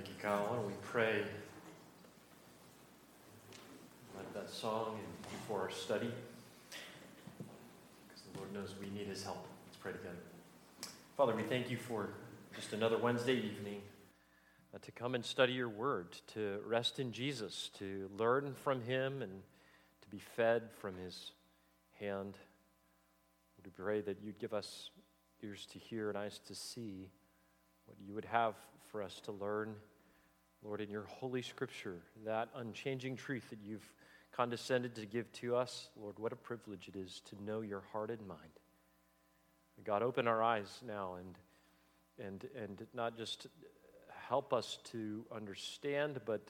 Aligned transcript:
Thank 0.00 0.16
you, 0.16 0.22
Kyle. 0.22 0.46
Why 0.46 0.56
don't 0.56 0.66
we 0.66 0.72
pray 0.82 1.24
that 4.32 4.48
song 4.48 4.96
and 4.96 5.22
before 5.30 5.60
our 5.60 5.70
study? 5.70 6.10
Because 8.08 8.22
the 8.32 8.38
Lord 8.38 8.50
knows 8.54 8.74
we 8.80 8.88
need 8.98 9.08
his 9.08 9.22
help. 9.22 9.46
Let's 9.66 9.76
pray 9.76 9.92
together. 9.92 10.16
Father, 11.18 11.36
we 11.36 11.42
thank 11.42 11.70
you 11.70 11.76
for 11.76 12.08
just 12.56 12.72
another 12.72 12.96
Wednesday 12.96 13.34
evening 13.34 13.82
uh, 14.74 14.78
to 14.80 14.90
come 14.90 15.14
and 15.14 15.22
study 15.22 15.52
your 15.52 15.68
word, 15.68 16.16
to 16.28 16.60
rest 16.66 16.98
in 16.98 17.12
Jesus, 17.12 17.70
to 17.78 18.08
learn 18.16 18.54
from 18.54 18.80
him 18.80 19.20
and 19.20 19.42
to 20.00 20.08
be 20.08 20.18
fed 20.18 20.70
from 20.80 20.96
his 20.96 21.32
hand. 21.98 22.38
We 23.62 23.70
pray 23.70 24.00
that 24.00 24.22
you'd 24.22 24.38
give 24.38 24.54
us 24.54 24.88
ears 25.42 25.66
to 25.72 25.78
hear 25.78 26.08
and 26.08 26.16
eyes 26.16 26.40
to 26.46 26.54
see 26.54 27.10
what 27.84 27.98
you 28.00 28.14
would 28.14 28.24
have 28.24 28.54
for 28.90 29.02
us 29.02 29.20
to 29.24 29.32
learn, 29.32 29.74
Lord, 30.62 30.80
in 30.80 30.90
your 30.90 31.04
holy 31.04 31.42
scripture, 31.42 32.02
that 32.24 32.48
unchanging 32.54 33.16
truth 33.16 33.48
that 33.50 33.60
you've 33.64 33.88
condescended 34.32 34.94
to 34.96 35.06
give 35.06 35.30
to 35.32 35.56
us. 35.56 35.88
Lord, 35.96 36.18
what 36.18 36.32
a 36.32 36.36
privilege 36.36 36.88
it 36.88 36.96
is 36.96 37.22
to 37.30 37.42
know 37.42 37.62
your 37.62 37.82
heart 37.92 38.10
and 38.10 38.26
mind. 38.26 38.38
God, 39.84 40.02
open 40.02 40.28
our 40.28 40.42
eyes 40.42 40.68
now 40.86 41.14
and, 41.14 41.38
and, 42.26 42.46
and 42.62 42.86
not 42.92 43.16
just 43.16 43.46
help 44.28 44.52
us 44.52 44.78
to 44.84 45.24
understand, 45.34 46.20
but 46.26 46.42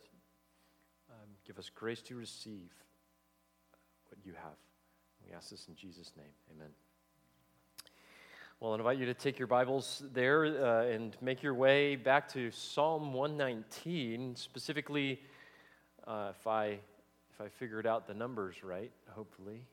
um, 1.11 1.28
give 1.47 1.58
us 1.58 1.70
grace 1.72 2.02
to 2.02 2.16
receive 2.16 2.70
what 4.08 4.19
you 4.24 4.33
have. 4.33 4.58
We 5.24 5.33
ask 5.33 5.50
this 5.50 5.66
in 5.69 5.77
Jesus' 5.77 6.12
name. 6.16 6.33
Amen. 6.55 6.70
Well, 8.62 8.73
I 8.73 8.77
invite 8.77 8.98
you 8.98 9.06
to 9.06 9.14
take 9.14 9.38
your 9.38 9.48
Bibles 9.48 10.02
there 10.12 10.45
uh, 10.45 10.84
and 10.84 11.16
make 11.22 11.42
your 11.42 11.55
way 11.55 11.97
back 11.97 12.28
to 12.34 12.50
Psalm 12.50 13.14
119. 13.14 14.36
Specifically, 14.36 15.19
uh, 16.06 16.33
if 16.39 16.47
I 16.47 16.67
if 17.33 17.41
I 17.41 17.48
figured 17.48 17.86
out 17.86 18.06
the 18.06 18.12
numbers 18.12 18.62
right, 18.62 18.92
hopefully, 19.08 19.64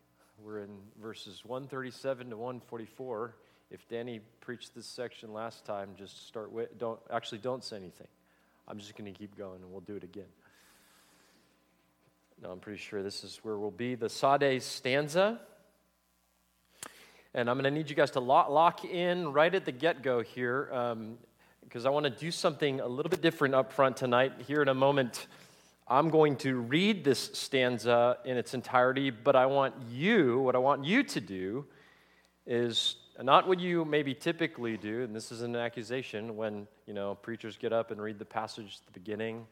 we're 0.42 0.60
in 0.60 0.70
verses 1.02 1.44
137 1.44 2.30
to 2.30 2.38
144. 2.38 3.36
If 3.72 3.86
Danny 3.90 4.22
preached 4.40 4.74
this 4.74 4.86
section 4.86 5.34
last 5.34 5.66
time, 5.66 5.90
just 5.98 6.26
start 6.26 6.50
with 6.54 6.80
don't 6.80 7.02
actually 7.12 7.40
don't 7.40 7.66
say 7.66 7.76
anything. 7.76 8.08
I'm 8.70 8.80
just 8.80 8.96
going 8.96 9.14
to 9.14 9.20
keep 9.20 9.38
going, 9.38 9.64
and 9.64 9.70
we'll 9.70 9.82
do 9.82 9.98
it 9.98 10.06
again. 10.06 10.32
No, 12.42 12.52
I'm 12.52 12.60
pretty 12.60 12.80
sure 12.80 13.04
this 13.04 13.26
is 13.26 13.42
where 13.44 13.58
we'll 13.58 13.70
be. 13.70 13.96
The 13.96 14.08
Sade 14.08 14.64
stanza. 14.64 15.42
And 17.34 17.50
I'm 17.50 17.56
going 17.56 17.66
to 17.66 17.72
need 17.72 17.90
you 17.90 17.96
guys 17.96 18.12
to 18.12 18.20
lock, 18.20 18.50
lock 18.50 18.86
in 18.86 19.32
right 19.32 19.54
at 19.54 19.66
the 19.66 19.72
get 19.72 20.02
go 20.02 20.22
here 20.22 20.66
because 21.64 21.86
um, 21.86 21.88
I 21.88 21.90
want 21.90 22.06
to 22.06 22.10
do 22.10 22.32
something 22.32 22.80
a 22.80 22.88
little 22.88 23.10
bit 23.10 23.22
different 23.22 23.54
up 23.54 23.74
front 23.74 23.98
tonight. 23.98 24.34
Here 24.48 24.62
in 24.62 24.70
a 24.70 24.74
moment, 24.74 25.28
I'm 25.88 26.10
going 26.10 26.36
to 26.38 26.56
read 26.56 27.04
this 27.04 27.30
stanza 27.34 28.18
in 28.26 28.38
its 28.38 28.54
entirety, 28.54 29.10
but 29.10 29.36
I 29.36 29.46
want 29.46 29.74
you, 29.90 30.40
what 30.40 30.56
I 30.56 30.60
want 30.60 30.84
you 30.84 31.04
to 31.04 31.22
do 31.22 31.66
is 32.46 32.96
not 33.22 33.48
what 33.48 33.60
you 33.60 33.86
maybe 33.86 34.14
typically 34.14 34.78
do, 34.78 35.04
and 35.04 35.16
this 35.16 35.32
is 35.32 35.42
an 35.42 35.56
accusation 35.56 36.36
when, 36.36 36.68
you 36.86 36.94
know, 36.94 37.16
preachers 37.16 37.58
get 37.58 37.74
up 37.74 37.92
and 37.92 38.02
read 38.02 38.20
the 38.20 38.26
passage 38.26 38.80
at 38.80 38.94
the 38.94 39.00
beginning. 39.00 39.46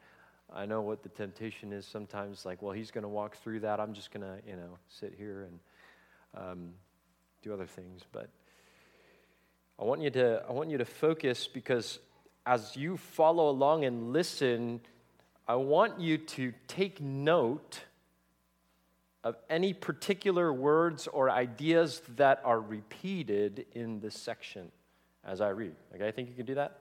I 0.54 0.66
know 0.66 0.80
what 0.80 1.02
the 1.02 1.08
temptation 1.08 1.72
is 1.72 1.86
sometimes, 1.86 2.44
like, 2.44 2.62
well, 2.62 2.72
he's 2.72 2.90
going 2.90 3.02
to 3.02 3.08
walk 3.08 3.36
through 3.38 3.60
that. 3.60 3.80
I'm 3.80 3.92
just 3.92 4.12
going 4.12 4.22
to, 4.22 4.38
you 4.48 4.56
know, 4.56 4.78
sit 4.88 5.14
here 5.16 5.48
and 5.48 5.58
um, 6.36 6.68
do 7.46 7.54
other 7.54 7.66
things, 7.66 8.02
but 8.10 8.28
I 9.78 9.84
want 9.84 10.02
you 10.02 10.10
to 10.10 10.42
I 10.48 10.52
want 10.52 10.70
you 10.70 10.78
to 10.78 10.84
focus 10.84 11.46
because 11.46 12.00
as 12.44 12.76
you 12.76 12.96
follow 12.96 13.50
along 13.50 13.84
and 13.84 14.12
listen, 14.12 14.80
I 15.46 15.54
want 15.54 16.00
you 16.00 16.18
to 16.18 16.52
take 16.66 17.00
note 17.00 17.84
of 19.22 19.36
any 19.48 19.72
particular 19.72 20.52
words 20.52 21.06
or 21.06 21.30
ideas 21.30 22.02
that 22.16 22.40
are 22.44 22.60
repeated 22.60 23.66
in 23.72 24.00
this 24.00 24.16
section 24.16 24.72
as 25.24 25.40
I 25.40 25.50
read. 25.50 25.74
Okay, 25.94 26.06
I 26.06 26.10
think 26.10 26.28
you 26.28 26.34
can 26.34 26.46
do 26.46 26.54
that 26.56 26.80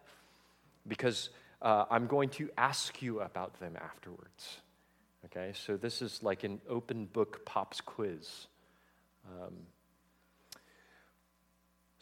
because 0.88 1.30
uh, 1.62 1.86
I'm 1.92 2.08
going 2.08 2.30
to 2.30 2.50
ask 2.58 3.02
you 3.02 3.22
about 3.22 3.60
them 3.60 3.76
afterwards. 3.80 4.62
Okay, 5.26 5.52
so 5.54 5.78
this 5.78 6.02
is 6.02 6.24
like 6.24 6.44
an 6.44 6.62
open 6.70 7.06
book 7.06 7.46
pops 7.46 7.82
quiz. 7.82 8.48
Um, 9.28 9.54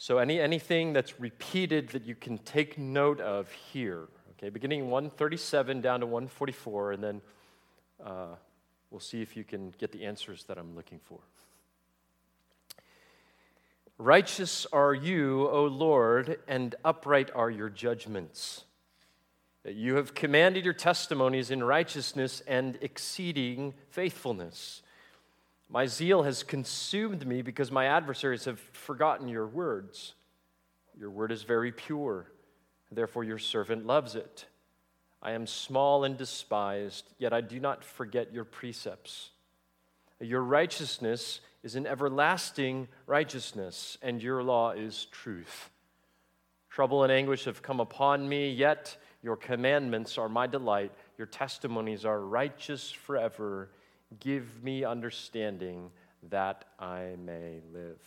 so, 0.04 0.18
any, 0.18 0.42
anything 0.42 0.92
that's 0.92 1.18
repeated 1.18 1.88
that 1.92 2.04
you 2.06 2.14
can 2.14 2.38
take 2.40 2.78
note 2.78 3.22
of 3.22 3.50
here, 3.50 4.10
okay, 4.32 4.50
beginning 4.50 4.90
137 4.90 5.80
down 5.80 6.02
to 6.02 6.06
144, 6.06 6.92
and 6.92 7.02
then 7.02 7.22
uh, 8.06 8.36
we'll 8.92 9.00
see 9.00 9.22
if 9.22 9.38
you 9.38 9.46
can 9.46 9.74
get 9.78 9.94
the 9.94 10.04
answers 10.04 10.44
that 10.50 10.58
I'm 10.58 10.76
looking 10.76 11.00
for. 11.06 11.20
Righteous 13.98 14.68
are 14.74 14.94
you, 14.94 15.48
O 15.48 15.68
Lord, 15.68 16.38
and 16.50 16.76
upright 16.84 17.32
are 17.34 17.50
your 17.50 17.70
judgments. 17.70 18.66
You 19.64 19.96
have 19.96 20.14
commanded 20.14 20.66
your 20.66 20.74
testimonies 20.74 21.50
in 21.50 21.64
righteousness 21.64 22.42
and 22.46 22.78
exceeding 22.82 23.74
faithfulness. 23.88 24.82
My 25.74 25.88
zeal 25.88 26.22
has 26.22 26.44
consumed 26.44 27.26
me 27.26 27.42
because 27.42 27.72
my 27.72 27.88
adversaries 27.88 28.46
have 28.46 28.60
forgotten 28.60 29.28
your 29.28 29.48
words. 29.48 30.14
Your 30.96 31.10
word 31.10 31.32
is 31.32 31.42
very 31.42 31.72
pure, 31.72 32.28
therefore 32.92 33.24
your 33.24 33.40
servant 33.40 33.88
loves 33.88 34.14
it. 34.14 34.46
I 35.20 35.32
am 35.32 35.48
small 35.48 36.04
and 36.04 36.16
despised, 36.16 37.10
yet 37.18 37.34
I 37.34 37.42
do 37.42 37.60
not 37.60 37.84
forget 37.84 38.32
your 38.32 38.44
precepts. 38.46 39.32
Your 40.20 40.44
righteousness 40.44 41.42
is 41.64 41.74
an 41.74 41.88
everlasting 41.88 42.88
righteousness, 43.08 43.98
and 44.04 44.22
your 44.22 44.44
law 44.44 44.74
is 44.74 45.06
truth. 45.06 45.72
Trouble 46.70 47.02
and 47.02 47.12
anguish 47.12 47.46
have 47.46 47.64
come 47.64 47.80
upon 47.80 48.30
me, 48.30 48.52
yet 48.52 48.96
your 49.24 49.38
commandments 49.38 50.20
are 50.20 50.30
my 50.30 50.46
delight. 50.46 50.92
Your 51.18 51.26
testimonies 51.26 52.06
are 52.06 52.20
righteous 52.20 52.92
forever. 52.92 53.70
Give 54.20 54.64
me 54.64 54.84
understanding 54.84 55.90
that 56.30 56.66
I 56.80 57.16
may 57.24 57.60
live. 57.74 58.00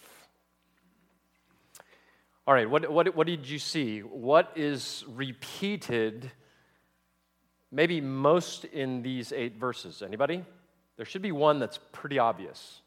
All 2.46 2.54
right, 2.54 2.68
what, 2.68 2.90
what, 2.90 3.14
what 3.16 3.26
did 3.26 3.48
you 3.48 3.58
see? 3.58 4.00
What 4.00 4.52
is 4.54 5.04
repeated, 5.08 6.30
maybe 7.72 8.00
most 8.00 8.64
in 8.64 9.02
these 9.02 9.32
eight 9.32 9.56
verses? 9.56 10.02
Anybody? 10.02 10.44
There 10.96 11.04
should 11.04 11.22
be 11.22 11.32
one 11.32 11.58
that's 11.58 11.78
pretty 11.92 12.18
obvious. 12.18 12.80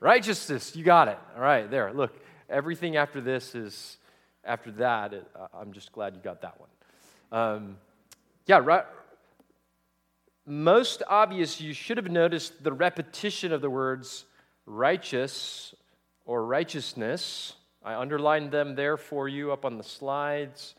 Righteousness 0.00 0.76
you 0.76 0.84
got 0.84 1.08
it. 1.08 1.18
All 1.34 1.42
right, 1.42 1.68
there. 1.68 1.92
Look, 1.92 2.14
everything 2.48 2.96
after 2.96 3.20
this 3.20 3.54
is, 3.54 3.98
after 4.44 4.70
that, 4.72 5.12
it, 5.12 5.26
I'm 5.52 5.72
just 5.72 5.90
glad 5.90 6.14
you 6.14 6.22
got 6.22 6.42
that 6.42 6.60
one. 6.60 6.68
Um, 7.32 7.76
yeah, 8.46 8.60
right 8.62 8.84
most 10.46 11.02
obvious, 11.08 11.60
you 11.60 11.72
should 11.72 11.96
have 11.96 12.10
noticed 12.10 12.62
the 12.62 12.72
repetition 12.72 13.52
of 13.52 13.60
the 13.60 13.70
words 13.70 14.26
righteous 14.66 15.74
or 16.26 16.44
righteousness. 16.44 17.54
I 17.82 17.94
underlined 17.94 18.50
them 18.50 18.74
there 18.74 18.96
for 18.96 19.28
you 19.28 19.52
up 19.52 19.64
on 19.64 19.78
the 19.78 19.84
slides. 19.84 20.74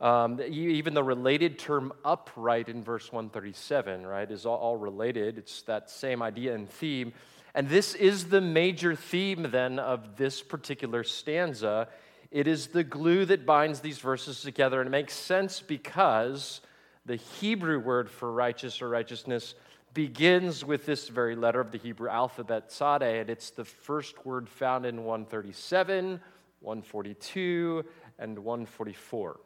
Um, 0.00 0.40
even 0.40 0.94
the 0.94 1.02
related 1.02 1.58
term 1.58 1.92
upright 2.04 2.68
in 2.68 2.82
verse 2.82 3.12
137, 3.12 4.06
right, 4.06 4.30
is 4.30 4.46
all, 4.46 4.56
all 4.56 4.76
related. 4.76 5.36
It's 5.38 5.62
that 5.62 5.90
same 5.90 6.22
idea 6.22 6.54
and 6.54 6.68
theme. 6.68 7.12
And 7.54 7.68
this 7.68 7.94
is 7.94 8.26
the 8.26 8.40
major 8.40 8.94
theme 8.94 9.48
then 9.50 9.78
of 9.78 10.16
this 10.16 10.40
particular 10.40 11.04
stanza. 11.04 11.88
It 12.30 12.46
is 12.46 12.68
the 12.68 12.84
glue 12.84 13.24
that 13.26 13.44
binds 13.44 13.80
these 13.80 13.98
verses 13.98 14.40
together. 14.40 14.80
And 14.80 14.88
it 14.88 14.90
makes 14.90 15.14
sense 15.14 15.60
because 15.60 16.60
the 17.06 17.16
Hebrew 17.16 17.78
word 17.78 18.10
for 18.10 18.30
righteous 18.32 18.82
or 18.82 18.88
righteousness 18.88 19.54
begins 19.94 20.64
with 20.64 20.86
this 20.86 21.08
very 21.08 21.34
letter 21.34 21.60
of 21.60 21.72
the 21.72 21.78
Hebrew 21.78 22.08
alphabet, 22.08 22.70
Sade, 22.70 23.02
and 23.02 23.30
it's 23.30 23.50
the 23.50 23.64
first 23.64 24.24
word 24.24 24.48
found 24.48 24.86
in 24.86 25.04
137, 25.04 26.20
142, 26.60 27.84
and 28.18 28.38
144. 28.38 29.40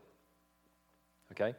Okay? 1.33 1.55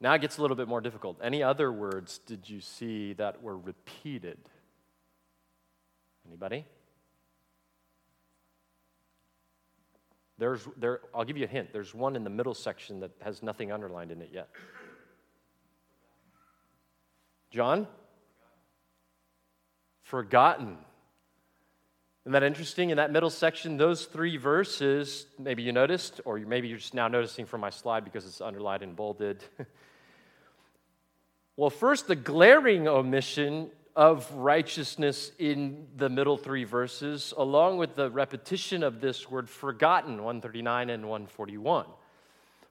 Now 0.00 0.14
it 0.14 0.20
gets 0.20 0.38
a 0.38 0.42
little 0.42 0.56
bit 0.56 0.68
more 0.68 0.80
difficult. 0.80 1.18
Any 1.22 1.42
other 1.42 1.72
words 1.72 2.18
did 2.18 2.48
you 2.48 2.60
see 2.60 3.14
that 3.14 3.42
were 3.42 3.56
repeated? 3.56 4.38
Anybody? 6.26 6.64
There's, 10.38 10.66
there, 10.76 11.00
I'll 11.14 11.24
give 11.24 11.36
you 11.36 11.44
a 11.44 11.48
hint. 11.48 11.72
There's 11.72 11.94
one 11.94 12.16
in 12.16 12.24
the 12.24 12.30
middle 12.30 12.54
section 12.54 13.00
that 13.00 13.12
has 13.20 13.42
nothing 13.42 13.70
underlined 13.70 14.10
in 14.10 14.20
it 14.20 14.30
yet. 14.32 14.48
John? 17.52 17.86
Forgotten. 20.00 20.78
Isn't 22.24 22.32
that 22.32 22.42
interesting? 22.42 22.90
In 22.90 22.96
that 22.96 23.12
middle 23.12 23.28
section, 23.28 23.76
those 23.76 24.06
three 24.06 24.38
verses, 24.38 25.26
maybe 25.38 25.62
you 25.62 25.70
noticed, 25.70 26.22
or 26.24 26.38
maybe 26.38 26.68
you're 26.68 26.78
just 26.78 26.94
now 26.94 27.08
noticing 27.08 27.44
from 27.44 27.60
my 27.60 27.68
slide 27.68 28.04
because 28.04 28.24
it's 28.24 28.40
underlined 28.40 28.82
and 28.82 28.96
bolded. 28.96 29.44
well, 31.56 31.68
first, 31.68 32.06
the 32.06 32.16
glaring 32.16 32.88
omission 32.88 33.70
of 33.94 34.32
righteousness 34.32 35.32
in 35.38 35.88
the 35.96 36.08
middle 36.08 36.38
three 36.38 36.64
verses, 36.64 37.34
along 37.36 37.76
with 37.76 37.96
the 37.96 38.10
repetition 38.10 38.82
of 38.82 39.02
this 39.02 39.30
word 39.30 39.50
forgotten, 39.50 40.12
139 40.12 40.88
and 40.88 41.02
141. 41.02 41.84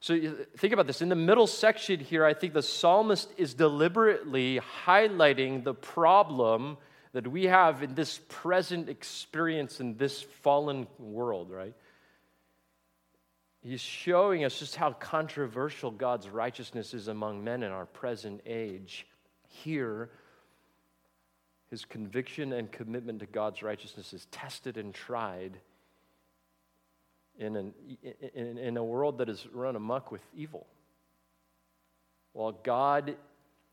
So 0.01 0.19
think 0.57 0.73
about 0.73 0.87
this. 0.87 1.03
In 1.03 1.09
the 1.09 1.15
middle 1.15 1.45
section 1.45 1.99
here, 1.99 2.25
I 2.25 2.33
think 2.33 2.53
the 2.53 2.63
psalmist 2.63 3.31
is 3.37 3.53
deliberately 3.53 4.59
highlighting 4.83 5.63
the 5.63 5.75
problem 5.75 6.77
that 7.13 7.27
we 7.27 7.45
have 7.45 7.83
in 7.83 7.93
this 7.93 8.19
present 8.27 8.89
experience 8.89 9.79
in 9.79 9.97
this 9.97 10.23
fallen 10.23 10.87
world, 10.97 11.51
right? 11.51 11.75
He's 13.61 13.81
showing 13.81 14.43
us 14.43 14.57
just 14.57 14.75
how 14.75 14.93
controversial 14.93 15.91
God's 15.91 16.27
righteousness 16.27 16.95
is 16.95 17.07
among 17.07 17.43
men 17.43 17.61
in 17.61 17.71
our 17.71 17.85
present 17.85 18.41
age. 18.47 19.05
Here, 19.49 20.09
his 21.69 21.85
conviction 21.85 22.53
and 22.53 22.71
commitment 22.71 23.19
to 23.19 23.27
God's 23.27 23.61
righteousness 23.61 24.13
is 24.13 24.25
tested 24.31 24.77
and 24.77 24.95
tried 24.95 25.59
in, 27.41 27.55
an, 27.55 27.73
in, 28.35 28.57
in 28.57 28.77
a 28.77 28.83
world 28.83 29.17
that 29.17 29.27
is 29.27 29.47
run 29.51 29.75
amuck 29.75 30.11
with 30.11 30.21
evil. 30.35 30.67
While 32.33 32.51
God 32.51 33.15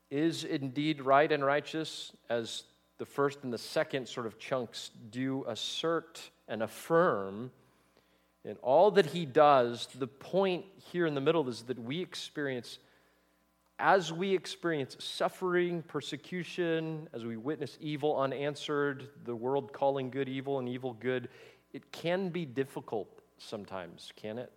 is 0.09 0.43
indeed 0.43 1.01
right 1.01 1.31
and 1.31 1.45
righteous, 1.45 2.11
as 2.29 2.63
the 2.97 3.05
first 3.05 3.43
and 3.43 3.53
the 3.53 3.59
second 3.59 4.09
sort 4.09 4.25
of 4.25 4.39
chunks 4.39 4.89
do 5.11 5.45
assert 5.47 6.19
and 6.47 6.63
affirm, 6.63 7.51
in 8.43 8.55
all 8.57 8.91
that 8.91 9.05
he 9.05 9.25
does, 9.25 9.87
the 9.95 10.07
point 10.07 10.65
here 10.91 11.05
in 11.05 11.13
the 11.13 11.21
middle 11.21 11.47
is 11.47 11.61
that 11.63 11.77
we 11.77 12.01
experience, 12.01 12.79
as 13.77 14.11
we 14.11 14.33
experience 14.33 14.97
suffering, 14.99 15.83
persecution, 15.83 17.07
as 17.13 17.23
we 17.23 17.37
witness 17.37 17.77
evil 17.79 18.19
unanswered, 18.19 19.09
the 19.25 19.35
world 19.35 19.71
calling 19.71 20.09
good 20.09 20.27
evil 20.27 20.57
and 20.57 20.67
evil 20.67 20.93
good, 20.93 21.29
it 21.71 21.91
can 21.91 22.29
be 22.29 22.45
difficult 22.45 23.19
sometimes, 23.39 24.13
can 24.15 24.37
it? 24.37 24.51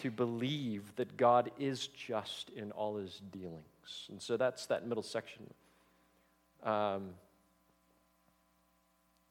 To 0.00 0.10
believe 0.10 0.94
that 0.96 1.16
God 1.16 1.50
is 1.58 1.88
just 1.88 2.50
in 2.50 2.72
all 2.72 2.96
his 2.96 3.20
dealings. 3.30 4.08
And 4.10 4.20
so 4.20 4.36
that's 4.36 4.66
that 4.66 4.86
middle 4.86 5.02
section. 5.02 5.52
Um, 6.62 7.10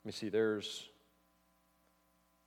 let 0.04 0.06
me 0.06 0.12
see, 0.12 0.30
there's, 0.30 0.90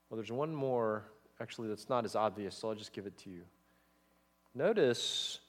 well, 0.08 0.16
there's 0.16 0.32
one 0.32 0.54
more, 0.54 1.04
actually, 1.40 1.68
that's 1.68 1.88
not 1.88 2.04
as 2.04 2.14
obvious, 2.16 2.56
so 2.56 2.68
I'll 2.68 2.74
just 2.74 2.92
give 2.92 3.06
it 3.06 3.16
to 3.18 3.30
you. 3.30 3.42
Notice, 4.54 5.40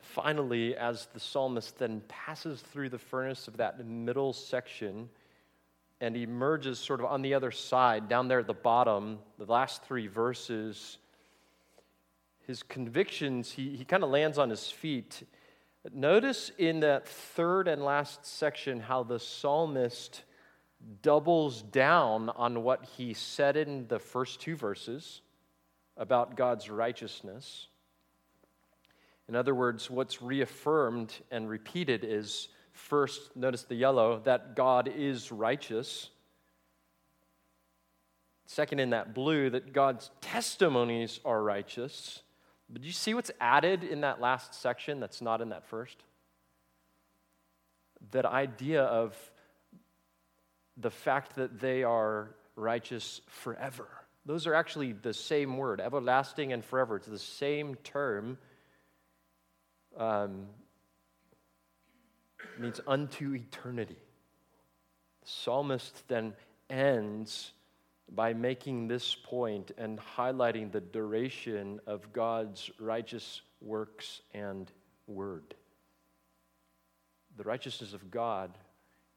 finally, 0.00 0.76
as 0.76 1.06
the 1.14 1.20
psalmist 1.20 1.78
then 1.78 2.02
passes 2.08 2.60
through 2.60 2.90
the 2.90 2.98
furnace 2.98 3.48
of 3.48 3.56
that 3.56 3.84
middle 3.84 4.32
section, 4.32 5.08
and 6.02 6.16
he 6.16 6.24
emerges 6.24 6.80
sort 6.80 6.98
of 6.98 7.06
on 7.06 7.22
the 7.22 7.32
other 7.32 7.52
side, 7.52 8.08
down 8.08 8.26
there 8.26 8.40
at 8.40 8.48
the 8.48 8.52
bottom, 8.52 9.20
the 9.38 9.44
last 9.44 9.84
three 9.84 10.08
verses. 10.08 10.98
His 12.44 12.64
convictions, 12.64 13.52
he, 13.52 13.76
he 13.76 13.84
kind 13.84 14.02
of 14.02 14.10
lands 14.10 14.36
on 14.36 14.50
his 14.50 14.68
feet. 14.68 15.22
Notice 15.94 16.50
in 16.58 16.80
that 16.80 17.06
third 17.06 17.68
and 17.68 17.84
last 17.84 18.26
section 18.26 18.80
how 18.80 19.04
the 19.04 19.20
psalmist 19.20 20.24
doubles 21.02 21.62
down 21.62 22.30
on 22.30 22.64
what 22.64 22.84
he 22.84 23.14
said 23.14 23.56
in 23.56 23.86
the 23.86 24.00
first 24.00 24.40
two 24.40 24.56
verses 24.56 25.22
about 25.96 26.36
God's 26.36 26.68
righteousness. 26.68 27.68
In 29.28 29.36
other 29.36 29.54
words, 29.54 29.88
what's 29.88 30.20
reaffirmed 30.20 31.14
and 31.30 31.48
repeated 31.48 32.02
is 32.02 32.48
First, 32.72 33.36
notice 33.36 33.64
the 33.64 33.74
yellow, 33.74 34.20
that 34.24 34.56
God 34.56 34.88
is 34.88 35.30
righteous. 35.30 36.08
Second, 38.46 38.80
in 38.80 38.90
that 38.90 39.14
blue, 39.14 39.50
that 39.50 39.72
God's 39.72 40.10
testimonies 40.20 41.20
are 41.24 41.42
righteous. 41.42 42.22
But 42.68 42.82
do 42.82 42.86
you 42.86 42.92
see 42.92 43.14
what's 43.14 43.30
added 43.40 43.84
in 43.84 44.00
that 44.00 44.20
last 44.20 44.54
section 44.54 45.00
that's 45.00 45.20
not 45.20 45.40
in 45.40 45.50
that 45.50 45.64
first? 45.64 45.96
That 48.10 48.24
idea 48.24 48.82
of 48.82 49.14
the 50.76 50.90
fact 50.90 51.36
that 51.36 51.60
they 51.60 51.84
are 51.84 52.34
righteous 52.56 53.20
forever. 53.28 53.86
Those 54.24 54.46
are 54.46 54.54
actually 54.54 54.92
the 54.92 55.12
same 55.12 55.56
word, 55.56 55.80
everlasting 55.80 56.52
and 56.52 56.64
forever. 56.64 56.96
It's 56.96 57.06
the 57.06 57.18
same 57.18 57.74
term. 57.76 58.38
Um, 59.96 60.46
means 62.58 62.80
unto 62.86 63.34
eternity. 63.34 63.96
The 65.22 65.28
psalmist 65.28 66.08
then 66.08 66.34
ends 66.68 67.52
by 68.10 68.34
making 68.34 68.88
this 68.88 69.14
point 69.14 69.70
and 69.78 69.98
highlighting 70.16 70.72
the 70.72 70.80
duration 70.80 71.80
of 71.86 72.12
God's 72.12 72.70
righteous 72.78 73.40
works 73.60 74.20
and 74.34 74.70
word. 75.06 75.54
The 77.36 77.44
righteousness 77.44 77.94
of 77.94 78.10
God 78.10 78.56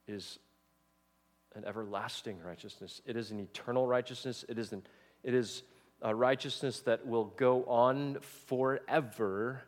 is 0.07 0.39
an 1.55 1.65
everlasting 1.65 2.37
righteousness. 2.45 3.01
It 3.05 3.17
is 3.17 3.31
an 3.31 3.39
eternal 3.39 3.87
righteousness. 3.87 4.45
It 4.47 4.57
is, 4.57 4.71
an, 4.71 4.83
it 5.23 5.33
is 5.33 5.63
a 6.01 6.13
righteousness 6.13 6.81
that 6.81 7.05
will 7.05 7.25
go 7.25 7.63
on 7.65 8.17
forever 8.47 9.63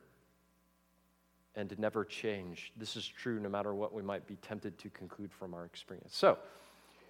and 1.58 1.78
never 1.80 2.06
change. 2.06 2.72
This 2.78 2.96
is 2.96 3.06
true 3.06 3.40
no 3.40 3.50
matter 3.50 3.74
what 3.74 3.92
we 3.92 4.04
might 4.04 4.28
be 4.28 4.36
tempted 4.36 4.78
to 4.78 4.90
conclude 4.92 5.34
from 5.34 5.56
our 5.56 5.66
experience. 5.66 6.16
So, 6.16 6.38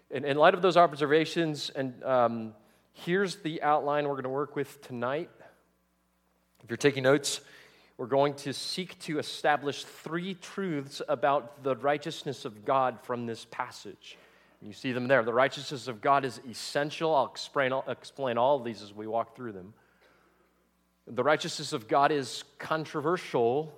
in, 0.10 0.24
in 0.24 0.38
light 0.38 0.54
of 0.54 0.62
those 0.62 0.78
observations, 0.78 1.70
and 1.70 2.02
um, 2.04 2.54
here's 2.94 3.36
the 3.36 3.62
outline 3.62 4.06
we're 4.08 4.14
going 4.14 4.24
to 4.24 4.30
work 4.30 4.56
with 4.56 4.82
tonight. 4.82 5.30
If 6.64 6.70
you're 6.70 6.78
taking 6.78 7.04
notes, 7.04 7.42
we're 7.98 8.06
going 8.08 8.36
to 8.36 8.54
seek 8.54 8.98
to 9.00 9.20
establish 9.20 9.84
three 9.84 10.36
truths 10.36 11.02
about 11.10 11.62
the 11.64 11.76
righteousness 11.76 12.46
of 12.46 12.64
God 12.64 13.00
from 13.04 13.26
this 13.26 13.46
passage. 13.52 14.18
You 14.62 14.72
see 14.72 14.94
them 14.94 15.10
there. 15.10 15.24
The 15.24 15.34
righteousness 15.34 15.90
of 15.90 16.00
God 16.00 16.24
is 16.24 16.40
essential. 16.50 17.14
I'll 17.14 17.28
explain, 17.28 17.74
I'll 17.74 17.84
explain 17.90 18.38
all 18.38 18.56
of 18.56 18.64
these 18.64 18.82
as 18.82 18.94
we 18.94 19.08
walk 19.08 19.36
through 19.36 19.52
them. 19.52 19.74
The 21.06 21.24
righteousness 21.24 21.74
of 21.74 21.90
God 21.90 22.14
is 22.14 22.46
controversial 22.60 23.74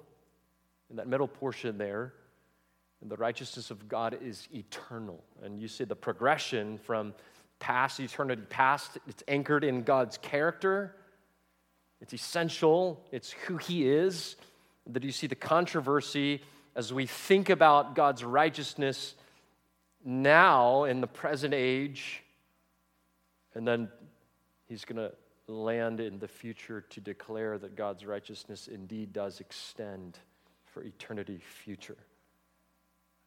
in 0.90 0.98
that 0.98 1.08
middle 1.08 1.28
portion 1.28 1.78
there. 1.78 2.14
The 3.02 3.16
righteousness 3.16 3.72
of 3.72 3.88
God 3.88 4.18
is 4.22 4.48
eternal. 4.54 5.24
And 5.42 5.62
you 5.62 5.70
see 5.70 5.86
the 5.86 5.96
progression 5.96 6.78
from 6.80 7.14
past 7.60 8.00
eternity 8.00 8.44
past, 8.50 8.98
it's 9.08 9.24
anchored 9.28 9.64
in 9.64 9.84
God's 9.84 10.18
character. 10.18 10.96
It's 12.02 12.14
essential. 12.14 13.06
It's 13.12 13.32
who 13.32 13.58
He 13.58 13.90
is. 13.90 14.36
That 14.88 15.04
you 15.04 15.12
see 15.12 15.28
the 15.28 15.36
controversy 15.36 16.42
as 16.76 16.94
we 16.94 17.06
think 17.06 17.50
about 17.50 17.96
God's 17.96 18.24
righteousness 18.24 19.16
now 20.04 20.86
in 20.86 21.02
the 21.02 21.08
present 21.08 21.54
age. 21.54 22.24
And 23.54 23.68
then 23.68 23.90
He's 24.68 24.86
going 24.86 24.98
to 24.98 25.14
land 25.52 26.00
in 26.00 26.20
the 26.20 26.28
future 26.28 26.82
to 26.82 27.02
declare 27.02 27.58
that 27.58 27.76
God's 27.76 28.06
righteousness 28.06 28.68
indeed 28.68 29.14
does 29.14 29.40
extend 29.40 30.20
for 30.74 30.84
eternity 30.84 31.40
future. 31.64 31.98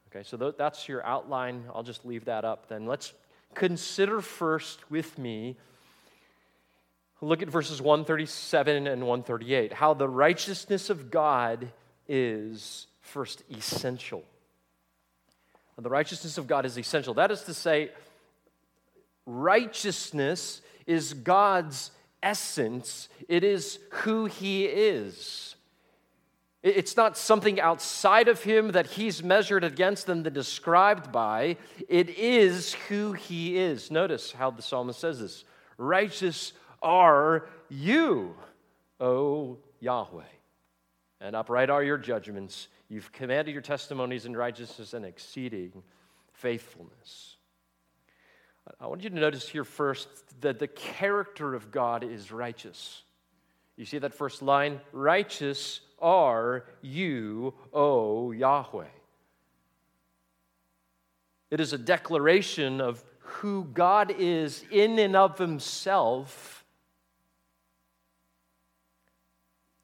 Okay, 0.09 0.23
so 0.23 0.37
that's 0.57 0.87
your 0.87 1.05
outline. 1.05 1.63
I'll 1.73 1.83
just 1.83 2.05
leave 2.05 2.25
that 2.25 2.45
up 2.45 2.67
then. 2.67 2.85
Let's 2.85 3.13
consider 3.55 4.21
first 4.21 4.79
with 4.91 5.17
me. 5.17 5.57
Look 7.21 7.41
at 7.41 7.49
verses 7.49 7.81
137 7.81 8.85
and 8.87 9.01
138. 9.01 9.73
How 9.73 9.93
the 9.93 10.09
righteousness 10.09 10.89
of 10.89 11.09
God 11.09 11.71
is 12.07 12.87
first 13.01 13.43
essential. 13.49 14.23
The 15.77 15.89
righteousness 15.89 16.37
of 16.37 16.47
God 16.47 16.65
is 16.65 16.77
essential. 16.77 17.15
That 17.15 17.31
is 17.31 17.41
to 17.43 17.53
say, 17.53 17.89
righteousness 19.25 20.61
is 20.85 21.13
God's 21.13 21.91
essence, 22.21 23.09
it 23.27 23.43
is 23.43 23.79
who 23.89 24.25
He 24.25 24.65
is. 24.65 25.52
It's 26.63 26.95
not 26.95 27.17
something 27.17 27.59
outside 27.59 28.29
of 28.29 28.41
him 28.41 28.71
that 28.71 28.87
he's 28.87 29.21
measured 29.21 29.65
against 29.65 30.07
and 30.07 30.31
described 30.33 31.11
by. 31.11 31.57
It 31.89 32.09
is 32.09 32.73
who 32.87 33.11
he 33.11 33.57
is. 33.57 33.91
Notice 33.91 34.31
how 34.31 34.49
the 34.49 34.61
psalmist 34.61 34.99
says 34.99 35.19
this 35.19 35.43
Righteous 35.77 36.53
are 36.81 37.49
you, 37.67 38.33
O 39.01 39.57
Yahweh, 39.81 40.23
and 41.19 41.35
upright 41.35 41.69
are 41.69 41.83
your 41.83 41.97
judgments. 41.97 42.69
You've 42.87 43.11
commanded 43.11 43.51
your 43.51 43.61
testimonies 43.61 44.25
in 44.25 44.35
righteousness 44.35 44.93
and 44.93 45.03
exceeding 45.03 45.83
faithfulness. 46.31 47.35
I 48.79 48.87
want 48.87 49.03
you 49.03 49.09
to 49.09 49.19
notice 49.19 49.49
here 49.49 49.65
first 49.65 50.07
that 50.39 50.59
the 50.59 50.67
character 50.67 51.55
of 51.55 51.71
God 51.71 52.05
is 52.05 52.31
righteous. 52.31 53.03
You 53.75 53.85
see 53.85 53.97
that 53.97 54.13
first 54.13 54.41
line? 54.41 54.79
Righteous 54.91 55.81
are 56.03 56.65
you, 56.81 57.53
O 57.73 58.31
Yahweh. 58.31 58.85
It 61.49 61.59
is 61.59 61.71
a 61.71 61.77
declaration 61.77 62.81
of 62.81 63.03
who 63.19 63.63
God 63.63 64.13
is 64.17 64.63
in 64.69 64.99
and 64.99 65.15
of 65.15 65.37
himself. 65.37 66.65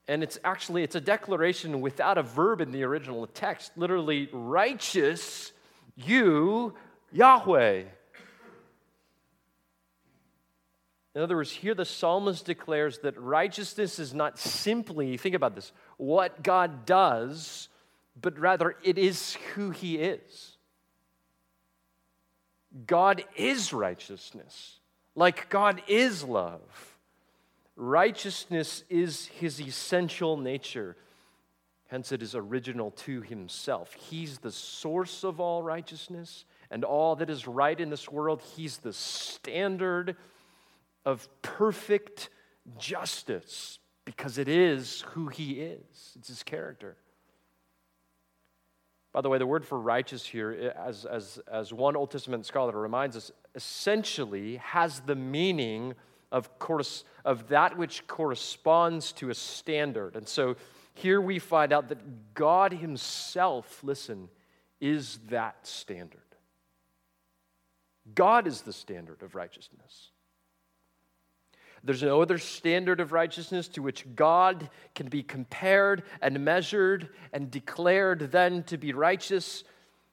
And 0.06 0.22
it's 0.22 0.38
actually 0.44 0.82
it's 0.82 0.96
a 0.96 1.00
declaration 1.00 1.80
without 1.80 2.18
a 2.18 2.22
verb 2.22 2.60
in 2.60 2.70
the 2.70 2.82
original 2.82 3.26
text, 3.26 3.72
literally 3.76 4.28
righteous 4.32 5.52
you 5.96 6.74
Yahweh. 7.12 7.84
In 11.14 11.22
other 11.22 11.36
words, 11.36 11.50
here 11.50 11.74
the 11.74 11.84
psalmist 11.84 12.44
declares 12.44 12.98
that 12.98 13.20
righteousness 13.20 13.98
is 13.98 14.14
not 14.14 14.38
simply, 14.38 15.16
think 15.16 15.34
about 15.34 15.54
this, 15.54 15.72
what 15.96 16.42
God 16.42 16.86
does, 16.86 17.68
but 18.20 18.38
rather 18.38 18.76
it 18.84 18.96
is 18.96 19.36
who 19.54 19.70
he 19.70 19.96
is. 19.96 20.56
God 22.86 23.24
is 23.36 23.72
righteousness, 23.72 24.78
like 25.16 25.48
God 25.48 25.82
is 25.88 26.22
love. 26.22 26.60
Righteousness 27.74 28.84
is 28.88 29.26
his 29.26 29.60
essential 29.60 30.36
nature. 30.36 30.96
Hence, 31.88 32.12
it 32.12 32.22
is 32.22 32.36
original 32.36 32.92
to 32.92 33.22
himself. 33.22 33.94
He's 33.94 34.38
the 34.38 34.52
source 34.52 35.24
of 35.24 35.40
all 35.40 35.62
righteousness 35.62 36.44
and 36.70 36.84
all 36.84 37.16
that 37.16 37.30
is 37.30 37.48
right 37.48 37.80
in 37.80 37.90
this 37.90 38.08
world. 38.08 38.42
He's 38.54 38.76
the 38.76 38.92
standard 38.92 40.14
of 41.04 41.28
perfect 41.42 42.28
justice 42.78 43.78
because 44.04 44.38
it 44.38 44.48
is 44.48 45.02
who 45.12 45.28
he 45.28 45.60
is, 45.60 46.14
it's 46.16 46.28
his 46.28 46.42
character. 46.42 46.96
By 49.12 49.20
the 49.20 49.28
way, 49.28 49.38
the 49.38 49.46
word 49.46 49.64
for 49.64 49.78
righteous 49.78 50.24
here, 50.24 50.72
as, 50.78 51.04
as, 51.04 51.40
as 51.50 51.72
one 51.72 51.96
Old 51.96 52.10
Testament 52.12 52.46
scholar 52.46 52.78
reminds 52.78 53.16
us, 53.16 53.32
essentially 53.54 54.56
has 54.58 55.00
the 55.00 55.16
meaning 55.16 55.94
of, 56.30 56.58
course, 56.60 57.04
of 57.24 57.48
that 57.48 57.76
which 57.76 58.06
corresponds 58.06 59.10
to 59.12 59.30
a 59.30 59.34
standard. 59.34 60.14
And 60.14 60.28
so 60.28 60.56
here 60.94 61.20
we 61.20 61.38
find 61.38 61.72
out 61.72 61.88
that 61.88 62.34
God 62.34 62.72
Himself, 62.72 63.82
listen, 63.82 64.28
is 64.80 65.18
that 65.28 65.66
standard. 65.66 66.20
God 68.14 68.46
is 68.46 68.62
the 68.62 68.72
standard 68.72 69.22
of 69.22 69.34
righteousness. 69.34 70.10
There's 71.82 72.02
no 72.02 72.20
other 72.20 72.38
standard 72.38 73.00
of 73.00 73.12
righteousness 73.12 73.68
to 73.68 73.82
which 73.82 74.04
God 74.14 74.68
can 74.94 75.08
be 75.08 75.22
compared 75.22 76.02
and 76.20 76.44
measured 76.44 77.08
and 77.32 77.50
declared 77.50 78.32
then 78.32 78.64
to 78.64 78.76
be 78.76 78.92
righteous. 78.92 79.64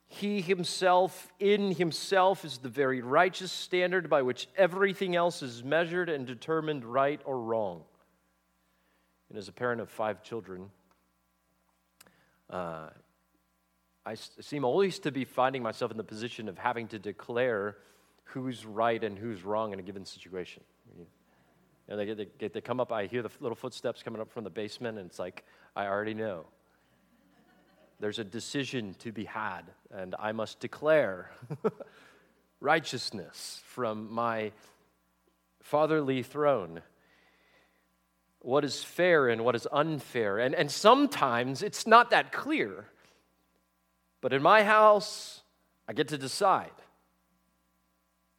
He 0.08 0.40
himself, 0.40 1.34
in 1.40 1.74
himself, 1.74 2.46
is 2.46 2.60
the 2.60 2.70
very 2.70 3.02
righteous 3.02 3.52
standard 3.52 4.10
by 4.10 4.22
which 4.22 4.48
everything 4.56 5.16
else 5.16 5.42
is 5.42 5.64
measured 5.64 6.08
and 6.10 6.26
determined 6.26 6.86
right 6.86 7.20
or 7.26 7.42
wrong. 7.42 7.84
And 9.30 9.38
as 9.38 9.50
a 9.50 9.52
parent 9.52 9.82
of 9.82 9.90
five 9.90 10.24
children, 10.24 10.72
uh, 12.50 12.90
I 14.06 14.16
seem 14.16 14.64
always 14.64 15.00
to 15.00 15.12
be 15.12 15.26
finding 15.26 15.62
myself 15.62 15.92
in 15.92 15.98
the 15.98 16.04
position 16.04 16.48
of 16.48 16.58
having 16.58 16.88
to 16.90 17.00
declare 17.00 17.76
who's 18.24 18.66
right 18.66 19.04
and 19.04 19.18
who's 19.18 19.44
wrong 19.44 19.74
in 19.74 19.80
a 19.80 19.84
given 19.84 20.06
situation. 20.06 20.64
You 21.88 21.96
know, 21.96 22.06
they, 22.06 22.14
they, 22.14 22.28
get, 22.38 22.54
they 22.54 22.62
come 22.62 22.80
up, 22.80 22.92
I 22.92 23.06
hear 23.06 23.22
the 23.22 23.30
little 23.40 23.56
footsteps 23.56 24.04
coming 24.04 24.22
up 24.22 24.32
from 24.32 24.44
the 24.44 24.50
basement, 24.50 24.98
and 24.98 25.10
it's 25.10 25.20
like, 25.20 25.46
I 25.76 25.88
already 25.88 26.14
know. 26.14 26.46
There's 28.00 28.20
a 28.20 28.24
decision 28.24 28.96
to 29.00 29.12
be 29.12 29.24
had, 29.24 29.64
and 29.92 30.14
I 30.20 30.32
must 30.32 30.60
declare 30.60 31.32
righteousness 32.60 33.62
from 33.66 34.14
my 34.14 34.52
fatherly 35.62 36.24
throne. 36.24 36.82
What 38.40 38.64
is 38.64 38.84
fair 38.84 39.30
and 39.30 39.44
what 39.44 39.56
is 39.56 39.68
unfair. 39.72 40.38
And, 40.38 40.54
and 40.54 40.70
sometimes 40.70 41.64
it's 41.64 41.88
not 41.88 42.12
that 42.12 42.32
clear. 42.32 42.86
But 44.22 44.34
in 44.34 44.42
my 44.42 44.64
house, 44.64 45.42
I 45.88 45.94
get 45.94 46.10
to 46.10 46.18
decide. 46.18 46.72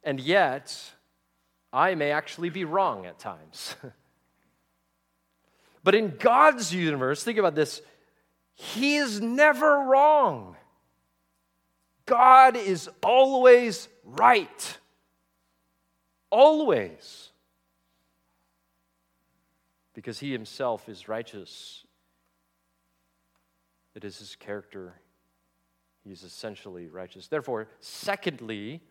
And 0.03 0.19
yet, 0.19 0.93
I 1.71 1.95
may 1.95 2.11
actually 2.11 2.49
be 2.49 2.65
wrong 2.65 3.05
at 3.05 3.19
times. 3.19 3.75
but 5.83 5.95
in 5.95 6.15
God's 6.17 6.73
universe, 6.73 7.23
think 7.23 7.37
about 7.37 7.55
this 7.55 7.81
He 8.53 8.97
is 8.97 9.21
never 9.21 9.81
wrong. 9.81 10.55
God 12.05 12.55
is 12.55 12.89
always 13.03 13.87
right. 14.03 14.77
Always. 16.31 17.29
Because 19.93 20.19
He 20.19 20.31
Himself 20.31 20.89
is 20.89 21.07
righteous, 21.07 21.83
it 23.95 24.03
is 24.03 24.17
His 24.17 24.35
character. 24.35 24.95
He 26.05 26.11
is 26.11 26.23
essentially 26.23 26.87
righteous. 26.87 27.27
Therefore, 27.27 27.67
secondly, 27.81 28.81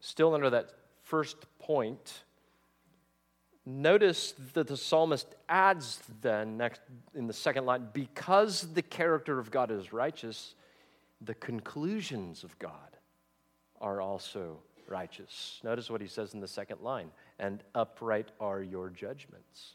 still 0.00 0.34
under 0.34 0.48
that 0.50 0.72
first 1.12 1.36
point, 1.58 2.24
notice 3.66 4.32
that 4.54 4.66
the 4.66 4.78
psalmist 4.78 5.26
adds 5.46 6.00
then 6.22 6.56
next 6.56 6.80
in 7.14 7.26
the 7.26 7.34
second 7.34 7.66
line 7.66 7.86
because 7.92 8.62
the 8.72 8.80
character 8.80 9.38
of 9.38 9.50
God 9.50 9.70
is 9.70 9.92
righteous, 9.92 10.54
the 11.20 11.34
conclusions 11.34 12.44
of 12.44 12.58
God 12.58 12.96
are 13.78 14.00
also 14.00 14.56
righteous. 14.88 15.60
Notice 15.62 15.90
what 15.90 16.00
he 16.00 16.06
says 16.06 16.32
in 16.32 16.40
the 16.40 16.48
second 16.48 16.80
line 16.80 17.10
and 17.38 17.62
upright 17.74 18.30
are 18.40 18.62
your 18.62 18.88
judgments. 18.88 19.74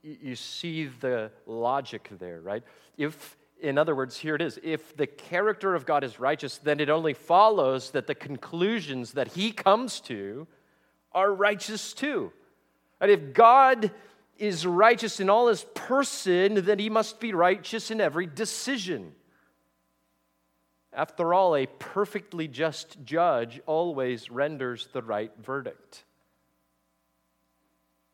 You 0.00 0.36
see 0.36 0.86
the 1.00 1.32
logic 1.44 2.08
there, 2.20 2.40
right? 2.40 2.62
If 2.96 3.36
in 3.60 3.78
other 3.78 3.94
words, 3.94 4.16
here 4.16 4.34
it 4.34 4.42
is. 4.42 4.58
If 4.62 4.96
the 4.96 5.06
character 5.06 5.74
of 5.74 5.86
God 5.86 6.04
is 6.04 6.20
righteous, 6.20 6.58
then 6.58 6.80
it 6.80 6.88
only 6.88 7.14
follows 7.14 7.90
that 7.90 8.06
the 8.06 8.14
conclusions 8.14 9.12
that 9.12 9.28
he 9.28 9.52
comes 9.52 10.00
to 10.02 10.46
are 11.12 11.32
righteous 11.32 11.92
too. 11.92 12.32
And 13.00 13.10
if 13.10 13.32
God 13.32 13.90
is 14.38 14.66
righteous 14.66 15.20
in 15.20 15.28
all 15.28 15.48
his 15.48 15.64
person, 15.74 16.64
then 16.64 16.78
he 16.78 16.88
must 16.88 17.18
be 17.20 17.32
righteous 17.32 17.90
in 17.90 18.00
every 18.00 18.26
decision. 18.26 19.12
After 20.92 21.34
all, 21.34 21.54
a 21.54 21.66
perfectly 21.66 22.48
just 22.48 23.02
judge 23.04 23.60
always 23.66 24.30
renders 24.30 24.88
the 24.92 25.02
right 25.02 25.32
verdict. 25.40 26.04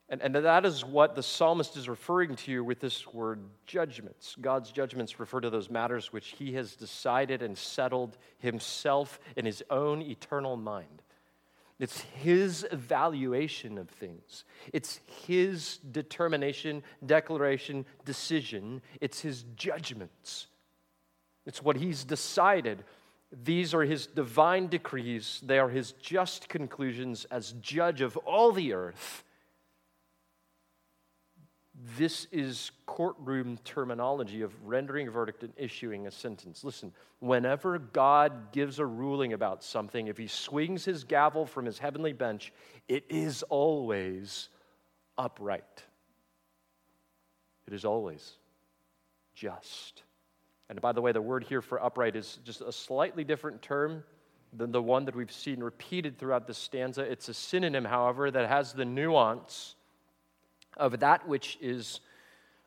And, 0.09 0.21
and 0.21 0.35
that 0.35 0.67
is 0.67 0.85
what 0.85 1.15
the 1.15 1.23
psalmist 1.23 1.77
is 1.77 1.89
referring 1.89 2.37
to 2.37 2.63
with 2.63 2.79
this 2.79 3.07
word 3.07 3.41
judgments. 3.67 4.37
God's 4.39 4.71
judgments 4.71 5.19
refer 5.19 5.41
to 5.41 5.51
those 5.51 5.71
matters 5.71 6.13
which 6.13 6.29
he 6.39 6.53
has 6.55 6.77
decided 6.77 7.43
and 7.43 7.57
settled 7.57 8.19
himself 8.39 9.19
in 9.37 9.47
his 9.47 9.63
own 9.71 10.03
eternal 10.03 10.57
mind. 10.57 11.03
It's 11.81 12.03
his 12.03 12.67
evaluation 12.71 13.79
of 13.79 13.89
things. 13.89 14.45
It's 14.73 15.01
his 15.27 15.79
determination, 15.79 16.83
declaration, 17.05 17.85
decision. 18.05 18.83
It's 19.01 19.21
his 19.21 19.45
judgments. 19.57 20.47
It's 21.47 21.63
what 21.63 21.77
he's 21.77 22.05
decided. 22.05 22.85
These 23.33 23.75
are 23.75 23.83
his 23.83 24.07
divine 24.07 24.69
decrees. 24.69 25.41
They 25.43 25.59
are 25.59 25.69
his 25.69 25.93
just 25.93 26.49
conclusions 26.49 27.25
as 27.31 27.55
judge 27.61 28.03
of 28.03 28.17
all 28.19 28.53
the 28.53 28.75
earth 28.75 29.25
this 31.97 32.27
is 32.33 32.71
courtroom 32.87 33.59
terminology 33.65 34.43
of 34.43 34.53
rendering 34.65 35.09
a 35.09 35.11
verdict 35.11 35.43
and 35.43 35.53
issuing 35.57 36.07
a 36.07 36.11
sentence. 36.11 36.65
Listen, 36.65 36.93
whenever 37.21 37.79
God 37.79 38.53
gives 38.53 38.79
a 38.79 38.87
ruling 38.87 39.33
about 39.33 39.63
something, 39.63 40.07
if 40.07 40.17
he 40.17 40.27
swings 40.27 40.85
his 40.85 41.05
gavel 41.05 41.45
from 41.45 41.67
his 41.67 41.79
heavenly 41.79 42.13
bench, 42.13 42.53
it 42.89 43.05
is 43.11 43.43
always 43.45 44.49
upright. 45.19 45.83
It 47.67 47.75
is 47.75 47.85
always 47.85 48.33
just. 49.35 50.03
And 50.71 50.81
by 50.81 50.93
the 50.93 51.03
way, 51.03 51.13
the 51.13 51.21
word 51.21 51.45
here 51.45 51.61
for 51.61 51.83
upright 51.83 52.17
is 52.17 52.39
just 52.45 52.63
a 52.63 52.73
slightly 52.73 53.25
different 53.25 53.61
term 53.61 54.05
than 54.53 54.73
the 54.73 54.83
one 54.83 55.05
that 55.05 55.15
we've 55.15 55.33
seen 55.33 55.61
repeated 55.61 56.19
throughout 56.19 56.47
the 56.47 56.55
stanza. 56.55 57.03
It's 57.03 57.29
a 57.29 57.35
synonym, 57.35 57.85
however, 57.85 58.31
that 58.31 58.49
has 58.49 58.73
the 58.73 58.85
nuance 58.85 59.75
of 60.77 61.01
that 61.01 61.27
which 61.29 61.59
is 61.61 62.01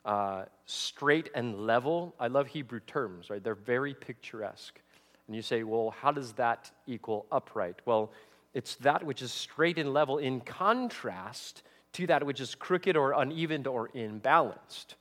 uh, 0.04 0.44
straight 0.66 1.30
and 1.34 1.66
level. 1.66 2.14
I 2.18 2.28
love 2.28 2.46
Hebrew 2.46 2.80
terms, 2.80 3.30
right? 3.30 3.42
They're 3.42 3.54
very 3.54 3.94
picturesque. 3.94 4.80
And 5.26 5.36
you 5.36 5.42
say, 5.42 5.62
well, 5.62 5.90
how 5.90 6.10
does 6.10 6.32
that 6.32 6.70
equal 6.86 7.26
upright? 7.30 7.76
Well, 7.84 8.10
it's 8.54 8.76
that 8.76 9.04
which 9.04 9.20
is 9.20 9.30
straight 9.30 9.78
and 9.78 9.92
level 9.92 10.18
in 10.18 10.40
contrast 10.40 11.62
to 11.92 12.06
that 12.06 12.24
which 12.24 12.40
is 12.40 12.54
crooked 12.54 12.96
or 12.96 13.12
uneven 13.12 13.66
or 13.66 13.88
imbalanced. 13.88 14.94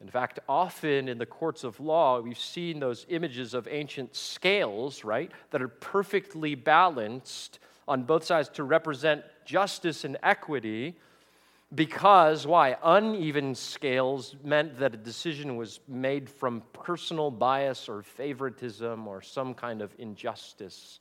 In 0.00 0.08
fact, 0.08 0.40
often 0.48 1.08
in 1.08 1.18
the 1.18 1.26
courts 1.26 1.64
of 1.64 1.80
law, 1.80 2.20
we've 2.20 2.38
seen 2.38 2.80
those 2.80 3.06
images 3.08 3.54
of 3.54 3.68
ancient 3.70 4.14
scales, 4.14 5.04
right, 5.04 5.30
that 5.50 5.62
are 5.62 5.68
perfectly 5.68 6.54
balanced 6.54 7.58
on 7.86 8.02
both 8.02 8.24
sides 8.24 8.48
to 8.50 8.64
represent 8.64 9.22
justice 9.44 10.04
and 10.04 10.18
equity. 10.22 10.96
Because, 11.74 12.46
why? 12.46 12.76
Uneven 12.82 13.54
scales 13.54 14.36
meant 14.44 14.78
that 14.78 14.94
a 14.94 14.98
decision 14.98 15.56
was 15.56 15.80
made 15.88 16.28
from 16.30 16.62
personal 16.72 17.30
bias 17.30 17.88
or 17.88 18.02
favoritism 18.02 19.08
or 19.08 19.22
some 19.22 19.54
kind 19.54 19.82
of 19.82 19.94
injustice. 19.98 21.00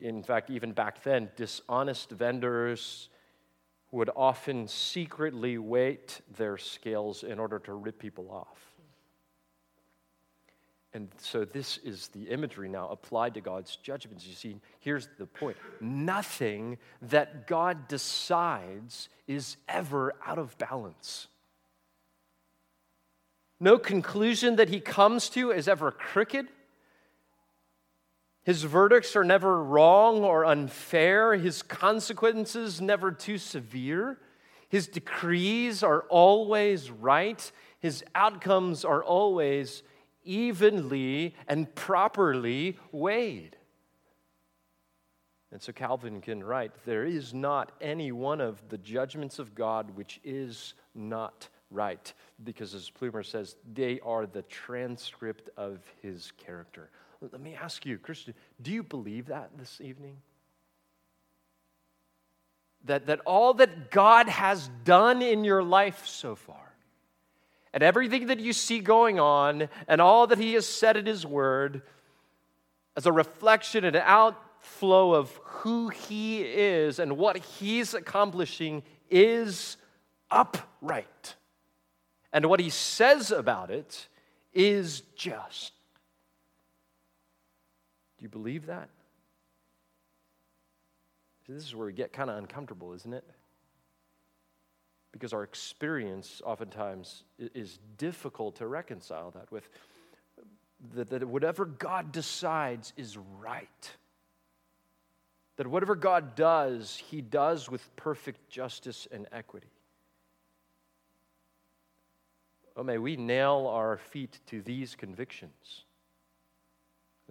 In 0.00 0.22
fact, 0.22 0.50
even 0.50 0.72
back 0.72 1.02
then, 1.02 1.30
dishonest 1.36 2.10
vendors 2.10 3.08
would 3.90 4.10
often 4.14 4.68
secretly 4.68 5.56
weight 5.56 6.20
their 6.36 6.58
scales 6.58 7.22
in 7.22 7.38
order 7.38 7.58
to 7.60 7.72
rip 7.74 7.98
people 7.98 8.30
off. 8.30 8.67
And 10.94 11.08
so, 11.18 11.44
this 11.44 11.78
is 11.78 12.08
the 12.08 12.24
imagery 12.24 12.68
now 12.68 12.88
applied 12.88 13.34
to 13.34 13.42
God's 13.42 13.76
judgments. 13.76 14.26
You 14.26 14.34
see, 14.34 14.56
here's 14.80 15.08
the 15.18 15.26
point 15.26 15.58
nothing 15.80 16.78
that 17.02 17.46
God 17.46 17.88
decides 17.88 19.10
is 19.26 19.58
ever 19.68 20.14
out 20.24 20.38
of 20.38 20.56
balance. 20.56 21.28
No 23.60 23.78
conclusion 23.78 24.56
that 24.56 24.68
he 24.68 24.80
comes 24.80 25.28
to 25.30 25.50
is 25.50 25.68
ever 25.68 25.90
crooked. 25.90 26.48
His 28.44 28.62
verdicts 28.62 29.14
are 29.14 29.24
never 29.24 29.62
wrong 29.62 30.24
or 30.24 30.46
unfair. 30.46 31.34
His 31.34 31.62
consequences 31.62 32.80
never 32.80 33.10
too 33.12 33.36
severe. 33.36 34.18
His 34.70 34.86
decrees 34.86 35.82
are 35.82 36.02
always 36.08 36.90
right. 36.90 37.52
His 37.80 38.02
outcomes 38.14 38.84
are 38.84 39.04
always 39.04 39.82
evenly 40.28 41.34
and 41.48 41.74
properly 41.74 42.76
weighed. 42.92 43.56
And 45.50 45.62
so 45.62 45.72
Calvin 45.72 46.20
can 46.20 46.44
write 46.44 46.72
there 46.84 47.04
is 47.04 47.32
not 47.32 47.72
any 47.80 48.12
one 48.12 48.40
of 48.40 48.62
the 48.68 48.78
judgments 48.78 49.38
of 49.38 49.54
God 49.54 49.96
which 49.96 50.20
is 50.22 50.74
not 50.94 51.48
right, 51.70 52.12
because 52.44 52.74
as 52.74 52.90
Plumer 52.90 53.22
says, 53.22 53.56
they 53.74 53.98
are 54.00 54.26
the 54.26 54.42
transcript 54.42 55.50
of 55.56 55.80
his 56.02 56.32
character. 56.36 56.90
Let 57.20 57.40
me 57.40 57.54
ask 57.54 57.84
you, 57.84 57.98
Christian, 57.98 58.34
do 58.62 58.70
you 58.70 58.82
believe 58.82 59.26
that 59.26 59.50
this 59.58 59.80
evening? 59.80 60.18
That, 62.84 63.06
that 63.06 63.20
all 63.24 63.54
that 63.54 63.90
God 63.90 64.28
has 64.28 64.70
done 64.84 65.20
in 65.20 65.44
your 65.44 65.62
life 65.62 66.06
so 66.06 66.36
far, 66.36 66.67
and 67.72 67.82
everything 67.82 68.26
that 68.26 68.40
you 68.40 68.52
see 68.52 68.80
going 68.80 69.20
on, 69.20 69.68
and 69.86 70.00
all 70.00 70.26
that 70.26 70.38
He 70.38 70.54
has 70.54 70.66
said 70.66 70.96
in 70.96 71.06
His 71.06 71.26
Word, 71.26 71.82
as 72.96 73.06
a 73.06 73.12
reflection 73.12 73.84
and 73.84 73.96
outflow 73.96 75.14
of 75.14 75.30
who 75.44 75.88
He 75.88 76.42
is 76.42 76.98
and 76.98 77.16
what 77.16 77.36
He's 77.36 77.94
accomplishing, 77.94 78.82
is 79.10 79.76
upright. 80.30 81.34
And 82.32 82.46
what 82.46 82.60
He 82.60 82.70
says 82.70 83.30
about 83.30 83.70
it 83.70 84.08
is 84.52 85.02
just. 85.16 85.72
Do 88.18 88.24
you 88.24 88.28
believe 88.28 88.66
that? 88.66 88.88
This 91.48 91.64
is 91.64 91.74
where 91.74 91.86
we 91.86 91.92
get 91.94 92.12
kind 92.12 92.28
of 92.28 92.36
uncomfortable, 92.36 92.92
isn't 92.92 93.14
it? 93.14 93.24
Because 95.18 95.32
our 95.32 95.42
experience 95.42 96.40
oftentimes 96.44 97.24
is 97.38 97.78
difficult 97.96 98.56
to 98.56 98.66
reconcile 98.66 99.30
that 99.32 99.50
with. 99.50 99.68
That, 100.94 101.10
that 101.10 101.26
whatever 101.26 101.64
God 101.64 102.12
decides 102.12 102.92
is 102.96 103.18
right. 103.40 103.96
That 105.56 105.66
whatever 105.66 105.96
God 105.96 106.36
does, 106.36 106.96
He 106.96 107.20
does 107.20 107.68
with 107.68 107.84
perfect 107.96 108.48
justice 108.48 109.08
and 109.10 109.26
equity. 109.32 109.72
Oh, 112.76 112.84
may 112.84 112.98
we 112.98 113.16
nail 113.16 113.68
our 113.68 113.96
feet 113.96 114.38
to 114.46 114.62
these 114.62 114.94
convictions 114.94 115.84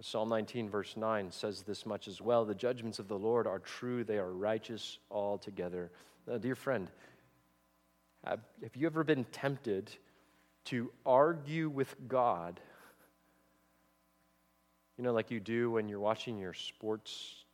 Psalm 0.00 0.28
19, 0.28 0.68
verse 0.68 0.96
9 0.96 1.32
says 1.32 1.62
this 1.62 1.84
much 1.84 2.06
as 2.06 2.20
well 2.20 2.44
The 2.44 2.54
judgments 2.54 3.00
of 3.00 3.08
the 3.08 3.18
Lord 3.18 3.46
are 3.46 3.58
true, 3.58 4.04
they 4.04 4.18
are 4.18 4.30
righteous 4.30 4.98
altogether. 5.10 5.90
Dear 6.40 6.54
friend, 6.54 6.88
have, 8.24 8.40
you 8.74 8.86
ever 8.86 9.04
been 9.04 9.24
tempted 9.24 9.90
to 10.66 10.90
argue 11.06 11.68
with 11.68 11.94
God? 12.08 12.60
You 14.96 15.04
know, 15.04 15.12
like 15.12 15.30
you 15.30 15.40
do 15.40 15.70
when 15.70 15.88
you're 15.88 16.00
watching 16.00 16.38
your 16.38 16.54
sports. 16.54 17.44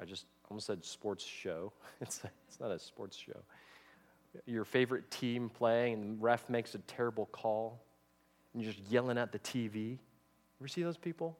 I 0.00 0.04
just 0.04 0.26
almost 0.48 0.66
said 0.66 0.84
sports 0.84 1.24
show. 1.24 1.72
It's, 2.00 2.20
it's 2.48 2.58
not 2.58 2.72
a 2.72 2.78
sports 2.80 3.16
show. 3.16 3.38
Your 4.44 4.64
favorite 4.64 5.08
team 5.08 5.48
playing, 5.48 5.94
and 5.94 6.18
the 6.18 6.22
ref 6.22 6.48
makes 6.50 6.74
a 6.74 6.78
terrible 6.78 7.26
call, 7.26 7.80
and 8.52 8.62
you're 8.62 8.72
just 8.72 8.84
yelling 8.90 9.18
at 9.18 9.30
the 9.30 9.38
TV. 9.38 9.98
Ever 10.60 10.66
see 10.66 10.82
those 10.82 10.96
people? 10.96 11.38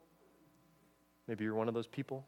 Maybe 1.26 1.42
you're 1.42 1.54
one 1.54 1.66
of 1.66 1.74
those 1.74 1.88
people. 1.88 2.24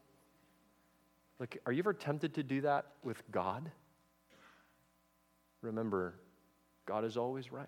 Like, 1.39 1.61
are 1.65 1.71
you 1.71 1.79
ever 1.79 1.93
tempted 1.93 2.33
to 2.33 2.43
do 2.43 2.61
that 2.61 2.87
with 3.03 3.23
God? 3.31 3.71
Remember, 5.65 6.13
God 6.85 7.03
is 7.03 7.17
always 7.17 7.51
right. 7.51 7.67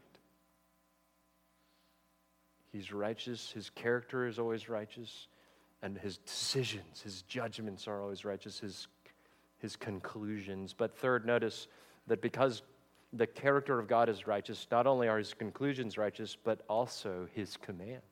He's 2.71 2.93
righteous, 2.93 3.51
His 3.51 3.69
character 3.71 4.27
is 4.27 4.37
always 4.37 4.69
righteous, 4.69 5.27
and 5.81 5.97
His 5.97 6.17
decisions, 6.19 7.01
His 7.01 7.23
judgments 7.23 7.87
are 7.87 8.01
always 8.01 8.23
righteous, 8.23 8.59
His, 8.59 8.87
his 9.57 9.75
conclusions. 9.75 10.73
But 10.73 10.95
third, 10.95 11.25
notice 11.25 11.67
that 12.05 12.21
because 12.21 12.61
the 13.13 13.25
character 13.27 13.79
of 13.79 13.87
God 13.87 14.09
is 14.09 14.27
righteous, 14.27 14.67
not 14.69 14.85
only 14.85 15.07
are 15.07 15.17
His 15.17 15.33
conclusions 15.33 15.97
righteous, 15.97 16.37
but 16.41 16.61
also 16.69 17.27
His 17.33 17.57
commands. 17.57 18.03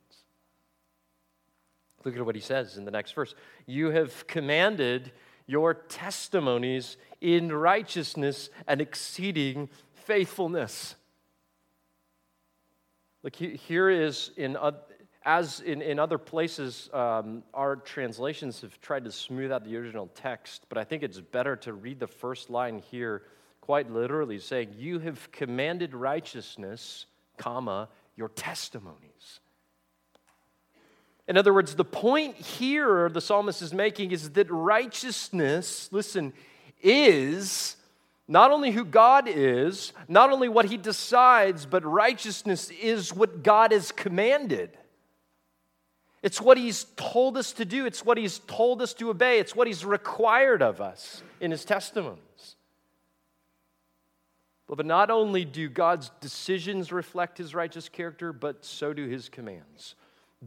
Look 2.05 2.15
at 2.15 2.25
what 2.25 2.35
he 2.35 2.41
says 2.41 2.77
in 2.77 2.85
the 2.85 2.91
next 2.91 3.13
verse. 3.13 3.33
You 3.65 3.89
have 3.89 4.27
commanded 4.27 5.11
your 5.47 5.73
testimonies 5.73 6.97
in 7.21 7.51
righteousness 7.51 8.49
and 8.67 8.81
exceeding 8.81 9.69
faithfulness. 9.93 10.95
Look, 13.23 13.35
here 13.35 13.89
is 13.89 14.31
in 14.37 14.57
as 15.25 15.59
in, 15.59 15.81
in 15.81 15.97
other 15.97 16.19
places, 16.19 16.87
um, 16.93 17.41
our 17.53 17.75
translations 17.77 18.61
have 18.61 18.79
tried 18.79 19.05
to 19.05 19.11
smooth 19.11 19.51
out 19.51 19.63
the 19.65 19.75
original 19.75 20.07
text, 20.13 20.67
but 20.69 20.77
I 20.77 20.83
think 20.83 21.01
it's 21.01 21.19
better 21.19 21.55
to 21.57 21.73
read 21.73 21.99
the 21.99 22.07
first 22.07 22.51
line 22.51 22.77
here 22.91 23.23
quite 23.59 23.91
literally, 23.91 24.37
saying, 24.37 24.75
You 24.77 24.99
have 24.99 25.31
commanded 25.31 25.95
righteousness, 25.95 27.07
comma, 27.37 27.89
your 28.15 28.29
testimonies. 28.29 29.39
In 31.27 31.37
other 31.37 31.53
words, 31.53 31.75
the 31.75 31.85
point 31.85 32.35
here 32.35 33.09
the 33.09 33.21
psalmist 33.21 33.61
is 33.61 33.73
making 33.73 34.11
is 34.11 34.31
that 34.31 34.49
righteousness, 34.51 35.89
listen, 35.91 36.33
is 36.81 37.77
not 38.27 38.51
only 38.51 38.71
who 38.71 38.85
God 38.85 39.27
is, 39.27 39.91
not 40.07 40.31
only 40.31 40.49
what 40.49 40.65
he 40.65 40.77
decides, 40.77 41.65
but 41.65 41.83
righteousness 41.83 42.69
is 42.69 43.13
what 43.13 43.43
God 43.43 43.71
has 43.71 43.91
commanded. 43.91 44.77
It's 46.21 46.41
what 46.41 46.57
he's 46.57 46.85
told 46.95 47.37
us 47.37 47.53
to 47.53 47.65
do, 47.65 47.85
it's 47.85 48.03
what 48.03 48.17
he's 48.17 48.39
told 48.39 48.81
us 48.81 48.93
to 48.95 49.09
obey, 49.09 49.39
it's 49.39 49.55
what 49.55 49.67
he's 49.67 49.85
required 49.85 50.61
of 50.61 50.81
us 50.81 51.21
in 51.39 51.51
his 51.51 51.65
testimonies. 51.65 52.19
But 54.67 54.87
not 54.87 55.11
only 55.11 55.45
do 55.45 55.69
God's 55.69 56.09
decisions 56.21 56.91
reflect 56.91 57.37
his 57.37 57.53
righteous 57.53 57.87
character, 57.89 58.33
but 58.33 58.65
so 58.65 58.93
do 58.93 59.07
his 59.07 59.29
commands 59.29 59.95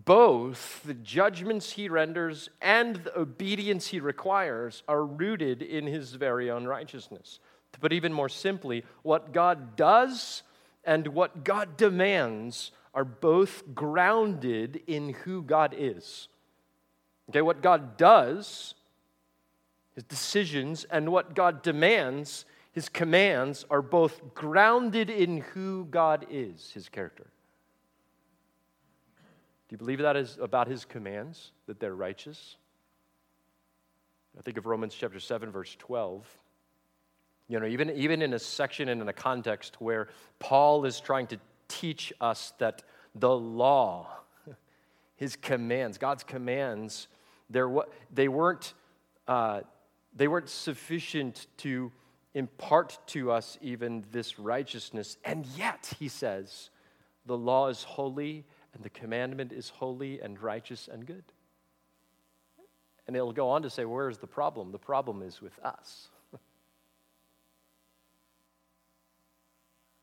both 0.05 0.83
the 0.85 0.95
judgments 0.95 1.73
he 1.73 1.89
renders 1.89 2.51
and 2.61 2.97
the 2.97 3.19
obedience 3.19 3.89
he 3.89 4.01
requires 4.01 4.83
are 4.87 5.05
rooted 5.05 5.63
in 5.63 5.87
his 5.87 6.15
very 6.15 6.51
own 6.51 6.67
righteousness. 6.67 7.41
To 7.73 7.81
put 7.81 7.93
even 7.93 8.13
more 8.13 8.29
simply, 8.29 8.85
what 9.03 9.33
God 9.33 9.77
does 9.77 10.43
and 10.85 11.09
what 11.09 11.45
God 11.45 11.77
demands 11.77 12.71
are 12.95 13.05
both 13.05 13.63
grounded 13.75 14.81
in 14.87 15.11
who 15.11 15.43
God 15.43 15.75
is. 15.77 16.29
Okay, 17.31 17.43
what 17.43 17.63
God 17.63 17.97
does, 17.97 18.75
his 19.95 20.05
decisions, 20.05 20.85
and 20.85 21.11
what 21.11 21.35
God 21.35 21.63
demands, 21.63 22.45
his 22.73 22.89
commands, 22.89 23.67
are 23.69 23.83
both 23.83 24.35
grounded 24.35 25.11
in 25.11 25.39
who 25.39 25.87
God 25.87 26.27
is, 26.31 26.71
his 26.73 26.89
character. 26.89 27.27
Do 29.69 29.75
you 29.75 29.79
believe 29.79 29.99
that 29.99 30.17
is 30.17 30.39
about 30.41 30.67
his 30.67 30.87
commands, 30.87 31.53
that 31.67 31.79
they're 31.79 31.95
righteous? 31.95 32.57
I 34.39 34.43
think 34.43 34.57
of 34.57 34.65
Romans 34.65 34.95
chapter 34.95 35.21
7, 35.21 35.51
verse 35.51 35.77
12. 35.79 36.27
You 37.49 37.61
know, 37.61 37.67
even, 37.67 37.91
even 37.91 38.23
in 38.23 38.33
a 38.33 38.39
section 38.39 38.89
and 38.89 39.03
in 39.03 39.09
a 39.09 39.13
context 39.13 39.81
where 39.81 40.09
Paul 40.39 40.87
is 40.87 41.01
trying 41.01 41.27
to 41.29 41.39
teach 41.67 42.13
us 42.21 42.55
that 42.59 42.83
the 43.15 43.31
law, 43.31 44.09
his 45.17 45.37
commands, 45.37 45.99
God's 45.99 46.25
commands, 46.25 47.09
they 47.51 48.29
weren't, 48.29 48.75
uh, 49.27 49.61
they 50.15 50.29
weren't 50.29 50.49
sufficient 50.49 51.47
to 51.59 51.93
impart 52.35 52.99
to 53.09 53.31
us 53.33 53.59
even 53.61 54.05
this 54.13 54.39
righteousness. 54.39 55.19
And 55.25 55.45
yet, 55.57 55.93
he 55.99 56.09
says, 56.09 56.71
the 57.27 57.37
law 57.37 57.69
is 57.69 57.83
holy 57.83 58.45
and 58.79 58.85
the 58.85 58.91
commandment 58.91 59.53
is 59.53 59.71
holy 59.71 60.21
and 60.21 60.41
righteous 60.41 60.89
and 60.91 61.05
good. 61.05 61.25
And 63.09 63.17
it'll 63.17 63.33
go 63.33 63.49
on 63.51 63.63
to 63.63 63.71
say, 63.71 63.85
where's 63.85 64.19
the 64.19 64.29
problem? 64.29 64.71
The 64.71 64.79
problem 64.79 65.21
is 65.21 65.43
with 65.43 65.59
us. 65.65 66.07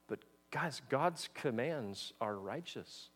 but 0.09 0.19
guys, 0.51 0.81
God's 0.89 1.29
commands 1.33 2.11
are 2.19 2.35
righteous. 2.35 3.11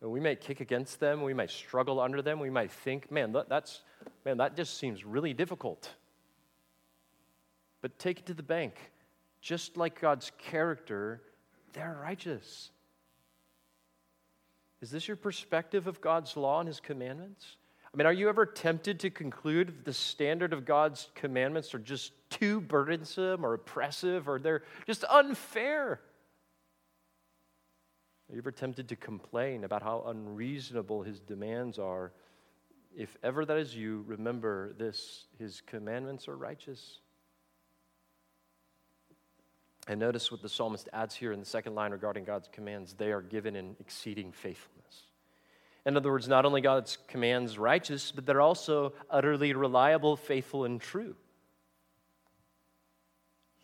We 0.00 0.20
may 0.20 0.36
kick 0.36 0.60
against 0.60 1.00
them, 1.00 1.22
we 1.22 1.34
might 1.34 1.50
struggle 1.50 1.98
under 1.98 2.22
them, 2.22 2.38
we 2.38 2.50
might 2.50 2.70
think, 2.70 3.10
man, 3.10 3.34
that's 3.48 3.82
man, 4.24 4.36
that 4.36 4.56
just 4.56 4.78
seems 4.78 5.04
really 5.04 5.34
difficult. 5.34 5.90
But 7.80 7.98
take 7.98 8.20
it 8.20 8.26
to 8.26 8.34
the 8.34 8.42
bank. 8.44 8.74
Just 9.40 9.76
like 9.76 10.00
God's 10.00 10.30
character, 10.38 11.22
they're 11.72 11.98
righteous. 12.00 12.70
Is 14.82 14.90
this 14.90 15.06
your 15.06 15.16
perspective 15.16 15.86
of 15.86 16.00
God's 16.00 16.36
law 16.36 16.58
and 16.58 16.66
his 16.66 16.80
commandments? 16.80 17.56
I 17.94 17.96
mean, 17.96 18.06
are 18.06 18.12
you 18.12 18.28
ever 18.28 18.44
tempted 18.44 19.00
to 19.00 19.10
conclude 19.10 19.68
that 19.68 19.84
the 19.84 19.92
standard 19.92 20.52
of 20.52 20.64
God's 20.64 21.08
commandments 21.14 21.72
are 21.72 21.78
just 21.78 22.12
too 22.30 22.60
burdensome 22.60 23.46
or 23.46 23.54
oppressive 23.54 24.28
or 24.28 24.40
they're 24.40 24.62
just 24.86 25.04
unfair? 25.04 26.00
Are 28.28 28.34
you 28.34 28.38
ever 28.38 28.50
tempted 28.50 28.88
to 28.88 28.96
complain 28.96 29.62
about 29.62 29.82
how 29.82 30.04
unreasonable 30.08 31.02
his 31.02 31.20
demands 31.20 31.78
are? 31.78 32.12
If 32.96 33.16
ever 33.22 33.44
that 33.44 33.58
is 33.58 33.76
you, 33.76 34.04
remember 34.08 34.72
this 34.72 35.26
his 35.38 35.60
commandments 35.60 36.26
are 36.26 36.36
righteous. 36.36 36.98
And 39.88 39.98
notice 39.98 40.30
what 40.30 40.42
the 40.42 40.48
psalmist 40.48 40.88
adds 40.92 41.14
here 41.14 41.32
in 41.32 41.40
the 41.40 41.46
second 41.46 41.74
line 41.74 41.90
regarding 41.90 42.24
God's 42.24 42.48
commands 42.52 42.94
they 42.94 43.10
are 43.10 43.22
given 43.22 43.56
in 43.56 43.74
exceeding 43.80 44.30
faithfulness. 44.30 45.06
In 45.84 45.96
other 45.96 46.10
words, 46.10 46.28
not 46.28 46.44
only 46.44 46.60
God's 46.60 46.98
commands 47.08 47.58
righteous, 47.58 48.12
but 48.12 48.24
they're 48.24 48.40
also 48.40 48.92
utterly 49.10 49.52
reliable, 49.52 50.16
faithful, 50.16 50.64
and 50.64 50.80
true. 50.80 51.16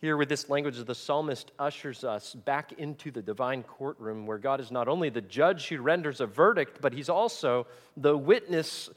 Here, 0.01 0.15
with 0.15 0.29
this 0.29 0.49
language, 0.49 0.77
the 0.77 0.95
psalmist 0.95 1.51
ushers 1.59 2.05
us 2.05 2.33
back 2.33 2.73
into 2.73 3.11
the 3.11 3.21
divine 3.21 3.63
courtroom 3.63 4.25
where 4.25 4.37
God 4.37 4.61
is 4.61 4.71
not 4.71 4.87
only 4.87 5.09
the 5.09 5.21
judge 5.21 5.67
who 5.67 5.81
renders 5.81 6.21
a 6.21 6.25
verdict, 6.25 6.79
but 6.81 6.93
he's 6.93 7.09
also 7.09 7.67
the 7.97 8.15
witness 8.17 8.89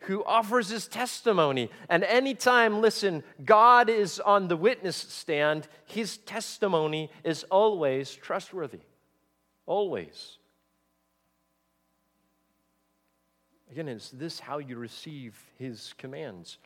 who 0.00 0.24
offers 0.24 0.68
his 0.68 0.86
testimony. 0.86 1.70
And 1.88 2.04
anytime, 2.04 2.80
listen, 2.80 3.24
God 3.44 3.88
is 3.88 4.20
on 4.20 4.48
the 4.48 4.56
witness 4.56 4.96
stand, 4.96 5.68
his 5.84 6.18
testimony 6.18 7.10
is 7.24 7.44
always 7.44 8.14
trustworthy. 8.14 8.80
Always. 9.66 10.38
Again, 13.70 13.88
is 13.88 14.10
this 14.14 14.40
how 14.40 14.58
you 14.58 14.76
receive 14.76 15.38
his 15.58 15.94
commands? 15.98 16.58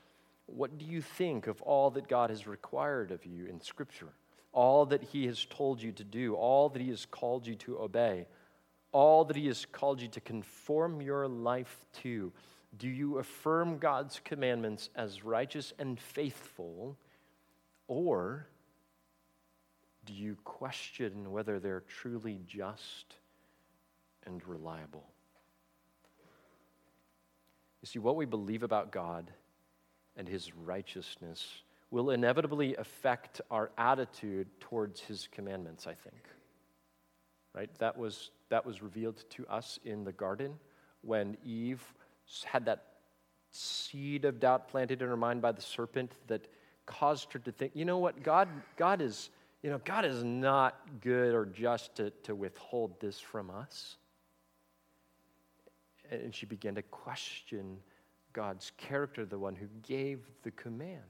What 0.46 0.78
do 0.78 0.84
you 0.84 1.00
think 1.00 1.46
of 1.46 1.60
all 1.62 1.90
that 1.92 2.08
God 2.08 2.30
has 2.30 2.46
required 2.46 3.10
of 3.10 3.24
you 3.24 3.46
in 3.46 3.60
Scripture? 3.60 4.12
All 4.52 4.86
that 4.86 5.02
he 5.02 5.26
has 5.26 5.46
told 5.46 5.82
you 5.82 5.92
to 5.92 6.04
do, 6.04 6.34
all 6.34 6.68
that 6.68 6.82
he 6.82 6.90
has 6.90 7.06
called 7.06 7.46
you 7.46 7.54
to 7.56 7.78
obey, 7.80 8.26
all 8.92 9.24
that 9.24 9.36
he 9.36 9.46
has 9.46 9.64
called 9.64 10.00
you 10.00 10.08
to 10.08 10.20
conform 10.20 11.00
your 11.00 11.26
life 11.26 11.86
to? 12.02 12.32
Do 12.76 12.88
you 12.88 13.18
affirm 13.18 13.78
God's 13.78 14.20
commandments 14.24 14.88
as 14.96 15.24
righteous 15.24 15.72
and 15.78 16.00
faithful, 16.00 16.96
or 17.86 18.46
do 20.04 20.14
you 20.14 20.36
question 20.44 21.30
whether 21.32 21.58
they're 21.58 21.84
truly 21.86 22.40
just 22.46 23.16
and 24.24 24.46
reliable? 24.46 25.04
You 27.82 27.86
see, 27.86 27.98
what 27.98 28.16
we 28.16 28.24
believe 28.24 28.62
about 28.62 28.90
God 28.90 29.30
and 30.16 30.28
His 30.28 30.54
righteousness 30.54 31.62
will 31.90 32.10
inevitably 32.10 32.74
affect 32.76 33.40
our 33.50 33.70
attitude 33.76 34.48
towards 34.60 35.00
His 35.00 35.28
commandments, 35.30 35.86
I 35.86 35.94
think. 35.94 36.22
Right? 37.54 37.70
That 37.78 37.98
was, 37.98 38.30
that 38.48 38.64
was 38.64 38.82
revealed 38.82 39.22
to 39.30 39.46
us 39.46 39.78
in 39.84 40.04
the 40.04 40.12
garden 40.12 40.54
when 41.02 41.36
Eve 41.44 41.82
had 42.44 42.66
that 42.66 42.84
seed 43.50 44.24
of 44.24 44.40
doubt 44.40 44.68
planted 44.68 45.02
in 45.02 45.08
her 45.08 45.16
mind 45.16 45.42
by 45.42 45.52
the 45.52 45.62
serpent 45.62 46.12
that 46.26 46.46
caused 46.86 47.32
her 47.32 47.38
to 47.40 47.52
think, 47.52 47.72
you 47.74 47.84
know 47.84 47.98
what, 47.98 48.22
God, 48.22 48.48
God 48.76 49.00
is, 49.00 49.30
you 49.62 49.70
know, 49.70 49.80
God 49.84 50.04
is 50.04 50.24
not 50.24 50.76
good 51.00 51.34
or 51.34 51.44
just 51.44 51.94
to, 51.96 52.10
to 52.24 52.34
withhold 52.34 52.98
this 53.00 53.20
from 53.20 53.50
us. 53.50 53.96
And 56.10 56.34
she 56.34 56.46
began 56.46 56.74
to 56.74 56.82
question 56.82 57.78
God's 58.32 58.72
character, 58.76 59.24
the 59.24 59.38
one 59.38 59.54
who 59.54 59.66
gave 59.82 60.20
the 60.42 60.50
command. 60.50 61.00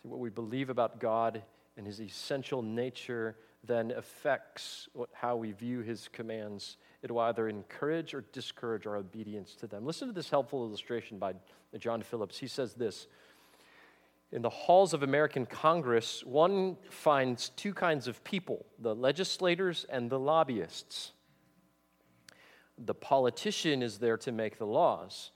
See, 0.00 0.08
what 0.08 0.20
we 0.20 0.30
believe 0.30 0.70
about 0.70 1.00
God 1.00 1.42
and 1.76 1.86
his 1.86 2.00
essential 2.00 2.62
nature 2.62 3.36
then 3.64 3.92
affects 3.92 4.88
what, 4.92 5.08
how 5.12 5.36
we 5.36 5.52
view 5.52 5.80
his 5.80 6.08
commands 6.12 6.76
it 7.02 7.10
will 7.10 7.20
either 7.20 7.48
encourage 7.48 8.14
or 8.14 8.24
discourage 8.32 8.86
our 8.86 8.96
obedience 8.96 9.54
to 9.56 9.66
them. 9.66 9.84
Listen 9.84 10.08
to 10.08 10.14
this 10.14 10.30
helpful 10.30 10.64
illustration 10.64 11.18
by 11.18 11.34
John 11.78 12.02
Phillips. 12.02 12.38
He 12.38 12.46
says 12.46 12.74
this 12.74 13.08
In 14.30 14.42
the 14.42 14.50
halls 14.50 14.94
of 14.94 15.02
American 15.02 15.44
Congress, 15.44 16.22
one 16.24 16.76
finds 16.90 17.48
two 17.50 17.74
kinds 17.74 18.06
of 18.06 18.22
people 18.22 18.64
the 18.78 18.94
legislators 18.94 19.84
and 19.88 20.08
the 20.08 20.18
lobbyists. 20.18 21.12
The 22.78 22.94
politician 22.94 23.82
is 23.82 23.98
there 23.98 24.16
to 24.18 24.32
make 24.32 24.58
the 24.58 24.66
laws. 24.66 25.32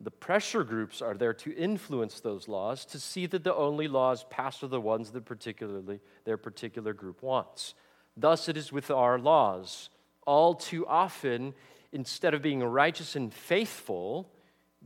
The 0.00 0.10
pressure 0.10 0.64
groups 0.64 1.00
are 1.00 1.14
there 1.14 1.34
to 1.34 1.54
influence 1.54 2.18
those 2.18 2.48
laws 2.48 2.84
to 2.86 2.98
see 2.98 3.26
that 3.26 3.44
the 3.44 3.54
only 3.54 3.86
laws 3.86 4.24
passed 4.30 4.64
are 4.64 4.68
the 4.68 4.80
ones 4.80 5.12
that 5.12 5.24
particularly 5.24 6.00
their 6.24 6.36
particular 6.36 6.92
group 6.92 7.22
wants. 7.22 7.74
Thus 8.16 8.48
it 8.48 8.56
is 8.56 8.72
with 8.72 8.90
our 8.90 9.16
laws 9.16 9.90
all 10.26 10.54
too 10.54 10.86
often, 10.86 11.54
instead 11.92 12.34
of 12.34 12.42
being 12.42 12.62
righteous 12.62 13.16
and 13.16 13.32
faithful, 13.32 14.30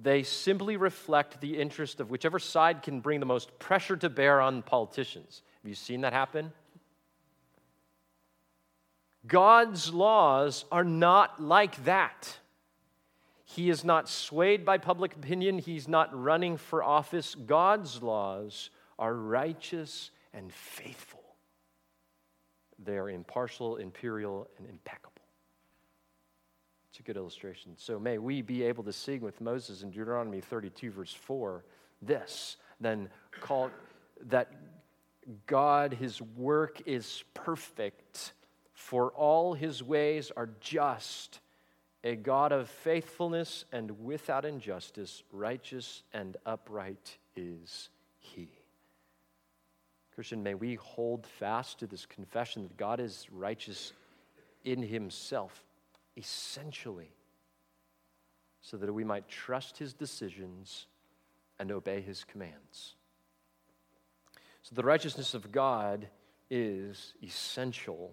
they 0.00 0.22
simply 0.22 0.76
reflect 0.76 1.40
the 1.40 1.58
interest 1.58 2.00
of 2.00 2.10
whichever 2.10 2.38
side 2.38 2.82
can 2.82 3.00
bring 3.00 3.20
the 3.20 3.26
most 3.26 3.58
pressure 3.58 3.96
to 3.96 4.10
bear 4.10 4.40
on 4.40 4.62
politicians. 4.62 5.42
Have 5.62 5.68
you 5.68 5.74
seen 5.74 6.02
that 6.02 6.12
happen? 6.12 6.52
God's 9.26 9.92
laws 9.92 10.64
are 10.70 10.84
not 10.84 11.42
like 11.42 11.84
that. 11.84 12.38
He 13.44 13.70
is 13.70 13.84
not 13.84 14.08
swayed 14.08 14.64
by 14.64 14.78
public 14.78 15.14
opinion. 15.14 15.58
He's 15.58 15.88
not 15.88 16.10
running 16.12 16.56
for 16.56 16.82
office. 16.82 17.34
God's 17.34 18.02
laws 18.02 18.70
are 18.98 19.14
righteous 19.14 20.10
and 20.32 20.52
faithful. 20.52 21.22
They 22.78 22.96
are 22.98 23.08
impartial, 23.08 23.76
imperial, 23.76 24.48
and 24.58 24.68
impeccable. 24.68 25.15
It's 26.96 27.02
a 27.02 27.12
good 27.12 27.18
illustration. 27.18 27.72
So 27.76 27.98
may 27.98 28.16
we 28.16 28.40
be 28.40 28.62
able 28.62 28.82
to 28.84 28.92
sing 28.92 29.20
with 29.20 29.42
Moses 29.42 29.82
in 29.82 29.90
Deuteronomy 29.90 30.40
32, 30.40 30.90
verse 30.90 31.12
4, 31.12 31.62
this, 32.00 32.56
then 32.80 33.10
call 33.38 33.70
that 34.28 34.50
God, 35.46 35.92
his 35.92 36.22
work 36.22 36.80
is 36.86 37.22
perfect, 37.34 38.32
for 38.72 39.10
all 39.10 39.52
his 39.52 39.82
ways 39.82 40.32
are 40.38 40.48
just, 40.62 41.40
a 42.02 42.16
God 42.16 42.50
of 42.50 42.70
faithfulness 42.70 43.66
and 43.72 44.02
without 44.02 44.46
injustice, 44.46 45.22
righteous 45.30 46.02
and 46.14 46.38
upright 46.46 47.18
is 47.36 47.90
he. 48.20 48.48
Christian, 50.14 50.42
may 50.42 50.54
we 50.54 50.76
hold 50.76 51.26
fast 51.26 51.78
to 51.80 51.86
this 51.86 52.06
confession 52.06 52.62
that 52.62 52.78
God 52.78 53.00
is 53.00 53.26
righteous 53.30 53.92
in 54.64 54.82
himself 54.82 55.65
essentially 56.16 57.12
so 58.60 58.76
that 58.76 58.92
we 58.92 59.04
might 59.04 59.28
trust 59.28 59.78
his 59.78 59.94
decisions 59.94 60.86
and 61.58 61.70
obey 61.70 62.00
his 62.00 62.24
commands. 62.24 62.94
So, 64.62 64.74
the 64.74 64.82
righteousness 64.82 65.34
of 65.34 65.52
God 65.52 66.08
is 66.50 67.14
essential. 67.22 68.12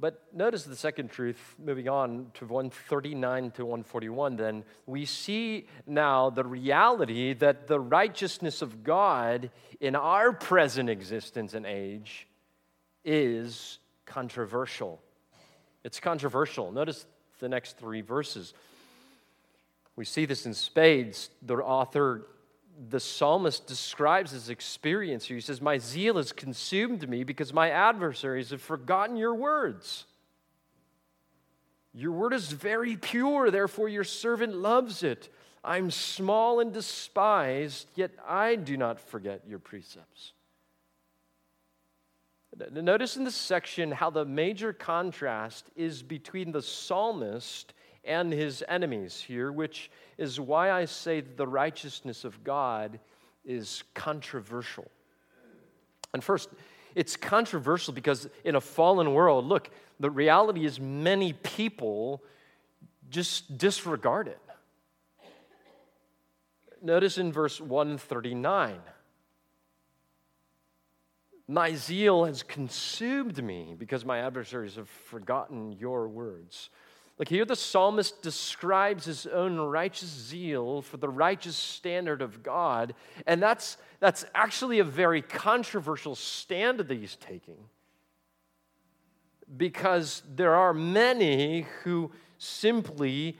But 0.00 0.22
notice 0.32 0.62
the 0.62 0.76
second 0.76 1.10
truth, 1.10 1.56
moving 1.58 1.88
on 1.88 2.30
to 2.34 2.44
139 2.44 3.50
to 3.52 3.64
141, 3.64 4.36
then 4.36 4.64
we 4.86 5.06
see 5.06 5.66
now 5.86 6.30
the 6.30 6.44
reality 6.44 7.32
that 7.32 7.66
the 7.66 7.80
righteousness 7.80 8.62
of 8.62 8.84
God 8.84 9.50
in 9.80 9.96
our 9.96 10.32
present 10.32 10.88
existence 10.88 11.54
and 11.54 11.66
age 11.66 12.28
is 13.04 13.78
controversial. 14.06 15.00
It's 15.84 16.00
controversial. 16.00 16.72
Notice 16.72 17.06
the 17.38 17.48
next 17.48 17.78
three 17.78 18.00
verses. 18.00 18.54
We 19.96 20.04
see 20.04 20.26
this 20.26 20.46
in 20.46 20.54
spades. 20.54 21.30
The 21.42 21.54
author 21.54 22.26
the 22.90 23.00
psalmist 23.00 23.66
describes 23.66 24.30
his 24.30 24.50
experience 24.50 25.24
here. 25.24 25.36
He 25.36 25.40
says, 25.40 25.60
My 25.60 25.78
zeal 25.78 26.16
has 26.16 26.32
consumed 26.32 27.08
me 27.08 27.24
because 27.24 27.52
my 27.52 27.70
adversaries 27.70 28.50
have 28.50 28.62
forgotten 28.62 29.16
your 29.16 29.34
words. 29.34 30.04
Your 31.92 32.12
word 32.12 32.32
is 32.32 32.52
very 32.52 32.96
pure, 32.96 33.50
therefore 33.50 33.88
your 33.88 34.04
servant 34.04 34.54
loves 34.54 35.02
it. 35.02 35.28
I'm 35.64 35.90
small 35.90 36.60
and 36.60 36.72
despised, 36.72 37.88
yet 37.96 38.12
I 38.26 38.54
do 38.54 38.76
not 38.76 39.00
forget 39.00 39.42
your 39.48 39.58
precepts. 39.58 40.32
Notice 42.70 43.16
in 43.16 43.24
this 43.24 43.34
section 43.34 43.92
how 43.92 44.10
the 44.10 44.24
major 44.24 44.72
contrast 44.72 45.70
is 45.76 46.02
between 46.02 46.50
the 46.50 46.62
psalmist 46.62 47.72
and 48.04 48.32
his 48.32 48.64
enemies 48.68 49.20
here, 49.20 49.52
which 49.52 49.90
is 50.16 50.40
why 50.40 50.72
I 50.72 50.86
say 50.86 51.20
the 51.20 51.46
righteousness 51.46 52.24
of 52.24 52.42
God 52.42 52.98
is 53.44 53.84
controversial. 53.94 54.90
And 56.14 56.24
first, 56.24 56.48
it's 56.94 57.16
controversial 57.16 57.92
because 57.92 58.28
in 58.44 58.56
a 58.56 58.60
fallen 58.60 59.12
world, 59.12 59.44
look, 59.44 59.70
the 60.00 60.10
reality 60.10 60.64
is 60.64 60.80
many 60.80 61.32
people 61.34 62.22
just 63.10 63.58
disregard 63.58 64.28
it. 64.28 64.40
Notice 66.80 67.18
in 67.18 67.32
verse 67.32 67.60
139 67.60 68.78
My 71.48 71.74
zeal 71.74 72.26
has 72.26 72.42
consumed 72.42 73.42
me 73.42 73.74
because 73.76 74.04
my 74.04 74.18
adversaries 74.18 74.76
have 74.76 74.88
forgotten 74.88 75.72
your 75.72 76.06
words. 76.06 76.68
Like 77.18 77.28
here, 77.28 77.46
the 77.46 77.56
psalmist 77.56 78.22
describes 78.22 79.06
his 79.06 79.26
own 79.26 79.58
righteous 79.58 80.08
zeal 80.08 80.82
for 80.82 80.98
the 80.98 81.08
righteous 81.08 81.56
standard 81.56 82.22
of 82.22 82.42
God, 82.42 82.94
and 83.26 83.42
that's, 83.42 83.78
that's 83.98 84.24
actually 84.34 84.78
a 84.78 84.84
very 84.84 85.22
controversial 85.22 86.14
stand 86.14 86.78
that 86.78 86.90
he's 86.90 87.16
taking 87.16 87.58
because 89.56 90.22
there 90.36 90.54
are 90.54 90.74
many 90.74 91.66
who 91.82 92.12
simply 92.36 93.38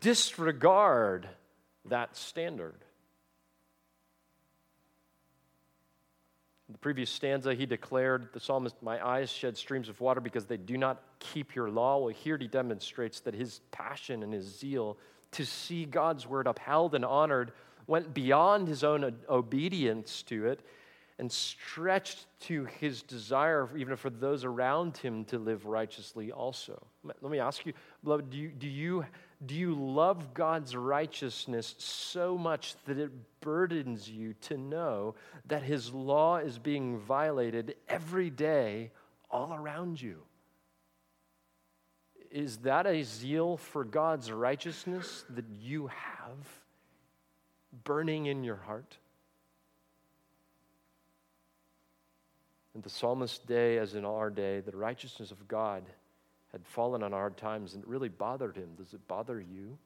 disregard 0.00 1.28
that 1.84 2.16
standard. 2.16 2.74
In 2.74 2.80
the 6.68 6.78
previous 6.78 7.10
stanza, 7.10 7.54
he 7.54 7.64
declared, 7.64 8.28
the 8.32 8.40
psalmist, 8.40 8.82
My 8.82 9.04
eyes 9.04 9.30
shed 9.30 9.56
streams 9.56 9.88
of 9.88 10.00
water 10.00 10.20
because 10.20 10.46
they 10.46 10.56
do 10.56 10.76
not 10.76 11.00
keep 11.20 11.54
your 11.54 11.70
law. 11.70 11.98
Well, 11.98 12.14
here 12.14 12.36
he 12.36 12.48
demonstrates 12.48 13.20
that 13.20 13.34
his 13.34 13.60
passion 13.70 14.22
and 14.22 14.32
his 14.32 14.44
zeal 14.58 14.98
to 15.32 15.46
see 15.46 15.84
God's 15.84 16.26
word 16.26 16.46
upheld 16.46 16.94
and 16.94 17.04
honored 17.04 17.52
went 17.86 18.12
beyond 18.12 18.66
his 18.66 18.82
own 18.82 19.16
obedience 19.28 20.22
to 20.24 20.46
it 20.46 20.60
and 21.18 21.30
stretched 21.30 22.26
to 22.40 22.64
his 22.64 23.02
desire, 23.02 23.68
even 23.76 23.96
for 23.96 24.10
those 24.10 24.44
around 24.44 24.96
him, 24.96 25.24
to 25.26 25.38
live 25.38 25.64
righteously 25.64 26.32
also. 26.32 26.84
Let 27.04 27.22
me 27.22 27.38
ask 27.38 27.64
you, 27.64 27.72
beloved, 28.04 28.28
do 28.28 28.36
you, 28.36 28.48
do 28.48 28.68
you 28.68 29.06
do 29.44 29.54
you 29.54 29.74
love 29.74 30.32
God's 30.32 30.74
righteousness 30.74 31.74
so 31.78 32.38
much 32.38 32.74
that 32.86 32.98
it 32.98 33.10
burdens 33.40 34.08
you 34.08 34.34
to 34.42 34.56
know 34.56 35.14
that 35.46 35.62
His 35.62 35.92
law 35.92 36.38
is 36.38 36.58
being 36.58 36.98
violated 36.98 37.74
every 37.88 38.30
day 38.30 38.92
all 39.30 39.52
around 39.52 40.00
you? 40.00 40.22
Is 42.30 42.58
that 42.58 42.86
a 42.86 43.02
zeal 43.02 43.56
for 43.56 43.84
God's 43.84 44.32
righteousness 44.32 45.24
that 45.30 45.44
you 45.60 45.88
have 45.88 46.62
burning 47.84 48.26
in 48.26 48.42
your 48.42 48.56
heart? 48.56 48.96
In 52.74 52.80
the 52.80 52.90
psalmist's 52.90 53.38
day, 53.38 53.78
as 53.78 53.94
in 53.94 54.04
our 54.04 54.28
day, 54.28 54.60
the 54.60 54.76
righteousness 54.76 55.30
of 55.30 55.46
God 55.46 55.82
had 56.56 56.66
fallen 56.66 57.02
on 57.02 57.12
hard 57.12 57.36
times 57.36 57.74
and 57.74 57.82
it 57.82 57.88
really 57.88 58.08
bothered 58.08 58.56
him. 58.56 58.70
Does 58.78 58.94
it 58.94 59.06
bother 59.06 59.38
you? 59.38 59.76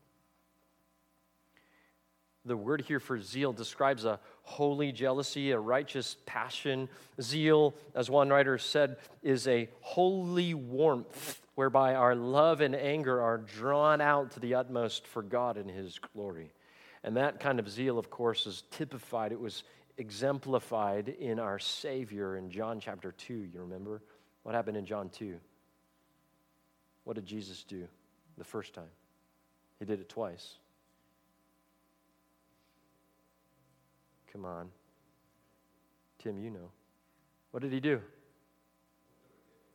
The 2.44 2.56
word 2.56 2.82
here 2.82 3.00
for 3.00 3.20
zeal 3.20 3.52
describes 3.52 4.04
a 4.04 4.20
holy 4.42 4.92
jealousy, 4.92 5.50
a 5.50 5.58
righteous 5.58 6.16
passion. 6.26 6.88
Zeal, 7.20 7.74
as 7.96 8.08
one 8.08 8.28
writer 8.28 8.56
said, 8.56 8.98
is 9.20 9.48
a 9.48 9.68
holy 9.80 10.54
warmth 10.54 11.42
whereby 11.56 11.96
our 11.96 12.14
love 12.14 12.60
and 12.60 12.76
anger 12.76 13.20
are 13.20 13.38
drawn 13.38 14.00
out 14.00 14.30
to 14.30 14.40
the 14.40 14.54
utmost 14.54 15.08
for 15.08 15.22
God 15.24 15.56
and 15.56 15.68
His 15.68 15.98
glory. 16.14 16.52
And 17.02 17.16
that 17.16 17.40
kind 17.40 17.58
of 17.58 17.68
zeal, 17.68 17.98
of 17.98 18.10
course, 18.10 18.46
is 18.46 18.62
typified, 18.70 19.32
it 19.32 19.40
was 19.40 19.64
exemplified 19.98 21.08
in 21.08 21.40
our 21.40 21.58
Savior 21.58 22.36
in 22.36 22.48
John 22.48 22.78
chapter 22.78 23.10
2. 23.10 23.34
You 23.34 23.60
remember? 23.60 24.02
What 24.44 24.54
happened 24.54 24.76
in 24.76 24.86
John 24.86 25.10
2? 25.10 25.34
What 27.10 27.16
did 27.16 27.26
Jesus 27.26 27.64
do 27.64 27.88
the 28.38 28.44
first 28.44 28.72
time? 28.72 28.84
He 29.80 29.84
did 29.84 29.98
it 29.98 30.08
twice. 30.08 30.58
Come 34.32 34.44
on. 34.44 34.68
Tim, 36.20 36.38
you 36.38 36.50
know. 36.50 36.70
What 37.50 37.64
did 37.64 37.72
he 37.72 37.80
do? 37.80 38.00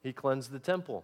He 0.02 0.14
cleansed 0.14 0.50
the 0.50 0.60
temple. 0.60 1.04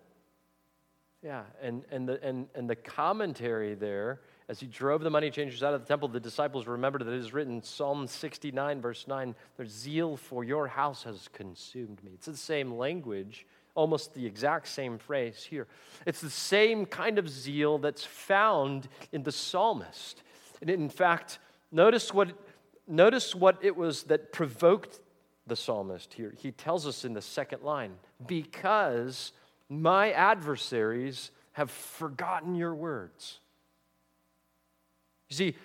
Yeah, 1.21 1.41
and, 1.61 1.83
and, 1.91 2.07
the, 2.07 2.23
and, 2.23 2.47
and 2.55 2.69
the 2.69 2.77
commentary 2.77 3.75
there, 3.75 4.21
as 4.47 4.57
he 4.57 4.67
drove 4.67 5.01
the 5.01 5.09
money 5.09 5.31
changers 5.31 5.63
out 5.63 5.73
of 5.73 5.81
the 5.81 5.87
temple, 5.87 6.07
the 6.07 6.21
disciples 6.21 6.65
remembered 6.65 7.05
that 7.05 7.11
it 7.11 7.19
is 7.19 7.33
written, 7.33 7.61
Psalm 7.61 8.07
69, 8.07 8.79
verse 8.79 9.05
9, 9.05 9.35
their 9.57 9.65
zeal 9.65 10.15
for 10.15 10.45
your 10.45 10.67
house 10.67 11.03
has 11.03 11.27
consumed 11.33 12.01
me. 12.05 12.11
It's 12.13 12.27
the 12.27 12.37
same 12.37 12.77
language 12.77 13.45
almost 13.75 14.13
the 14.13 14.25
exact 14.25 14.67
same 14.67 14.97
phrase 14.97 15.43
here. 15.43 15.67
It's 16.05 16.21
the 16.21 16.29
same 16.29 16.85
kind 16.85 17.17
of 17.17 17.29
zeal 17.29 17.77
that's 17.77 18.03
found 18.03 18.87
in 19.11 19.23
the 19.23 19.31
psalmist. 19.31 20.23
And 20.61 20.69
in 20.69 20.89
fact, 20.89 21.39
notice 21.71 22.13
what, 22.13 22.29
notice 22.87 23.33
what 23.33 23.57
it 23.61 23.75
was 23.75 24.03
that 24.03 24.31
provoked 24.31 24.99
the 25.47 25.55
psalmist 25.55 26.13
here. 26.13 26.33
He 26.37 26.51
tells 26.51 26.85
us 26.85 27.05
in 27.05 27.13
the 27.13 27.21
second 27.21 27.63
line 27.63 27.93
because 28.27 29.31
my 29.69 30.11
adversaries 30.11 31.31
have 31.53 31.71
forgotten 31.71 32.55
your 32.55 32.75
words. 32.75 33.39
You 35.29 35.35
see, 35.35 35.55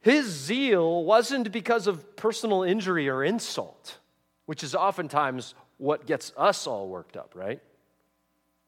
his 0.00 0.26
zeal 0.26 1.04
wasn't 1.04 1.52
because 1.52 1.86
of 1.86 2.16
personal 2.16 2.62
injury 2.62 3.08
or 3.08 3.22
insult, 3.22 3.98
which 4.46 4.64
is 4.64 4.74
oftentimes 4.74 5.54
what 5.80 6.06
gets 6.06 6.32
us 6.36 6.66
all 6.66 6.88
worked 6.88 7.16
up, 7.16 7.32
right? 7.34 7.60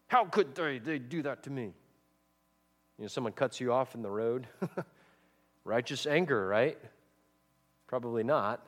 How 0.09 0.25
could 0.25 0.55
they, 0.55 0.79
they 0.79 0.99
do 0.99 1.23
that 1.23 1.43
to 1.45 1.51
me? 1.51 1.73
You 2.99 3.05
know, 3.05 3.07
someone 3.07 3.35
cuts 3.35 3.61
you 3.61 3.73
off 3.73 3.95
in 3.95 4.03
the 4.03 4.11
road. 4.11 4.47
Righteous 5.65 6.07
anger, 6.07 6.47
right? 6.47 6.79
Probably 7.87 8.25
not. 8.25 8.65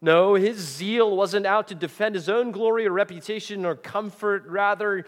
No, 0.00 0.34
his 0.34 0.56
zeal 0.56 1.14
wasn't 1.14 1.46
out 1.46 1.68
to 1.68 1.74
defend 1.74 2.14
his 2.14 2.28
own 2.28 2.50
glory 2.50 2.86
or 2.86 2.92
reputation 2.92 3.66
or 3.66 3.74
comfort. 3.74 4.46
Rather, 4.46 5.04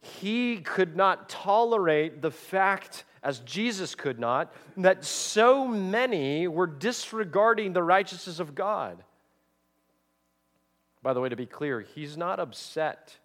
he 0.00 0.58
could 0.58 0.96
not 0.96 1.30
tolerate 1.30 2.20
the 2.20 2.30
fact, 2.30 3.04
as 3.22 3.38
Jesus 3.40 3.94
could 3.94 4.18
not, 4.18 4.52
that 4.76 5.04
so 5.04 5.66
many 5.66 6.46
were 6.46 6.66
disregarding 6.66 7.72
the 7.72 7.82
righteousness 7.82 8.38
of 8.38 8.54
God. 8.54 9.02
By 11.02 11.12
the 11.14 11.20
way, 11.20 11.28
to 11.28 11.36
be 11.36 11.46
clear, 11.46 11.80
he's 11.80 12.16
not 12.16 12.40
upset. 12.40 13.16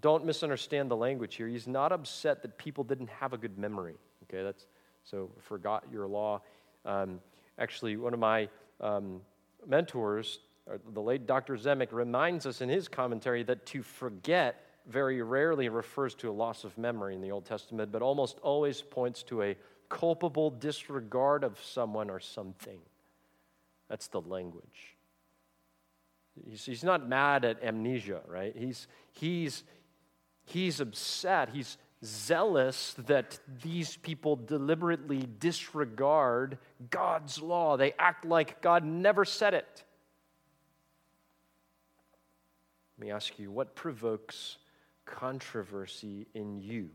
Don't 0.00 0.24
misunderstand 0.24 0.90
the 0.90 0.96
language 0.96 1.34
here. 1.34 1.48
He's 1.48 1.66
not 1.66 1.92
upset 1.92 2.42
that 2.42 2.56
people 2.58 2.84
didn't 2.84 3.10
have 3.10 3.32
a 3.32 3.38
good 3.38 3.58
memory. 3.58 3.96
Okay, 4.24 4.42
that's 4.42 4.66
so 5.04 5.30
forgot 5.40 5.84
your 5.92 6.06
law. 6.06 6.42
Um, 6.84 7.20
actually, 7.58 7.96
one 7.96 8.14
of 8.14 8.20
my 8.20 8.48
um, 8.80 9.20
mentors, 9.66 10.40
uh, 10.70 10.78
the 10.92 11.00
late 11.00 11.26
Dr. 11.26 11.56
Zemek, 11.56 11.92
reminds 11.92 12.46
us 12.46 12.60
in 12.60 12.68
his 12.68 12.88
commentary 12.88 13.42
that 13.44 13.66
to 13.66 13.82
forget 13.82 14.64
very 14.86 15.20
rarely 15.20 15.68
refers 15.68 16.14
to 16.16 16.30
a 16.30 16.32
loss 16.32 16.64
of 16.64 16.76
memory 16.78 17.14
in 17.14 17.20
the 17.20 17.30
Old 17.30 17.44
Testament, 17.44 17.92
but 17.92 18.00
almost 18.00 18.38
always 18.40 18.80
points 18.80 19.22
to 19.24 19.42
a 19.42 19.56
culpable 19.88 20.50
disregard 20.50 21.44
of 21.44 21.58
someone 21.62 22.10
or 22.10 22.20
something. 22.20 22.78
That's 23.88 24.08
the 24.08 24.20
language. 24.20 24.97
He's, 26.46 26.64
he's 26.64 26.84
not 26.84 27.08
mad 27.08 27.44
at 27.44 27.62
amnesia, 27.62 28.20
right? 28.28 28.54
He's, 28.56 28.86
he's, 29.12 29.64
He's 30.48 30.80
upset. 30.80 31.50
He's 31.50 31.76
zealous 32.02 32.94
that 33.06 33.38
these 33.62 33.96
people 33.96 34.36
deliberately 34.36 35.28
disregard 35.38 36.56
God's 36.88 37.42
law. 37.42 37.76
They 37.76 37.92
act 37.98 38.24
like 38.24 38.62
God 38.62 38.82
never 38.82 39.26
said 39.26 39.52
it. 39.52 39.84
Let 42.96 43.06
me 43.06 43.12
ask 43.12 43.38
you 43.38 43.50
what 43.50 43.74
provokes 43.74 44.56
controversy 45.04 46.26
in 46.32 46.62
you? 46.62 46.88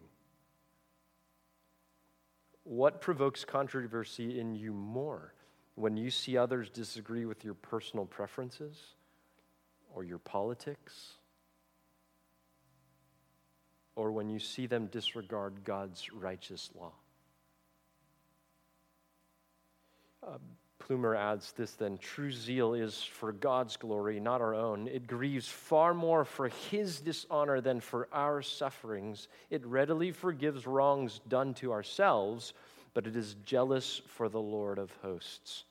What 2.63 3.01
provokes 3.01 3.45
controversy 3.45 4.39
in 4.39 4.55
you 4.55 4.73
more? 4.73 5.33
When 5.75 5.95
you 5.95 6.09
see 6.09 6.37
others 6.37 6.69
disagree 6.69 7.25
with 7.25 7.45
your 7.45 7.53
personal 7.53 8.05
preferences 8.05 8.95
or 9.93 10.03
your 10.03 10.17
politics? 10.19 11.13
Or 13.95 14.11
when 14.11 14.29
you 14.29 14.39
see 14.39 14.65
them 14.65 14.87
disregard 14.87 15.63
God's 15.63 16.11
righteous 16.11 16.69
law? 16.75 16.91
Uh, 20.25 20.37
Plumer 20.79 21.15
adds 21.15 21.53
this 21.53 21.71
then 21.73 21.97
true 21.97 22.31
zeal 22.31 22.73
is 22.73 23.01
for 23.01 23.31
God's 23.31 23.77
glory, 23.77 24.19
not 24.19 24.41
our 24.41 24.53
own. 24.53 24.87
It 24.89 25.07
grieves 25.07 25.47
far 25.47 25.93
more 25.93 26.25
for 26.25 26.49
his 26.49 26.99
dishonor 26.99 27.61
than 27.61 27.79
for 27.79 28.09
our 28.11 28.41
sufferings. 28.41 29.29
It 29.49 29.65
readily 29.65 30.11
forgives 30.11 30.67
wrongs 30.67 31.21
done 31.29 31.53
to 31.55 31.71
ourselves, 31.71 32.53
but 32.93 33.07
it 33.07 33.15
is 33.15 33.37
jealous 33.45 34.01
for 34.07 34.27
the 34.27 34.41
Lord 34.41 34.77
of 34.77 34.91
hosts. 35.01 35.63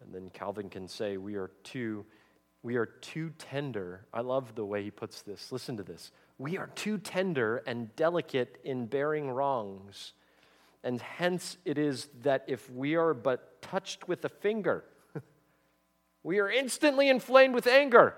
And 0.00 0.14
then 0.14 0.30
Calvin 0.30 0.70
can 0.70 0.86
say, 0.86 1.16
We 1.16 1.34
are 1.34 1.50
too, 1.64 2.04
we 2.64 2.74
are 2.74 2.86
too 2.86 3.30
tender. 3.38 4.06
I 4.12 4.22
love 4.22 4.56
the 4.56 4.64
way 4.64 4.82
he 4.82 4.90
puts 4.90 5.22
this. 5.22 5.52
Listen 5.52 5.76
to 5.76 5.84
this. 5.84 6.10
We 6.38 6.58
are 6.58 6.66
too 6.74 6.98
tender 6.98 7.62
and 7.66 7.94
delicate 7.94 8.58
in 8.64 8.86
bearing 8.86 9.30
wrongs 9.30 10.14
and 10.84 11.00
hence 11.00 11.56
it 11.64 11.78
is 11.78 12.10
that 12.22 12.44
if 12.46 12.70
we 12.70 12.94
are 12.94 13.14
but 13.14 13.62
touched 13.62 14.06
with 14.06 14.24
a 14.26 14.28
finger, 14.28 14.84
we 16.22 16.38
are 16.38 16.50
instantly 16.50 17.08
inflamed 17.08 17.54
with 17.54 17.66
anger. 17.66 18.14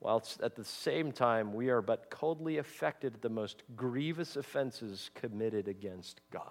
Whilst 0.00 0.40
at 0.40 0.56
the 0.56 0.64
same 0.64 1.12
time, 1.12 1.52
we 1.52 1.68
are 1.68 1.82
but 1.82 2.10
coldly 2.10 2.56
affected 2.56 3.14
at 3.14 3.22
the 3.22 3.28
most 3.28 3.64
grievous 3.76 4.36
offenses 4.36 5.10
committed 5.14 5.68
against 5.68 6.22
God. 6.30 6.50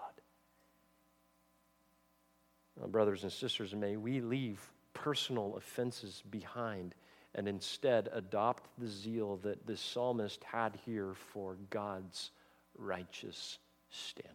Now, 2.79 2.87
brothers 2.87 3.23
and 3.23 3.31
sisters, 3.31 3.73
may 3.73 3.97
we 3.97 4.21
leave 4.21 4.61
personal 4.95 5.55
offenses 5.57 6.23
behind 6.31 6.95
and 7.35 7.47
instead 7.47 8.09
adopt 8.13 8.67
the 8.79 8.87
zeal 8.87 9.37
that 9.43 9.67
the 9.67 9.77
psalmist 9.77 10.43
had 10.43 10.75
here 10.85 11.13
for 11.33 11.57
God's 11.69 12.31
righteous 12.77 13.59
standard. 13.91 14.33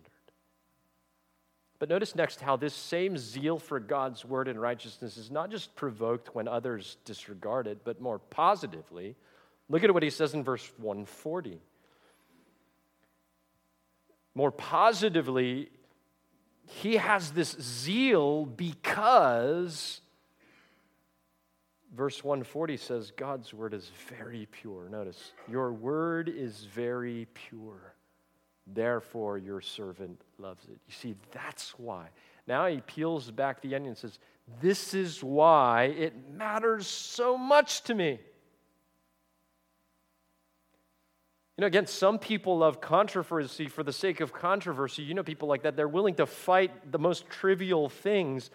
But 1.81 1.89
notice 1.89 2.15
next 2.15 2.43
how 2.43 2.57
this 2.57 2.75
same 2.75 3.17
zeal 3.17 3.59
for 3.59 3.81
God's 3.81 4.23
word 4.25 4.49
and 4.49 4.61
righteousness 4.61 5.17
is 5.17 5.31
not 5.31 5.51
just 5.51 5.75
provoked 5.75 6.35
when 6.35 6.47
others 6.47 6.99
disregard 7.07 7.67
it, 7.67 7.79
but 7.85 8.03
more 8.03 8.19
positively. 8.19 9.17
Look 9.71 9.83
at 9.83 9.93
what 9.93 10.03
he 10.03 10.11
says 10.11 10.35
in 10.35 10.45
verse 10.45 10.71
140. 10.77 11.59
More 14.35 14.51
positively, 14.51 15.71
he 16.67 16.99
has 16.99 17.33
this 17.33 17.57
zeal 17.61 18.45
because 18.45 20.03
verse 21.95 22.23
140 22.23 22.77
says, 22.77 23.13
God's 23.17 23.53
word 23.53 23.75
is 23.75 23.91
very 24.09 24.47
pure. 24.51 24.89
Notice, 24.91 25.33
your 25.49 25.73
word 25.73 26.29
is 26.29 26.65
very 26.65 27.27
pure. 27.35 27.95
Therefore, 28.67 29.39
your 29.39 29.61
servant 29.61 30.21
loves 30.39 30.65
it. 30.65 30.79
You 30.87 30.95
see, 30.95 31.15
that's 31.33 31.79
why. 31.79 32.09
Now 32.47 32.67
he 32.67 32.81
peels 32.81 33.31
back 33.31 33.61
the 33.61 33.75
onion 33.75 33.91
and 33.91 33.99
says, 33.99 34.19
This 34.61 34.95
is 34.95 35.23
why 35.23 35.85
it 35.97 36.15
matters 36.33 36.87
so 36.87 37.37
much 37.37 37.83
to 37.85 37.95
me. 37.95 38.21
You 41.57 41.63
know, 41.63 41.67
again, 41.67 41.87
some 41.87 42.19
people 42.19 42.59
love 42.59 42.81
controversy 42.81 43.69
for 43.69 43.83
the 43.83 43.93
sake 43.93 44.21
of 44.21 44.33
controversy. 44.33 45.03
You 45.03 45.13
know, 45.13 45.23
people 45.23 45.47
like 45.47 45.63
that. 45.65 45.77
They're 45.77 45.89
willing 45.89 46.15
to 46.15 46.27
fight 46.27 46.91
the 46.91 46.99
most 46.99 47.29
trivial 47.29 47.89
things. 47.91 48.51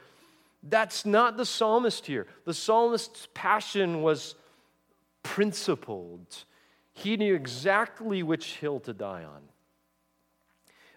That's 0.68 1.06
not 1.06 1.38
the 1.38 1.46
psalmist 1.46 2.06
here. 2.06 2.28
The 2.46 2.54
psalmist's 2.54 3.28
passion 3.34 4.02
was 4.02 4.36
principled, 5.24 6.46
he 6.94 7.18
knew 7.18 7.36
exactly 7.36 8.24
which 8.24 8.58
hill 8.58 8.80
to 8.82 8.94
die 8.94 9.24
on. 9.24 9.42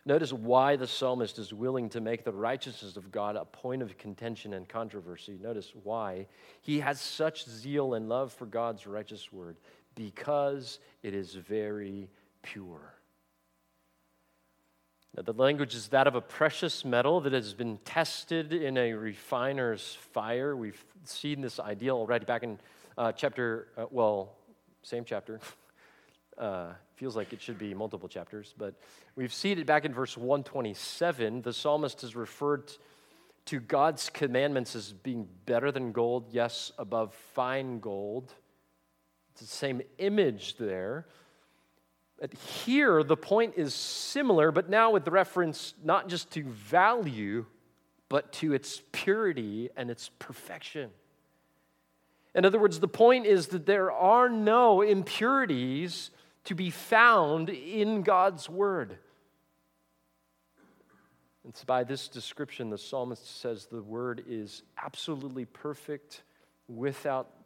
Notice 0.04 0.32
why 0.32 0.76
the 0.76 0.86
psalmist 0.86 1.38
is 1.38 1.52
willing 1.52 1.90
to 1.90 2.00
make 2.00 2.24
the 2.24 2.32
righteousness 2.32 2.96
of 2.96 3.10
God 3.10 3.36
a 3.36 3.44
point 3.44 3.82
of 3.82 3.98
contention 3.98 4.54
and 4.54 4.66
controversy. 4.66 5.38
Notice 5.42 5.72
why. 5.82 6.26
He 6.62 6.80
has 6.80 7.00
such 7.00 7.46
zeal 7.46 7.94
and 7.94 8.08
love 8.08 8.32
for 8.32 8.46
God's 8.46 8.86
righteous 8.86 9.32
word 9.32 9.56
because 9.94 10.78
it 11.02 11.14
is 11.14 11.34
very 11.34 12.08
pure. 12.42 12.97
Now, 15.16 15.22
the 15.22 15.32
language 15.32 15.74
is 15.74 15.88
that 15.88 16.06
of 16.06 16.14
a 16.14 16.20
precious 16.20 16.84
metal 16.84 17.20
that 17.22 17.32
has 17.32 17.54
been 17.54 17.78
tested 17.84 18.52
in 18.52 18.76
a 18.76 18.92
refiner's 18.92 19.96
fire. 20.12 20.54
We've 20.54 20.84
seen 21.04 21.40
this 21.40 21.58
idea 21.58 21.94
already 21.94 22.24
back 22.24 22.42
in 22.42 22.58
uh, 22.96 23.12
chapter, 23.12 23.68
uh, 23.76 23.86
well, 23.90 24.34
same 24.82 25.04
chapter, 25.04 25.40
Uh, 26.38 26.72
feels 26.94 27.16
like 27.16 27.32
it 27.32 27.42
should 27.42 27.58
be 27.58 27.74
multiple 27.74 28.08
chapters, 28.08 28.54
but 28.56 28.74
we've 29.16 29.32
seen 29.32 29.58
it 29.58 29.66
back 29.66 29.84
in 29.84 29.92
verse 29.92 30.16
127. 30.16 31.42
The 31.42 31.52
psalmist 31.52 32.02
has 32.02 32.14
referred 32.14 32.70
to 33.46 33.58
God's 33.58 34.08
commandments 34.08 34.76
as 34.76 34.92
being 34.92 35.26
better 35.46 35.72
than 35.72 35.90
gold, 35.90 36.28
yes, 36.30 36.70
above 36.78 37.12
fine 37.34 37.80
gold. 37.80 38.32
It's 39.32 39.40
the 39.40 39.46
same 39.48 39.82
image 39.98 40.58
there. 40.58 41.06
But 42.20 42.34
here, 42.34 43.02
the 43.02 43.16
point 43.16 43.54
is 43.56 43.74
similar, 43.74 44.50
but 44.50 44.68
now 44.68 44.90
with 44.90 45.06
reference 45.06 45.74
not 45.84 46.08
just 46.08 46.30
to 46.32 46.42
value, 46.42 47.46
but 48.08 48.32
to 48.34 48.52
its 48.54 48.82
purity 48.90 49.70
and 49.76 49.90
its 49.90 50.10
perfection. 50.18 50.90
In 52.34 52.44
other 52.44 52.58
words, 52.58 52.80
the 52.80 52.88
point 52.88 53.26
is 53.26 53.48
that 53.48 53.66
there 53.66 53.92
are 53.92 54.28
no 54.28 54.82
impurities 54.82 56.10
to 56.44 56.54
be 56.54 56.70
found 56.70 57.50
in 57.50 58.02
God's 58.02 58.48
Word. 58.48 58.98
It's 61.48 61.64
by 61.64 61.84
this 61.84 62.08
description 62.08 62.68
the 62.68 62.78
psalmist 62.78 63.40
says 63.40 63.66
the 63.66 63.82
Word 63.82 64.24
is 64.28 64.62
absolutely 64.82 65.46
perfect, 65.46 66.22
without 66.68 67.37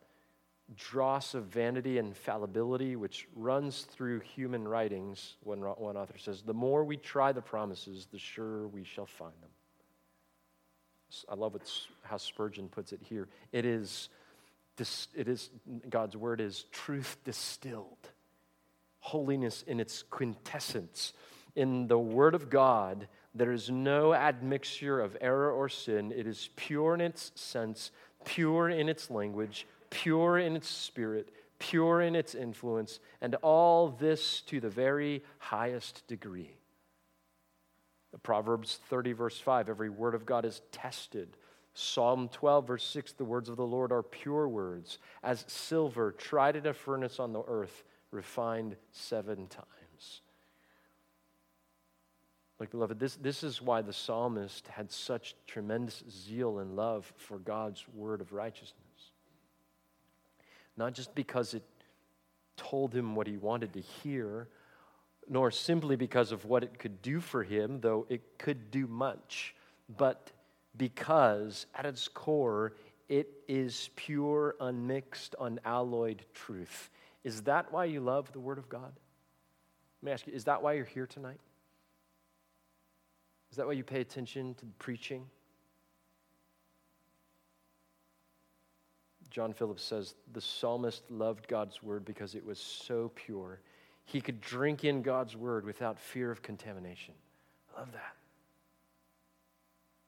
dross 0.76 1.34
of 1.34 1.44
vanity 1.44 1.98
and 1.98 2.16
fallibility, 2.16 2.96
which 2.96 3.28
runs 3.34 3.82
through 3.82 4.20
human 4.20 4.66
writings. 4.66 5.36
One, 5.42 5.60
one 5.60 5.96
author 5.96 6.18
says, 6.18 6.42
The 6.42 6.54
more 6.54 6.84
we 6.84 6.96
try 6.96 7.32
the 7.32 7.42
promises, 7.42 8.06
the 8.10 8.18
surer 8.18 8.68
we 8.68 8.84
shall 8.84 9.06
find 9.06 9.34
them. 9.40 9.50
I 11.28 11.34
love 11.34 11.52
what, 11.52 11.70
how 12.02 12.16
Spurgeon 12.16 12.68
puts 12.68 12.92
it 12.92 13.00
here. 13.02 13.28
It 13.52 13.66
is, 13.66 14.08
it 15.14 15.28
is 15.28 15.50
God's 15.90 16.16
word 16.16 16.40
is 16.40 16.64
truth 16.72 17.18
distilled 17.24 18.08
holiness 19.02 19.64
in 19.66 19.80
its 19.80 20.04
quintessence. 20.04 21.12
In 21.56 21.88
the 21.88 21.98
Word 21.98 22.34
of 22.34 22.48
God, 22.48 23.08
there 23.34 23.52
is 23.52 23.68
no 23.68 24.14
admixture 24.14 25.00
of 25.00 25.16
error 25.20 25.50
or 25.50 25.68
sin. 25.68 26.12
It 26.12 26.26
is 26.26 26.50
pure 26.56 26.94
in 26.94 27.00
its 27.00 27.32
sense, 27.34 27.90
pure 28.24 28.70
in 28.70 28.88
its 28.88 29.10
language, 29.10 29.66
pure 29.92 30.38
in 30.38 30.56
its 30.56 30.68
spirit, 30.68 31.30
pure 31.58 32.00
in 32.00 32.16
its 32.16 32.34
influence, 32.34 32.98
and 33.20 33.34
all 33.36 33.90
this 33.90 34.40
to 34.40 34.58
the 34.58 34.70
very 34.70 35.22
highest 35.38 36.04
degree. 36.08 36.50
The 38.10 38.18
Proverbs 38.18 38.80
30, 38.88 39.12
verse 39.12 39.38
5 39.38 39.68
every 39.68 39.90
word 39.90 40.14
of 40.14 40.26
God 40.26 40.44
is 40.44 40.62
tested. 40.72 41.36
Psalm 41.74 42.28
12, 42.28 42.66
verse 42.66 42.84
6 42.86 43.12
the 43.12 43.24
words 43.24 43.48
of 43.48 43.56
the 43.56 43.66
Lord 43.66 43.92
are 43.92 44.02
pure 44.02 44.48
words, 44.48 44.98
as 45.22 45.44
silver 45.46 46.10
tried 46.12 46.56
in 46.56 46.66
a 46.66 46.72
furnace 46.72 47.20
on 47.20 47.32
the 47.32 47.42
earth 47.46 47.84
refined 48.10 48.76
seven 48.90 49.46
times. 49.46 50.22
Like, 52.58 52.70
beloved, 52.70 52.98
this, 52.98 53.16
this 53.16 53.42
is 53.42 53.60
why 53.60 53.82
the 53.82 53.92
psalmist 53.92 54.68
had 54.68 54.90
such 54.90 55.34
tremendous 55.46 56.02
zeal 56.08 56.60
and 56.60 56.76
love 56.76 57.12
for 57.16 57.38
God's 57.38 57.84
word 57.92 58.20
of 58.20 58.32
righteousness. 58.32 58.81
Not 60.76 60.94
just 60.94 61.14
because 61.14 61.54
it 61.54 61.62
told 62.56 62.94
him 62.94 63.14
what 63.14 63.26
he 63.26 63.36
wanted 63.36 63.72
to 63.74 63.80
hear, 63.80 64.48
nor 65.28 65.50
simply 65.50 65.96
because 65.96 66.32
of 66.32 66.44
what 66.44 66.62
it 66.62 66.78
could 66.78 67.02
do 67.02 67.20
for 67.20 67.42
him, 67.42 67.80
though 67.80 68.06
it 68.08 68.38
could 68.38 68.70
do 68.70 68.86
much, 68.86 69.54
but 69.96 70.30
because 70.76 71.66
at 71.74 71.86
its 71.86 72.08
core, 72.08 72.72
it 73.08 73.28
is 73.46 73.90
pure, 73.94 74.56
unmixed, 74.60 75.34
unalloyed 75.38 76.24
truth. 76.34 76.90
Is 77.24 77.42
that 77.42 77.70
why 77.72 77.84
you 77.84 78.00
love 78.00 78.32
the 78.32 78.40
Word 78.40 78.58
of 78.58 78.68
God? 78.68 78.92
Let 80.00 80.06
me 80.06 80.12
ask 80.12 80.26
you, 80.26 80.32
is 80.32 80.44
that 80.44 80.62
why 80.62 80.72
you're 80.72 80.84
here 80.84 81.06
tonight? 81.06 81.38
Is 83.50 83.56
that 83.58 83.66
why 83.66 83.74
you 83.74 83.84
pay 83.84 84.00
attention 84.00 84.54
to 84.54 84.64
the 84.64 84.72
preaching? 84.78 85.26
John 89.32 89.54
Phillips 89.54 89.82
says 89.82 90.14
the 90.34 90.42
psalmist 90.42 91.10
loved 91.10 91.48
God's 91.48 91.82
word 91.82 92.04
because 92.04 92.34
it 92.34 92.44
was 92.44 92.58
so 92.58 93.10
pure. 93.14 93.60
He 94.04 94.20
could 94.20 94.42
drink 94.42 94.84
in 94.84 95.00
God's 95.00 95.34
word 95.34 95.64
without 95.64 95.98
fear 95.98 96.30
of 96.30 96.42
contamination. 96.42 97.14
I 97.74 97.80
love 97.80 97.92
that. 97.92 98.14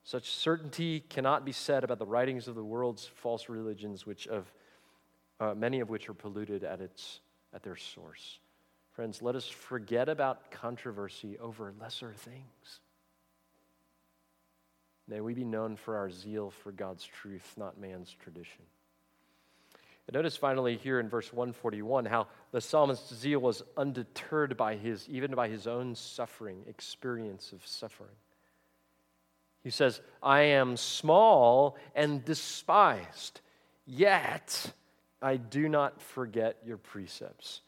Such 0.05 0.29
certainty 0.29 1.01
cannot 1.09 1.47
be 1.47 1.53
said 1.53 1.85
about 1.85 1.99
the 1.99 2.05
writings 2.05 2.49
of 2.49 2.55
the 2.55 2.63
world's 2.63 3.07
false 3.07 3.49
religions, 3.49 4.05
which 4.05 4.27
of 4.29 4.53
uh, 5.41 5.55
many 5.55 5.81
of 5.81 5.89
which 5.89 6.11
are 6.11 6.15
polluted 6.15 6.63
at 6.63 6.83
its 6.83 7.21
at 7.55 7.63
their 7.63 7.77
source. 7.77 8.41
Friends, 8.93 9.23
let 9.23 9.37
us 9.37 9.49
forget 9.49 10.11
about 10.11 10.51
controversy 10.51 11.39
over 11.39 11.73
lesser 11.81 12.13
things. 12.13 12.81
May 15.09 15.23
we 15.23 15.33
be 15.33 15.45
known 15.45 15.77
for 15.77 15.97
our 15.97 16.11
zeal 16.11 16.51
for 16.51 16.73
God's 16.73 17.07
truth, 17.07 17.55
not 17.57 17.81
man's 17.81 18.15
tradition. 18.23 18.65
And 20.07 20.15
notice 20.15 20.37
finally 20.37 20.77
here 20.77 21.01
in 21.01 21.09
verse 21.09 21.33
141 21.33 22.05
how 22.05 22.27
the 22.53 22.61
psalmist's 22.61 23.15
zeal 23.15 23.41
was 23.41 23.63
undeterred 23.77 24.57
by 24.57 24.77
his, 24.77 25.09
even 25.09 25.35
by 25.35 25.49
his 25.49 25.67
own 25.67 25.95
suffering, 25.95 26.63
experience 26.67 27.53
of 27.53 27.67
suffering. 27.67 28.11
He 29.63 29.71
says, 29.71 30.03
I 30.23 30.43
am 30.43 30.77
small 30.77 31.79
and 31.95 32.23
despised, 32.23 33.41
yet 33.87 34.73
I 35.23 35.37
do 35.37 35.71
not 35.71 36.03
forget 36.03 36.59
your 36.67 36.77
precepts. 36.77 37.63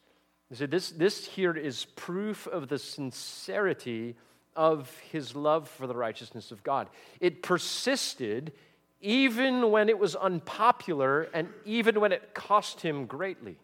You 0.51 0.55
see, 0.57 0.65
this, 0.67 0.91
this 0.91 1.25
here 1.25 1.57
is 1.57 1.85
proof 1.85 2.45
of 2.47 2.67
the 2.67 2.77
sincerity 2.77 4.15
of 4.55 4.95
his 5.11 5.35
love 5.35 5.67
for 5.67 5.87
the 5.87 5.95
righteousness 5.95 6.51
of 6.51 6.63
God. 6.63 6.89
It 7.19 7.41
persisted 7.41 8.53
even 9.01 9.71
when 9.71 9.89
it 9.89 9.99
was 9.99 10.15
unpopular 10.15 11.23
and 11.33 11.49
even 11.65 11.99
when 11.99 12.11
it 12.11 12.33
cost 12.33 12.81
him 12.81 13.05
greatly. 13.05 13.57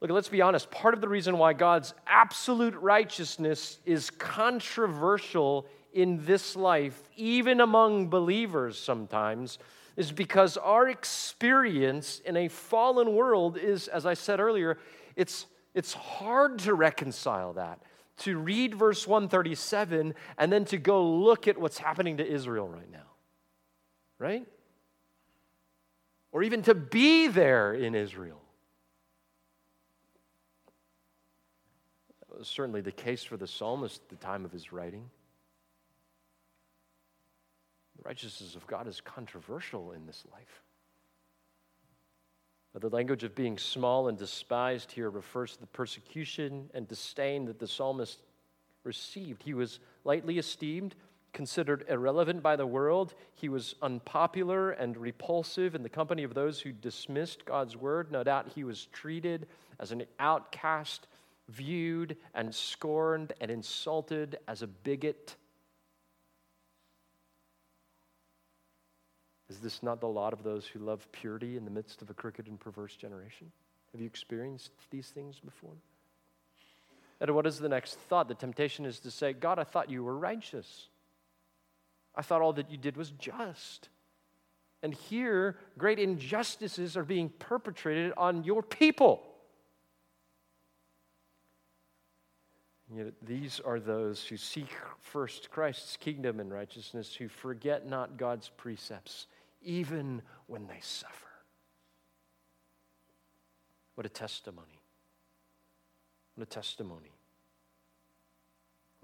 Look, 0.00 0.10
let's 0.10 0.28
be 0.28 0.42
honest. 0.42 0.70
Part 0.70 0.94
of 0.94 1.00
the 1.00 1.08
reason 1.08 1.38
why 1.38 1.54
God's 1.54 1.94
absolute 2.06 2.74
righteousness 2.74 3.78
is 3.86 4.10
controversial 4.10 5.66
in 5.94 6.22
this 6.26 6.54
life, 6.54 7.02
even 7.16 7.60
among 7.60 8.08
believers 8.08 8.78
sometimes, 8.78 9.58
is 9.96 10.12
because 10.12 10.58
our 10.58 10.88
experience 10.88 12.20
in 12.26 12.36
a 12.36 12.48
fallen 12.48 13.14
world 13.14 13.56
is, 13.56 13.88
as 13.88 14.04
I 14.04 14.12
said 14.12 14.38
earlier, 14.38 14.76
it's, 15.16 15.46
it's 15.74 15.94
hard 15.94 16.58
to 16.60 16.74
reconcile 16.74 17.54
that. 17.54 17.80
To 18.18 18.36
read 18.36 18.74
verse 18.74 19.06
137 19.06 20.14
and 20.36 20.52
then 20.52 20.66
to 20.66 20.76
go 20.76 21.06
look 21.06 21.48
at 21.48 21.58
what's 21.58 21.78
happening 21.78 22.18
to 22.18 22.26
Israel 22.26 22.68
right 22.68 22.90
now. 22.92 23.05
Right? 24.18 24.46
Or 26.32 26.42
even 26.42 26.62
to 26.62 26.74
be 26.74 27.28
there 27.28 27.74
in 27.74 27.94
Israel. 27.94 28.40
That 32.28 32.38
was 32.38 32.48
certainly 32.48 32.80
the 32.80 32.92
case 32.92 33.22
for 33.22 33.36
the 33.36 33.46
psalmist 33.46 34.02
at 34.02 34.08
the 34.08 34.24
time 34.24 34.44
of 34.44 34.52
his 34.52 34.72
writing 34.72 35.08
The 37.96 38.02
righteousness 38.04 38.54
of 38.54 38.66
God 38.66 38.86
is 38.86 39.00
controversial 39.00 39.92
in 39.92 40.06
this 40.06 40.24
life. 40.32 40.62
The 42.78 42.90
language 42.90 43.24
of 43.24 43.34
being 43.34 43.56
small 43.56 44.08
and 44.08 44.18
despised 44.18 44.92
here 44.92 45.08
refers 45.08 45.54
to 45.54 45.60
the 45.60 45.66
persecution 45.66 46.68
and 46.74 46.86
disdain 46.86 47.46
that 47.46 47.58
the 47.58 47.66
psalmist 47.66 48.20
received. 48.84 49.42
He 49.42 49.54
was 49.54 49.80
lightly 50.04 50.38
esteemed, 50.38 50.94
considered 51.36 51.84
irrelevant 51.88 52.42
by 52.42 52.56
the 52.56 52.66
world. 52.66 53.14
He 53.34 53.48
was 53.48 53.74
unpopular 53.82 54.70
and 54.70 54.96
repulsive 54.96 55.74
in 55.74 55.82
the 55.82 55.88
company 55.88 56.22
of 56.22 56.32
those 56.32 56.60
who 56.60 56.72
dismissed 56.72 57.44
God's 57.44 57.76
word. 57.76 58.10
No 58.10 58.24
doubt 58.24 58.52
he 58.54 58.64
was 58.64 58.86
treated 58.86 59.46
as 59.78 59.92
an 59.92 60.04
outcast, 60.18 61.06
viewed 61.48 62.16
and 62.34 62.54
scorned 62.54 63.34
and 63.40 63.50
insulted 63.50 64.38
as 64.48 64.62
a 64.62 64.66
bigot 64.66 65.36
Is 69.48 69.60
this 69.60 69.82
not 69.82 70.00
the 70.00 70.08
lot 70.08 70.32
of 70.32 70.42
those 70.42 70.66
who 70.66 70.80
love 70.80 71.06
purity 71.12 71.56
in 71.56 71.64
the 71.64 71.70
midst 71.70 72.02
of 72.02 72.10
a 72.10 72.14
crooked 72.14 72.48
and 72.48 72.58
perverse 72.58 72.96
generation? 72.96 73.52
Have 73.92 74.00
you 74.00 74.06
experienced 74.06 74.72
these 74.90 75.08
things 75.10 75.38
before? 75.38 75.74
And 77.20 77.30
what 77.34 77.46
is 77.46 77.58
the 77.58 77.68
next 77.68 77.94
thought? 77.94 78.28
The 78.28 78.34
temptation 78.34 78.84
is 78.84 78.98
to 79.00 79.10
say, 79.10 79.32
God, 79.32 79.58
I 79.58 79.64
thought 79.64 79.88
you 79.88 80.02
were 80.02 80.18
righteous. 80.18 80.88
I 82.16 82.22
thought 82.22 82.42
all 82.42 82.54
that 82.54 82.70
you 82.70 82.78
did 82.78 82.96
was 82.96 83.10
just. 83.10 83.88
And 84.82 84.94
here, 84.94 85.56
great 85.78 85.98
injustices 85.98 86.96
are 86.96 87.04
being 87.04 87.28
perpetrated 87.28 88.12
on 88.16 88.44
your 88.44 88.62
people. 88.62 89.22
Yet 92.94 93.14
these 93.20 93.60
are 93.60 93.80
those 93.80 94.24
who 94.24 94.36
seek 94.36 94.68
first 95.00 95.50
Christ's 95.50 95.96
kingdom 95.96 96.38
and 96.38 96.52
righteousness, 96.52 97.14
who 97.14 97.28
forget 97.28 97.86
not 97.86 98.16
God's 98.16 98.48
precepts, 98.48 99.26
even 99.60 100.22
when 100.46 100.68
they 100.68 100.78
suffer. 100.80 101.26
What 103.96 104.06
a 104.06 104.10
testimony. 104.10 104.80
What 106.36 106.46
a 106.46 106.50
testimony. 106.50 107.15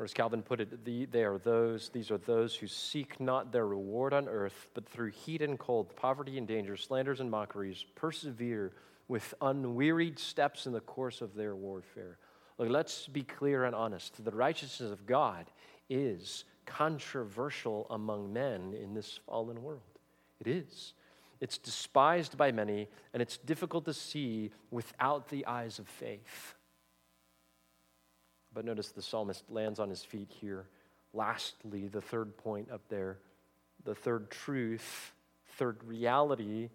Or 0.03 0.05
as 0.05 0.13
Calvin 0.13 0.43
put 0.43 0.61
it, 0.61 0.85
the, 0.85 1.05
they 1.05 1.23
are 1.23 1.39
those, 1.39 1.89
these 1.91 2.11
are 2.11 2.19
those 2.19 2.57
who 2.57 2.67
seek 2.67 3.21
not 3.21 3.53
their 3.53 3.69
reward 3.69 4.13
on 4.13 4.29
earth, 4.29 4.67
but 4.75 4.85
through 4.85 5.13
heat 5.13 5.43
and 5.43 5.57
cold, 5.57 5.95
poverty 5.95 6.39
and 6.39 6.49
danger, 6.49 6.77
slanders 6.77 7.21
and 7.21 7.31
mockeries, 7.31 7.85
persevere 7.95 8.73
with 9.07 9.33
unwearied 9.41 10.19
steps 10.19 10.67
in 10.67 10.73
the 10.73 10.81
course 10.81 11.21
of 11.21 11.37
their 11.37 11.55
warfare. 11.55 12.19
Look, 12.59 12.69
let's 12.69 13.07
be 13.07 13.23
clear 13.23 13.65
and 13.65 13.77
honest. 13.77 14.25
The 14.25 14.33
righteousness 14.33 14.91
of 14.91 15.07
God 15.07 15.47
is 15.89 16.47
controversial 16.67 17.87
among 17.89 18.33
men 18.33 18.75
in 18.75 18.95
this 18.95 19.21
fallen 19.25 19.63
world. 19.63 19.83
It 20.41 20.49
is. 20.49 20.95
It's 21.41 21.59
despised 21.59 22.37
by 22.37 22.51
many, 22.51 22.89
and 23.15 23.23
it's 23.23 23.37
difficult 23.39 23.85
to 23.85 23.95
see 23.95 24.51
without 24.73 25.29
the 25.29 25.47
eyes 25.47 25.79
of 25.79 25.87
faith. 25.87 26.57
But 28.55 28.65
notice 28.65 28.91
the 28.91 29.03
psalmist 29.03 29.45
lands 29.51 29.79
on 29.79 29.89
his 29.89 30.03
feet 30.03 30.31
here. 30.41 30.67
Lastly, 31.15 31.89
the 31.89 32.01
third 32.01 32.37
point 32.37 32.71
up 32.71 32.83
there, 32.89 33.19
the 33.85 33.95
third 33.95 34.31
truth, 34.31 35.13
third 35.57 35.83
reality, 35.85 36.71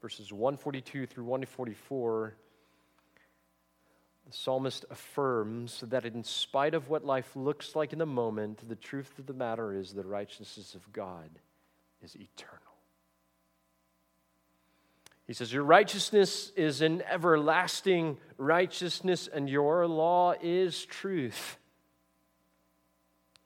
verses 0.00 0.32
142 0.32 1.06
through 1.06 1.24
144. 1.24 2.34
The 4.26 4.32
psalmist 4.32 4.84
affirms 4.90 5.80
that 5.80 6.04
in 6.04 6.22
spite 6.22 6.74
of 6.74 6.88
what 6.88 7.04
life 7.04 7.34
looks 7.34 7.74
like 7.74 7.92
in 7.92 7.98
the 7.98 8.06
moment, 8.06 8.68
the 8.68 8.76
truth 8.76 9.18
of 9.18 9.26
the 9.26 9.32
matter 9.32 9.72
is 9.72 9.92
the 9.92 10.04
righteousness 10.04 10.74
of 10.74 10.92
God 10.92 11.30
is 12.02 12.14
eternal. 12.14 12.77
He 15.28 15.34
says, 15.34 15.52
Your 15.52 15.62
righteousness 15.62 16.50
is 16.56 16.80
an 16.80 17.02
everlasting 17.08 18.16
righteousness, 18.38 19.28
and 19.32 19.48
your 19.48 19.86
law 19.86 20.34
is 20.42 20.84
truth. 20.86 21.58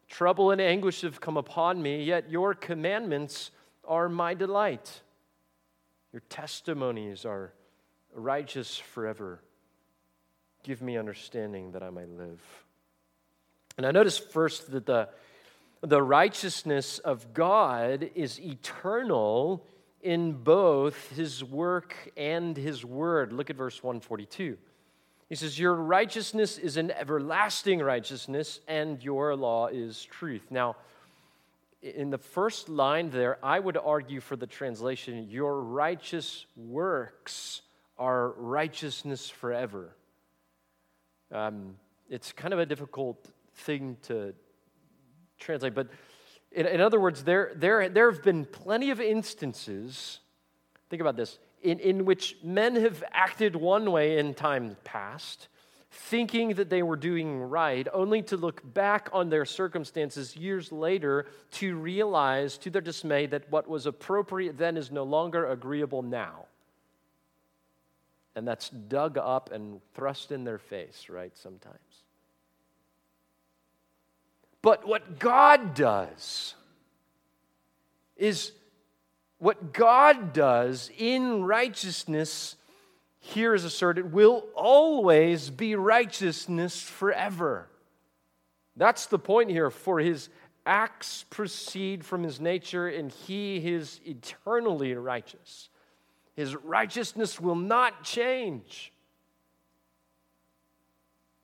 Trouble 0.08 0.52
and 0.52 0.60
anguish 0.60 1.00
have 1.00 1.20
come 1.20 1.36
upon 1.36 1.82
me, 1.82 2.04
yet 2.04 2.30
your 2.30 2.54
commandments 2.54 3.50
are 3.84 4.08
my 4.08 4.32
delight. 4.34 5.02
Your 6.12 6.22
testimonies 6.28 7.24
are 7.24 7.52
righteous 8.14 8.78
forever. 8.78 9.40
Give 10.62 10.80
me 10.80 10.96
understanding 10.96 11.72
that 11.72 11.82
I 11.82 11.90
may 11.90 12.06
live. 12.06 12.40
And 13.76 13.84
I 13.84 13.90
notice 13.90 14.18
first 14.18 14.70
that 14.70 14.86
the 14.86 15.08
the 15.84 16.02
righteousness 16.02 17.00
of 17.00 17.34
God 17.34 18.08
is 18.14 18.40
eternal 18.40 19.66
in 20.02 20.32
both 20.32 21.10
his 21.10 21.44
work 21.44 21.94
and 22.16 22.56
his 22.56 22.84
word. 22.84 23.32
Look 23.32 23.50
at 23.50 23.56
verse 23.56 23.82
142. 23.82 24.56
He 25.28 25.34
says, 25.34 25.58
Your 25.58 25.74
righteousness 25.74 26.58
is 26.58 26.76
an 26.76 26.90
everlasting 26.90 27.80
righteousness, 27.80 28.60
and 28.68 29.02
your 29.02 29.34
law 29.36 29.68
is 29.68 30.04
truth. 30.04 30.42
Now, 30.50 30.76
in 31.80 32.10
the 32.10 32.18
first 32.18 32.68
line 32.68 33.10
there, 33.10 33.38
I 33.44 33.58
would 33.58 33.76
argue 33.76 34.20
for 34.20 34.36
the 34.36 34.46
translation, 34.46 35.28
Your 35.30 35.60
righteous 35.60 36.46
works 36.56 37.62
are 37.98 38.32
righteousness 38.32 39.30
forever. 39.30 39.96
Um, 41.30 41.76
it's 42.10 42.32
kind 42.32 42.52
of 42.52 42.60
a 42.60 42.66
difficult 42.66 43.30
thing 43.54 43.96
to, 44.02 44.34
translate. 45.42 45.74
But 45.74 45.88
in, 46.54 46.66
in 46.66 46.80
other 46.80 47.00
words, 47.00 47.24
there, 47.24 47.52
there, 47.54 47.88
there 47.88 48.10
have 48.10 48.22
been 48.22 48.44
plenty 48.44 48.90
of 48.90 49.00
instances, 49.00 50.20
think 50.90 51.00
about 51.00 51.16
this, 51.16 51.38
in, 51.62 51.78
in 51.78 52.04
which 52.04 52.36
men 52.42 52.76
have 52.76 53.02
acted 53.12 53.56
one 53.56 53.90
way 53.90 54.18
in 54.18 54.34
time 54.34 54.76
past, 54.84 55.48
thinking 55.90 56.54
that 56.54 56.70
they 56.70 56.82
were 56.82 56.96
doing 56.96 57.38
right, 57.38 57.86
only 57.92 58.22
to 58.22 58.36
look 58.36 58.62
back 58.74 59.10
on 59.12 59.28
their 59.28 59.44
circumstances 59.44 60.34
years 60.36 60.72
later 60.72 61.26
to 61.50 61.76
realize 61.76 62.56
to 62.58 62.70
their 62.70 62.80
dismay 62.80 63.26
that 63.26 63.50
what 63.50 63.68
was 63.68 63.86
appropriate 63.86 64.56
then 64.56 64.76
is 64.76 64.90
no 64.90 65.04
longer 65.04 65.46
agreeable 65.46 66.02
now. 66.02 66.46
And 68.34 68.48
that's 68.48 68.70
dug 68.70 69.18
up 69.18 69.52
and 69.52 69.80
thrust 69.94 70.32
in 70.32 70.44
their 70.44 70.58
face, 70.58 71.08
right, 71.10 71.36
sometimes. 71.36 71.91
But 74.62 74.86
what 74.86 75.18
God 75.18 75.74
does 75.74 76.54
is 78.16 78.52
what 79.38 79.72
God 79.72 80.32
does 80.32 80.90
in 80.96 81.42
righteousness, 81.42 82.54
here 83.18 83.54
is 83.54 83.64
asserted, 83.64 84.12
will 84.12 84.44
always 84.54 85.50
be 85.50 85.74
righteousness 85.74 86.80
forever. 86.80 87.68
That's 88.76 89.06
the 89.06 89.18
point 89.18 89.50
here, 89.50 89.70
for 89.70 89.98
his 89.98 90.28
acts 90.64 91.24
proceed 91.28 92.04
from 92.04 92.22
his 92.22 92.40
nature, 92.40 92.86
and 92.86 93.10
he 93.10 93.56
is 93.56 94.00
eternally 94.06 94.94
righteous. 94.94 95.68
His 96.34 96.54
righteousness 96.54 97.40
will 97.40 97.56
not 97.56 98.04
change. 98.04 98.91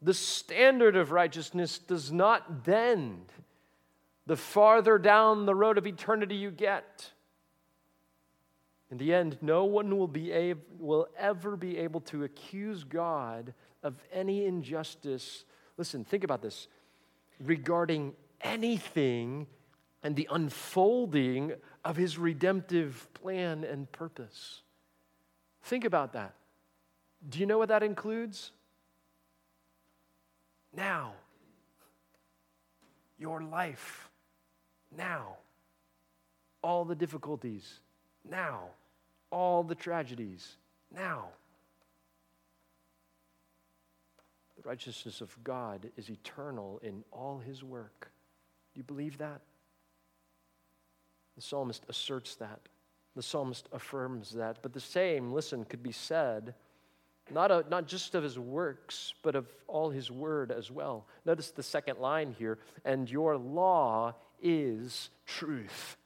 The 0.00 0.14
standard 0.14 0.96
of 0.96 1.10
righteousness 1.10 1.78
does 1.78 2.12
not 2.12 2.64
bend 2.64 3.32
the 4.26 4.36
farther 4.36 4.98
down 4.98 5.46
the 5.46 5.54
road 5.54 5.78
of 5.78 5.86
eternity 5.86 6.36
you 6.36 6.50
get. 6.50 7.10
In 8.90 8.98
the 8.98 9.12
end, 9.12 9.38
no 9.40 9.64
one 9.64 9.96
will, 9.98 10.08
be 10.08 10.32
able, 10.32 10.62
will 10.78 11.08
ever 11.18 11.56
be 11.56 11.78
able 11.78 12.00
to 12.02 12.24
accuse 12.24 12.84
God 12.84 13.52
of 13.82 13.94
any 14.12 14.46
injustice. 14.46 15.44
Listen, 15.76 16.04
think 16.04 16.24
about 16.24 16.42
this 16.42 16.68
regarding 17.40 18.14
anything 18.40 19.46
and 20.02 20.14
the 20.14 20.28
unfolding 20.30 21.52
of 21.84 21.96
his 21.96 22.18
redemptive 22.18 23.08
plan 23.14 23.64
and 23.64 23.90
purpose. 23.92 24.62
Think 25.62 25.84
about 25.84 26.12
that. 26.12 26.34
Do 27.28 27.40
you 27.40 27.46
know 27.46 27.58
what 27.58 27.68
that 27.68 27.82
includes? 27.82 28.52
Now, 30.78 31.14
your 33.18 33.42
life, 33.42 34.08
now, 34.96 35.38
all 36.62 36.84
the 36.84 36.94
difficulties, 36.94 37.80
now, 38.30 38.60
all 39.32 39.64
the 39.64 39.74
tragedies, 39.74 40.56
now. 40.94 41.24
The 44.56 44.68
righteousness 44.68 45.20
of 45.20 45.36
God 45.42 45.90
is 45.96 46.10
eternal 46.10 46.80
in 46.84 47.02
all 47.10 47.40
his 47.44 47.64
work. 47.64 48.12
Do 48.72 48.78
you 48.78 48.84
believe 48.84 49.18
that? 49.18 49.40
The 51.34 51.42
psalmist 51.42 51.82
asserts 51.88 52.36
that. 52.36 52.60
The 53.16 53.22
psalmist 53.22 53.68
affirms 53.72 54.30
that. 54.30 54.58
But 54.62 54.74
the 54.74 54.80
same, 54.80 55.32
listen, 55.32 55.64
could 55.64 55.82
be 55.82 55.90
said 55.90 56.54
not, 57.30 57.50
a, 57.50 57.64
not 57.70 57.86
just 57.86 58.14
of 58.14 58.22
his 58.22 58.38
works, 58.38 59.14
but 59.22 59.34
of 59.34 59.46
all 59.66 59.90
his 59.90 60.10
word 60.10 60.50
as 60.50 60.70
well. 60.70 61.06
Notice 61.24 61.50
the 61.50 61.62
second 61.62 61.98
line 61.98 62.34
here 62.38 62.58
and 62.84 63.10
your 63.10 63.36
law 63.36 64.14
is 64.42 65.10
truth. 65.26 65.96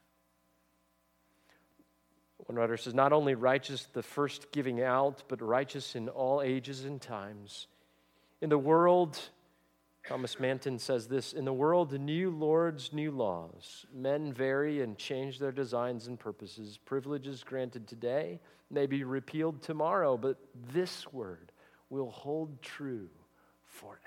One 2.46 2.56
writer 2.56 2.76
says, 2.76 2.94
not 2.94 3.12
only 3.12 3.34
righteous 3.34 3.86
the 3.92 4.02
first 4.02 4.50
giving 4.52 4.82
out, 4.82 5.22
but 5.28 5.40
righteous 5.40 5.94
in 5.94 6.08
all 6.08 6.42
ages 6.42 6.84
and 6.84 7.00
times. 7.00 7.68
In 8.40 8.48
the 8.48 8.58
world, 8.58 9.18
Thomas 10.06 10.40
Manton 10.40 10.78
says 10.78 11.06
this 11.06 11.32
In 11.32 11.44
the 11.44 11.52
world, 11.52 11.92
new 11.92 12.30
lords, 12.30 12.92
new 12.92 13.10
laws. 13.10 13.86
Men 13.94 14.32
vary 14.32 14.82
and 14.82 14.98
change 14.98 15.38
their 15.38 15.52
designs 15.52 16.06
and 16.08 16.18
purposes. 16.18 16.78
Privileges 16.84 17.44
granted 17.44 17.86
today 17.86 18.40
may 18.70 18.86
be 18.86 19.04
repealed 19.04 19.62
tomorrow, 19.62 20.16
but 20.16 20.38
this 20.72 21.12
word 21.12 21.52
will 21.88 22.10
hold 22.10 22.62
true 22.62 23.08
forever. 23.64 24.00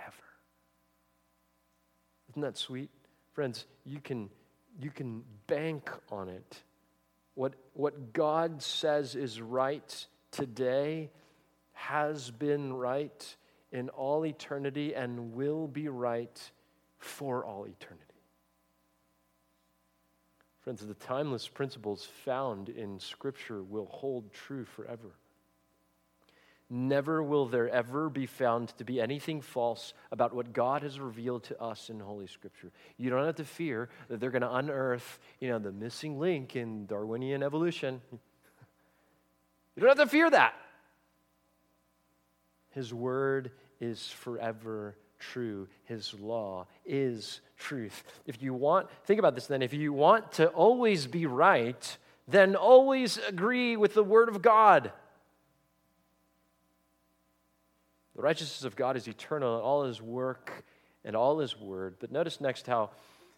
Isn't 2.32 2.42
that 2.42 2.58
sweet? 2.58 2.90
Friends, 3.34 3.66
you 3.86 4.02
can, 4.02 4.30
you 4.82 4.92
can 4.92 5.24
bank 5.48 5.90
on 6.12 6.28
it. 6.28 6.64
What, 7.36 7.54
what 7.74 8.12
God 8.12 8.62
says 8.62 9.16
is 9.16 9.40
right 9.42 10.08
today 10.32 11.12
has 11.74 12.32
been 12.32 12.74
right 12.74 13.36
in 13.76 13.90
all 13.90 14.26
eternity 14.26 14.96
and 14.96 15.34
will 15.34 15.68
be 15.68 15.90
right 15.90 16.52
for 16.98 17.44
all 17.44 17.66
eternity. 17.66 18.06
Friends, 20.62 20.86
the 20.86 20.94
timeless 20.96 21.48
principles 21.48 22.08
found 22.24 22.70
in 22.70 23.00
Scripture 23.00 23.62
will 23.62 23.88
hold 23.88 24.32
true 24.32 24.64
forever. 24.64 25.12
Never 26.70 27.22
will 27.22 27.46
there 27.46 27.70
ever 27.70 28.10
be 28.10 28.26
found 28.26 28.70
to 28.78 28.86
be 28.86 29.00
anything 29.00 29.42
false 29.42 29.94
about 30.12 30.34
what 30.34 30.54
God 30.54 30.82
has 30.82 31.00
revealed 31.00 31.44
to 31.44 31.62
us 31.62 31.90
in 31.90 32.00
Holy 32.00 32.26
Scripture. 32.26 32.72
You 32.98 33.12
don't 33.12 33.26
have 33.26 33.36
to 33.36 33.46
fear 33.46 33.90
that 34.08 34.20
they're 34.20 34.32
going 34.32 34.42
to 34.42 34.56
unearth, 34.56 35.20
you 35.40 35.50
know, 35.50 35.60
the 35.60 35.72
missing 35.72 36.18
link 36.18 36.56
in 36.56 36.86
Darwinian 36.88 37.44
evolution. 37.44 38.02
You 39.76 39.82
don't 39.82 39.98
have 39.98 40.08
to 40.08 40.10
fear 40.10 40.30
that. 40.30 40.54
His 42.70 42.94
word 42.94 43.52
is 43.80 44.08
forever 44.08 44.96
true. 45.20 45.68
His 45.86 46.14
law 46.14 46.68
is 46.86 47.42
truth. 47.58 48.04
If 48.26 48.42
you 48.42 48.54
want, 48.54 48.90
think 49.06 49.20
about 49.20 49.36
this 49.36 49.48
then. 49.48 49.62
If 49.62 49.74
you 49.74 49.94
want 49.94 50.34
to 50.34 50.48
always 50.48 51.08
be 51.08 51.26
right, 51.26 51.98
then 52.28 52.56
always 52.56 53.18
agree 53.28 53.78
with 53.78 53.94
the 53.94 54.04
Word 54.04 54.30
of 54.30 54.42
God. 54.42 54.92
The 58.16 58.22
righteousness 58.22 58.64
of 58.64 58.76
God 58.76 58.96
is 58.96 59.08
eternal 59.08 59.58
in 59.58 59.62
all 59.62 59.84
His 59.84 60.02
work 60.02 60.64
and 61.04 61.16
all 61.16 61.40
His 61.40 61.60
Word. 61.60 61.96
But 62.00 62.12
notice 62.12 62.40
next 62.40 62.68
how 62.68 62.92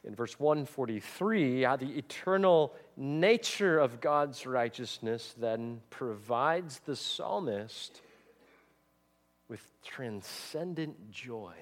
in 0.03 0.15
verse 0.15 0.39
143, 0.39 1.63
how 1.63 1.75
the 1.75 1.97
eternal 1.97 2.73
nature 2.95 3.79
of 3.79 3.99
God's 3.99 4.45
righteousness 4.45 5.35
then 5.37 5.81
provides 5.89 6.79
the 6.85 6.95
psalmist 6.95 8.01
with 9.49 9.65
transcendent 9.83 11.11
joy 11.11 11.53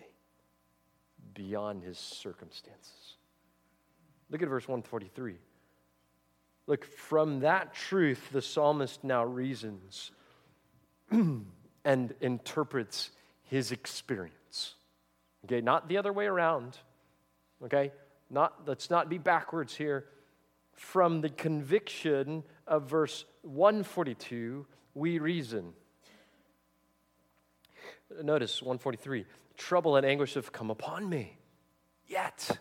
beyond 1.33 1.83
his 1.83 1.97
circumstances. 1.97 3.15
Look 4.29 4.41
at 4.41 4.49
verse 4.49 4.67
143. 4.67 5.35
Look, 6.67 6.85
from 6.85 7.41
that 7.41 7.73
truth, 7.73 8.29
the 8.31 8.41
psalmist 8.41 9.03
now 9.03 9.23
reasons 9.23 10.11
and 11.11 12.13
interprets 12.21 13.11
his 13.43 13.71
experience. 13.71 14.75
Okay, 15.45 15.61
not 15.61 15.87
the 15.87 15.97
other 15.97 16.11
way 16.11 16.25
around. 16.25 16.77
Okay, 17.63 17.91
not, 18.31 18.67
let's 18.67 18.89
not 18.89 19.09
be 19.09 19.19
backwards 19.19 19.75
here. 19.75 20.05
From 20.73 21.21
the 21.21 21.29
conviction 21.29 22.43
of 22.67 22.89
verse 22.89 23.25
142, 23.43 24.65
we 24.95 25.19
reason. 25.19 25.73
Notice 28.23 28.61
143 28.61 29.25
trouble 29.57 29.95
and 29.95 30.05
anguish 30.05 30.33
have 30.33 30.51
come 30.51 30.69
upon 30.69 31.07
me, 31.07 31.37
yet 32.07 32.59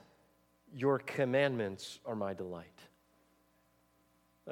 your 0.73 0.99
commandments 0.99 1.99
are 2.07 2.15
my 2.15 2.35
delight. 2.35 2.67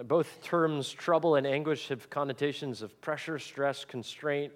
Both 0.05 0.43
terms, 0.43 0.90
trouble 0.90 1.36
and 1.36 1.47
anguish, 1.47 1.88
have 1.88 2.09
connotations 2.09 2.82
of 2.82 2.99
pressure, 3.01 3.38
stress, 3.38 3.84
constraint, 3.84 4.53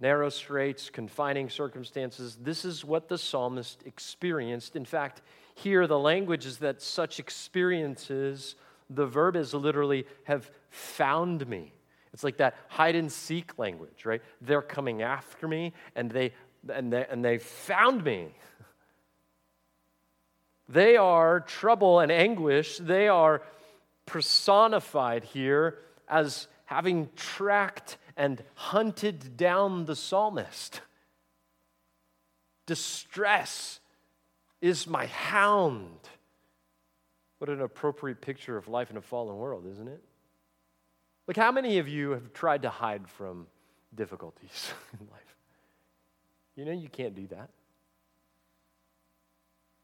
narrow 0.00 0.30
straits, 0.30 0.88
confining 0.88 1.50
circumstances. 1.50 2.38
This 2.40 2.64
is 2.64 2.84
what 2.84 3.08
the 3.08 3.18
psalmist 3.18 3.82
experienced. 3.84 4.76
In 4.76 4.84
fact, 4.84 5.20
here 5.54 5.86
the 5.86 5.98
language 5.98 6.46
is 6.46 6.58
that 6.58 6.80
such 6.80 7.18
experiences, 7.18 8.56
the 8.88 9.06
verb 9.06 9.36
is 9.36 9.52
literally 9.52 10.06
have 10.24 10.50
found 10.70 11.46
me. 11.46 11.74
It's 12.12 12.24
like 12.24 12.38
that 12.38 12.56
hide 12.68 12.96
and 12.96 13.10
seek 13.10 13.58
language, 13.58 14.04
right? 14.04 14.22
They're 14.40 14.62
coming 14.62 15.02
after 15.02 15.46
me 15.46 15.72
and 15.94 16.10
they 16.10 16.32
and 16.68 16.92
they, 16.92 17.06
and 17.08 17.24
they 17.24 17.38
found 17.38 18.04
me. 18.04 18.34
They 20.68 20.96
are 20.96 21.40
trouble 21.40 21.98
and 21.98 22.12
anguish. 22.12 22.78
They 22.78 23.08
are 23.08 23.42
personified 24.06 25.24
here 25.24 25.78
as 26.06 26.46
having 26.66 27.08
tracked 27.16 27.98
and 28.16 28.40
hunted 28.54 29.36
down 29.36 29.86
the 29.86 29.96
psalmist. 29.96 30.80
Distress 32.66 33.80
is 34.60 34.86
my 34.86 35.06
hound. 35.06 35.98
What 37.38 37.50
an 37.50 37.62
appropriate 37.62 38.20
picture 38.20 38.56
of 38.56 38.68
life 38.68 38.92
in 38.92 38.96
a 38.96 39.02
fallen 39.02 39.36
world, 39.38 39.66
isn't 39.66 39.88
it? 39.88 40.04
Look, 41.30 41.36
how 41.36 41.52
many 41.52 41.78
of 41.78 41.86
you 41.86 42.10
have 42.10 42.32
tried 42.32 42.62
to 42.62 42.70
hide 42.70 43.08
from 43.08 43.46
difficulties 43.94 44.72
in 45.00 45.06
life? 45.12 45.36
You 46.56 46.64
know, 46.64 46.72
you 46.72 46.88
can't 46.88 47.14
do 47.14 47.28
that. 47.28 47.50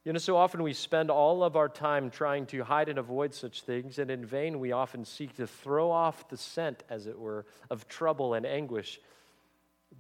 You 0.04 0.12
know, 0.12 0.18
so 0.18 0.36
often 0.36 0.64
we 0.64 0.72
spend 0.72 1.08
all 1.08 1.44
of 1.44 1.54
our 1.54 1.68
time 1.68 2.10
trying 2.10 2.46
to 2.46 2.64
hide 2.64 2.88
and 2.88 2.98
avoid 2.98 3.32
such 3.32 3.62
things, 3.62 4.00
and 4.00 4.10
in 4.10 4.26
vain 4.26 4.58
we 4.58 4.72
often 4.72 5.04
seek 5.04 5.36
to 5.36 5.46
throw 5.46 5.88
off 5.88 6.28
the 6.28 6.36
scent, 6.36 6.82
as 6.90 7.06
it 7.06 7.16
were, 7.16 7.46
of 7.70 7.86
trouble 7.86 8.34
and 8.34 8.44
anguish. 8.44 8.98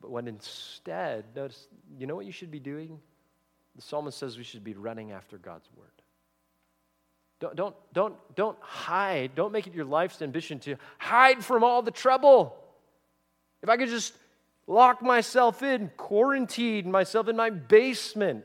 But 0.00 0.10
when 0.10 0.26
instead, 0.26 1.26
notice, 1.36 1.68
you 1.96 2.08
know 2.08 2.16
what 2.16 2.26
you 2.26 2.32
should 2.32 2.50
be 2.50 2.58
doing? 2.58 2.98
The 3.76 3.82
psalmist 3.82 4.18
says 4.18 4.36
we 4.36 4.42
should 4.42 4.64
be 4.64 4.74
running 4.74 5.12
after 5.12 5.38
God's 5.38 5.68
word. 5.76 5.95
Don't, 7.38 7.54
don't, 7.54 7.76
don't, 7.92 8.14
don't 8.34 8.58
hide. 8.60 9.34
Don't 9.34 9.52
make 9.52 9.66
it 9.66 9.74
your 9.74 9.84
life's 9.84 10.22
ambition 10.22 10.58
to 10.60 10.76
hide 10.98 11.44
from 11.44 11.64
all 11.64 11.82
the 11.82 11.90
trouble. 11.90 12.56
If 13.62 13.68
I 13.68 13.76
could 13.76 13.88
just 13.88 14.14
lock 14.66 15.02
myself 15.02 15.62
in, 15.62 15.90
quarantine 15.96 16.90
myself 16.90 17.28
in 17.28 17.36
my 17.36 17.50
basement, 17.50 18.44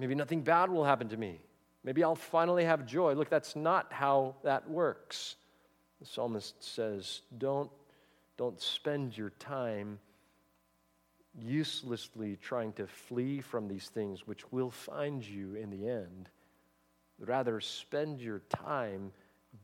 Maybe 0.00 0.14
nothing 0.14 0.40
bad 0.40 0.70
will 0.70 0.84
happen 0.84 1.10
to 1.10 1.16
me. 1.18 1.40
Maybe 1.84 2.02
I'll 2.02 2.14
finally 2.14 2.64
have 2.64 2.86
joy. 2.86 3.12
Look, 3.12 3.28
that's 3.28 3.54
not 3.54 3.92
how 3.92 4.36
that 4.44 4.68
works. 4.68 5.36
The 6.00 6.06
psalmist 6.06 6.62
says, 6.62 7.20
don't, 7.36 7.70
don't 8.38 8.58
spend 8.60 9.16
your 9.16 9.30
time 9.38 9.98
uselessly 11.38 12.36
trying 12.36 12.72
to 12.74 12.86
flee 12.86 13.40
from 13.40 13.68
these 13.68 13.88
things 13.88 14.26
which 14.26 14.50
will 14.52 14.70
find 14.70 15.24
you 15.24 15.54
in 15.54 15.70
the 15.70 15.88
end. 15.88 16.28
Rather, 17.18 17.60
spend 17.60 18.20
your 18.20 18.40
time 18.48 19.12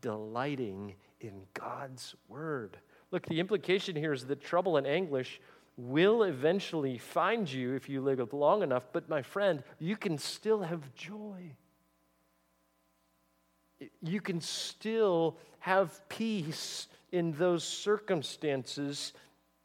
delighting 0.00 0.94
in 1.20 1.42
God's 1.54 2.14
word. 2.28 2.76
Look, 3.10 3.26
the 3.26 3.40
implication 3.40 3.96
here 3.96 4.12
is 4.12 4.26
that 4.26 4.42
trouble 4.42 4.76
and 4.76 4.86
anguish 4.86 5.40
will 5.76 6.22
eventually 6.22 6.98
find 6.98 7.50
you 7.50 7.74
if 7.74 7.88
you 7.88 8.00
live 8.00 8.32
long 8.32 8.62
enough, 8.62 8.84
but 8.92 9.08
my 9.08 9.22
friend, 9.22 9.62
you 9.78 9.96
can 9.96 10.18
still 10.18 10.62
have 10.62 10.94
joy. 10.94 11.52
You 14.02 14.20
can 14.20 14.40
still 14.40 15.36
have 15.58 16.08
peace 16.08 16.88
in 17.12 17.32
those 17.32 17.62
circumstances 17.64 19.12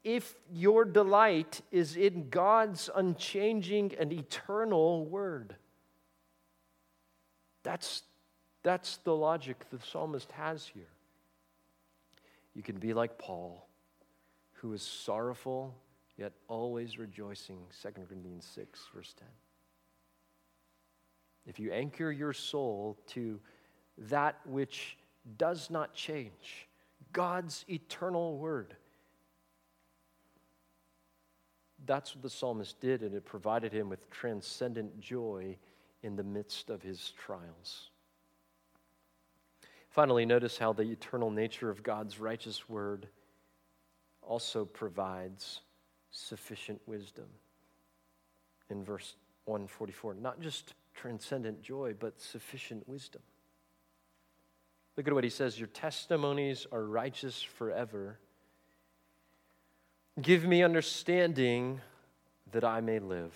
if 0.04 0.34
your 0.52 0.84
delight 0.84 1.60
is 1.70 1.96
in 1.96 2.28
God's 2.28 2.90
unchanging 2.94 3.92
and 3.98 4.12
eternal 4.12 5.06
word. 5.06 5.54
That's, 7.62 8.02
that's 8.62 8.96
the 8.98 9.14
logic 9.14 9.64
the 9.70 9.78
psalmist 9.78 10.32
has 10.32 10.66
here. 10.66 10.88
You 12.54 12.62
can 12.62 12.78
be 12.78 12.92
like 12.92 13.18
Paul, 13.18 13.66
who 14.54 14.72
is 14.72 14.82
sorrowful 14.82 15.74
yet 16.16 16.32
always 16.48 16.98
rejoicing. 16.98 17.58
2 17.82 17.88
Corinthians 18.06 18.48
6, 18.54 18.80
verse 18.94 19.14
10. 19.18 19.26
If 21.46 21.58
you 21.58 21.72
anchor 21.72 22.12
your 22.12 22.32
soul 22.32 22.98
to 23.08 23.40
that 23.98 24.38
which 24.44 24.96
does 25.36 25.70
not 25.70 25.94
change, 25.94 26.68
God's 27.12 27.64
eternal 27.68 28.38
word, 28.38 28.76
that's 31.86 32.14
what 32.14 32.22
the 32.22 32.30
psalmist 32.30 32.80
did, 32.80 33.02
and 33.02 33.14
it 33.14 33.24
provided 33.24 33.72
him 33.72 33.88
with 33.88 34.08
transcendent 34.10 35.00
joy 35.00 35.56
in 36.02 36.16
the 36.16 36.22
midst 36.22 36.70
of 36.70 36.82
his 36.82 37.12
trials. 37.16 37.90
Finally, 39.88 40.24
notice 40.24 40.56
how 40.56 40.72
the 40.72 40.90
eternal 40.90 41.30
nature 41.30 41.68
of 41.68 41.82
God's 41.82 42.18
righteous 42.18 42.68
word 42.68 43.08
also 44.22 44.64
provides 44.64 45.60
sufficient 46.10 46.80
wisdom. 46.86 47.26
In 48.70 48.82
verse 48.84 49.16
144, 49.44 50.14
not 50.14 50.40
just 50.40 50.74
transcendent 50.94 51.62
joy, 51.62 51.94
but 51.98 52.20
sufficient 52.20 52.88
wisdom. 52.88 53.22
Look 54.96 55.08
at 55.08 55.14
what 55.14 55.24
he 55.24 55.30
says 55.30 55.58
Your 55.58 55.68
testimonies 55.68 56.66
are 56.70 56.84
righteous 56.84 57.42
forever. 57.42 58.18
Give 60.20 60.44
me 60.44 60.62
understanding 60.62 61.80
that 62.50 62.64
I 62.64 62.80
may 62.80 62.98
live. 62.98 63.32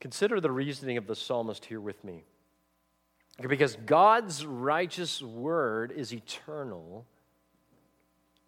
Consider 0.00 0.40
the 0.40 0.50
reasoning 0.50 0.96
of 0.96 1.06
the 1.06 1.16
psalmist 1.16 1.64
here 1.64 1.80
with 1.80 2.04
me. 2.04 2.24
Because 3.40 3.76
God's 3.76 4.44
righteous 4.44 5.22
word 5.22 5.92
is 5.92 6.12
eternal 6.12 7.06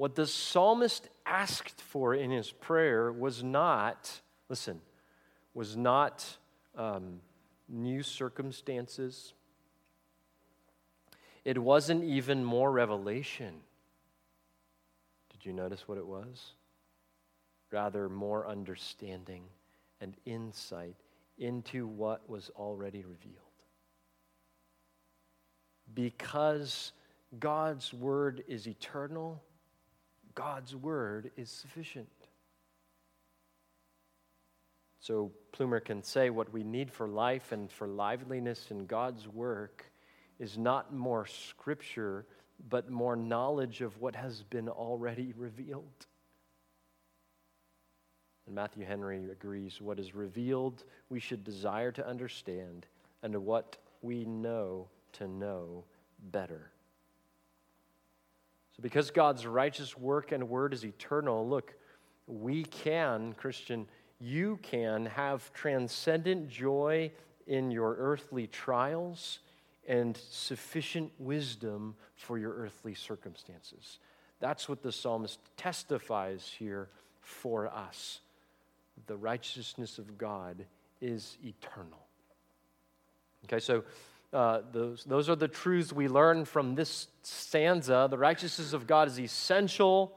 what 0.00 0.14
the 0.14 0.26
psalmist 0.26 1.10
asked 1.26 1.78
for 1.78 2.14
in 2.14 2.30
his 2.30 2.50
prayer 2.50 3.12
was 3.12 3.42
not, 3.42 4.22
listen, 4.48 4.80
was 5.52 5.76
not 5.76 6.38
um, 6.74 7.20
new 7.68 8.02
circumstances. 8.02 9.34
It 11.44 11.58
wasn't 11.58 12.02
even 12.04 12.42
more 12.42 12.72
revelation. 12.72 13.56
Did 15.40 15.46
you 15.46 15.52
notice 15.52 15.88
what 15.88 15.98
it 15.98 16.06
was? 16.06 16.52
Rather, 17.72 18.08
more 18.08 18.46
understanding 18.46 19.44
and 20.00 20.16
insight 20.24 20.96
into 21.38 21.86
what 21.86 22.28
was 22.28 22.50
already 22.56 23.04
revealed. 23.04 23.36
Because 25.92 26.92
God's 27.38 27.92
word 27.92 28.44
is 28.46 28.68
eternal 28.68 29.42
God's 30.34 30.74
word 30.74 31.30
is 31.36 31.50
sufficient. 31.50 32.08
So 35.00 35.32
Plumer 35.52 35.80
can 35.80 36.02
say 36.02 36.30
what 36.30 36.52
we 36.52 36.62
need 36.62 36.90
for 36.90 37.08
life 37.08 37.52
and 37.52 37.70
for 37.70 37.88
liveliness 37.88 38.66
in 38.70 38.86
God's 38.86 39.26
work 39.26 39.84
is 40.38 40.58
not 40.58 40.94
more 40.94 41.26
scripture, 41.26 42.26
but 42.68 42.90
more 42.90 43.16
knowledge 43.16 43.80
of 43.80 44.00
what 44.00 44.14
has 44.14 44.42
been 44.42 44.68
already 44.68 45.32
revealed. 45.36 46.06
And 48.46 48.54
Matthew 48.54 48.84
Henry 48.84 49.30
agrees 49.30 49.80
what 49.80 49.98
is 49.98 50.14
revealed 50.14 50.84
we 51.08 51.20
should 51.20 51.44
desire 51.44 51.92
to 51.92 52.06
understand, 52.06 52.86
and 53.22 53.34
what 53.44 53.76
we 54.02 54.24
know 54.24 54.88
to 55.12 55.28
know 55.28 55.84
better 56.32 56.70
So, 58.76 58.82
because 58.82 59.10
God's 59.10 59.46
righteous 59.46 59.96
work 59.96 60.32
and 60.32 60.48
word 60.48 60.72
is 60.74 60.84
eternal, 60.84 61.48
look, 61.48 61.74
we 62.26 62.64
can, 62.64 63.32
Christian, 63.34 63.86
you 64.20 64.58
can 64.62 65.06
have 65.06 65.52
transcendent 65.52 66.48
joy 66.48 67.10
in 67.46 67.70
your 67.70 67.96
earthly 67.98 68.46
trials 68.46 69.40
and 69.88 70.16
sufficient 70.16 71.12
wisdom 71.18 71.94
for 72.14 72.38
your 72.38 72.52
earthly 72.54 72.94
circumstances. 72.94 73.98
That's 74.40 74.68
what 74.68 74.82
the 74.82 74.92
psalmist 74.92 75.38
testifies 75.56 76.54
here 76.58 76.88
for 77.20 77.66
us. 77.68 78.20
The 79.06 79.16
righteousness 79.16 79.98
of 79.98 80.18
God 80.18 80.64
is 81.00 81.36
eternal. 81.44 82.06
Okay, 83.46 83.58
so 83.58 83.84
uh, 84.32 84.60
those, 84.72 85.04
those 85.04 85.28
are 85.28 85.36
the 85.36 85.48
truths 85.48 85.92
we 85.92 86.08
learn 86.08 86.44
from 86.44 86.74
this 86.74 87.08
stanza. 87.22 88.06
The 88.10 88.18
righteousness 88.18 88.72
of 88.72 88.86
God 88.86 89.08
is 89.08 89.18
essential. 89.18 90.16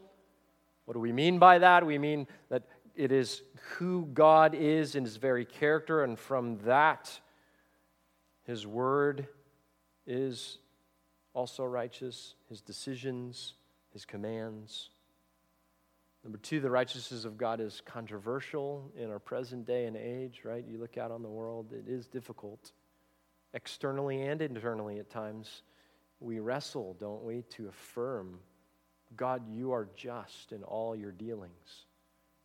What 0.86 0.93
do 0.93 0.99
we 0.99 1.11
mean 1.11 1.39
by 1.39 1.59
that? 1.59 1.86
We 1.86 1.97
mean 1.97 2.28
that 2.49 2.64
it 2.95 3.11
is 3.11 3.41
who 3.78 4.07
God 4.14 4.53
is 4.53 4.95
in 4.95 5.03
his 5.03 5.18
very 5.18 5.45
character, 5.45 6.03
and 6.03 6.20
from 6.20 6.59
that, 6.66 7.20
his 8.45 8.68
word 8.68 9.28
is 10.06 10.58
also 11.34 11.64
righteous, 11.64 12.36
his 12.49 12.62
decisions, 12.62 13.54
his 13.91 14.06
commands. 14.06 14.89
Number 16.24 16.38
two, 16.38 16.60
the 16.60 16.70
righteousness 16.70 17.26
of 17.26 17.38
God 17.38 17.60
is 17.60 17.82
controversial 17.86 18.91
in 18.97 19.10
our 19.10 19.20
present 19.20 19.66
day 19.66 19.86
and 19.86 19.97
age, 19.97 20.41
right? 20.43 20.64
You 20.66 20.78
look 20.78 20.97
out 20.97 21.12
on 21.12 21.22
the 21.22 21.30
world, 21.30 21.74
it 21.74 21.89
is 21.89 22.08
difficult 22.08 22.72
externally 23.54 24.22
and 24.22 24.41
internally 24.41 24.99
at 24.99 25.10
times, 25.10 25.64
we 26.20 26.39
wrestle, 26.39 26.95
don't 26.99 27.24
we, 27.24 27.43
to 27.49 27.68
affirm 27.68 28.39
God, 29.16 29.47
you 29.47 29.72
are 29.72 29.88
just 29.95 30.51
in 30.51 30.64
all 30.64 30.95
your 30.95 31.12
dealings. 31.12 31.86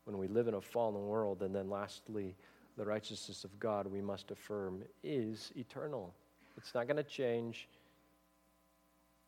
When 0.05 0.19
we 0.19 0.29
live 0.29 0.49
in 0.49 0.55
a 0.55 0.61
fallen 0.61 1.07
world, 1.07 1.43
and 1.43 1.55
then 1.55 1.69
lastly, 1.69 2.37
the 2.77 2.85
righteousness 2.85 3.45
of 3.45 3.59
God, 3.59 3.87
we 3.87 4.01
must 4.01 4.31
affirm, 4.31 4.83
is 5.03 5.53
eternal. 5.57 6.15
It's 6.59 6.75
not 6.75 6.89
going 6.89 6.97
to 6.97 7.05
change, 7.05 7.69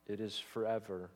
it 0.09 0.21
is 0.21 0.43
forever 0.53 1.11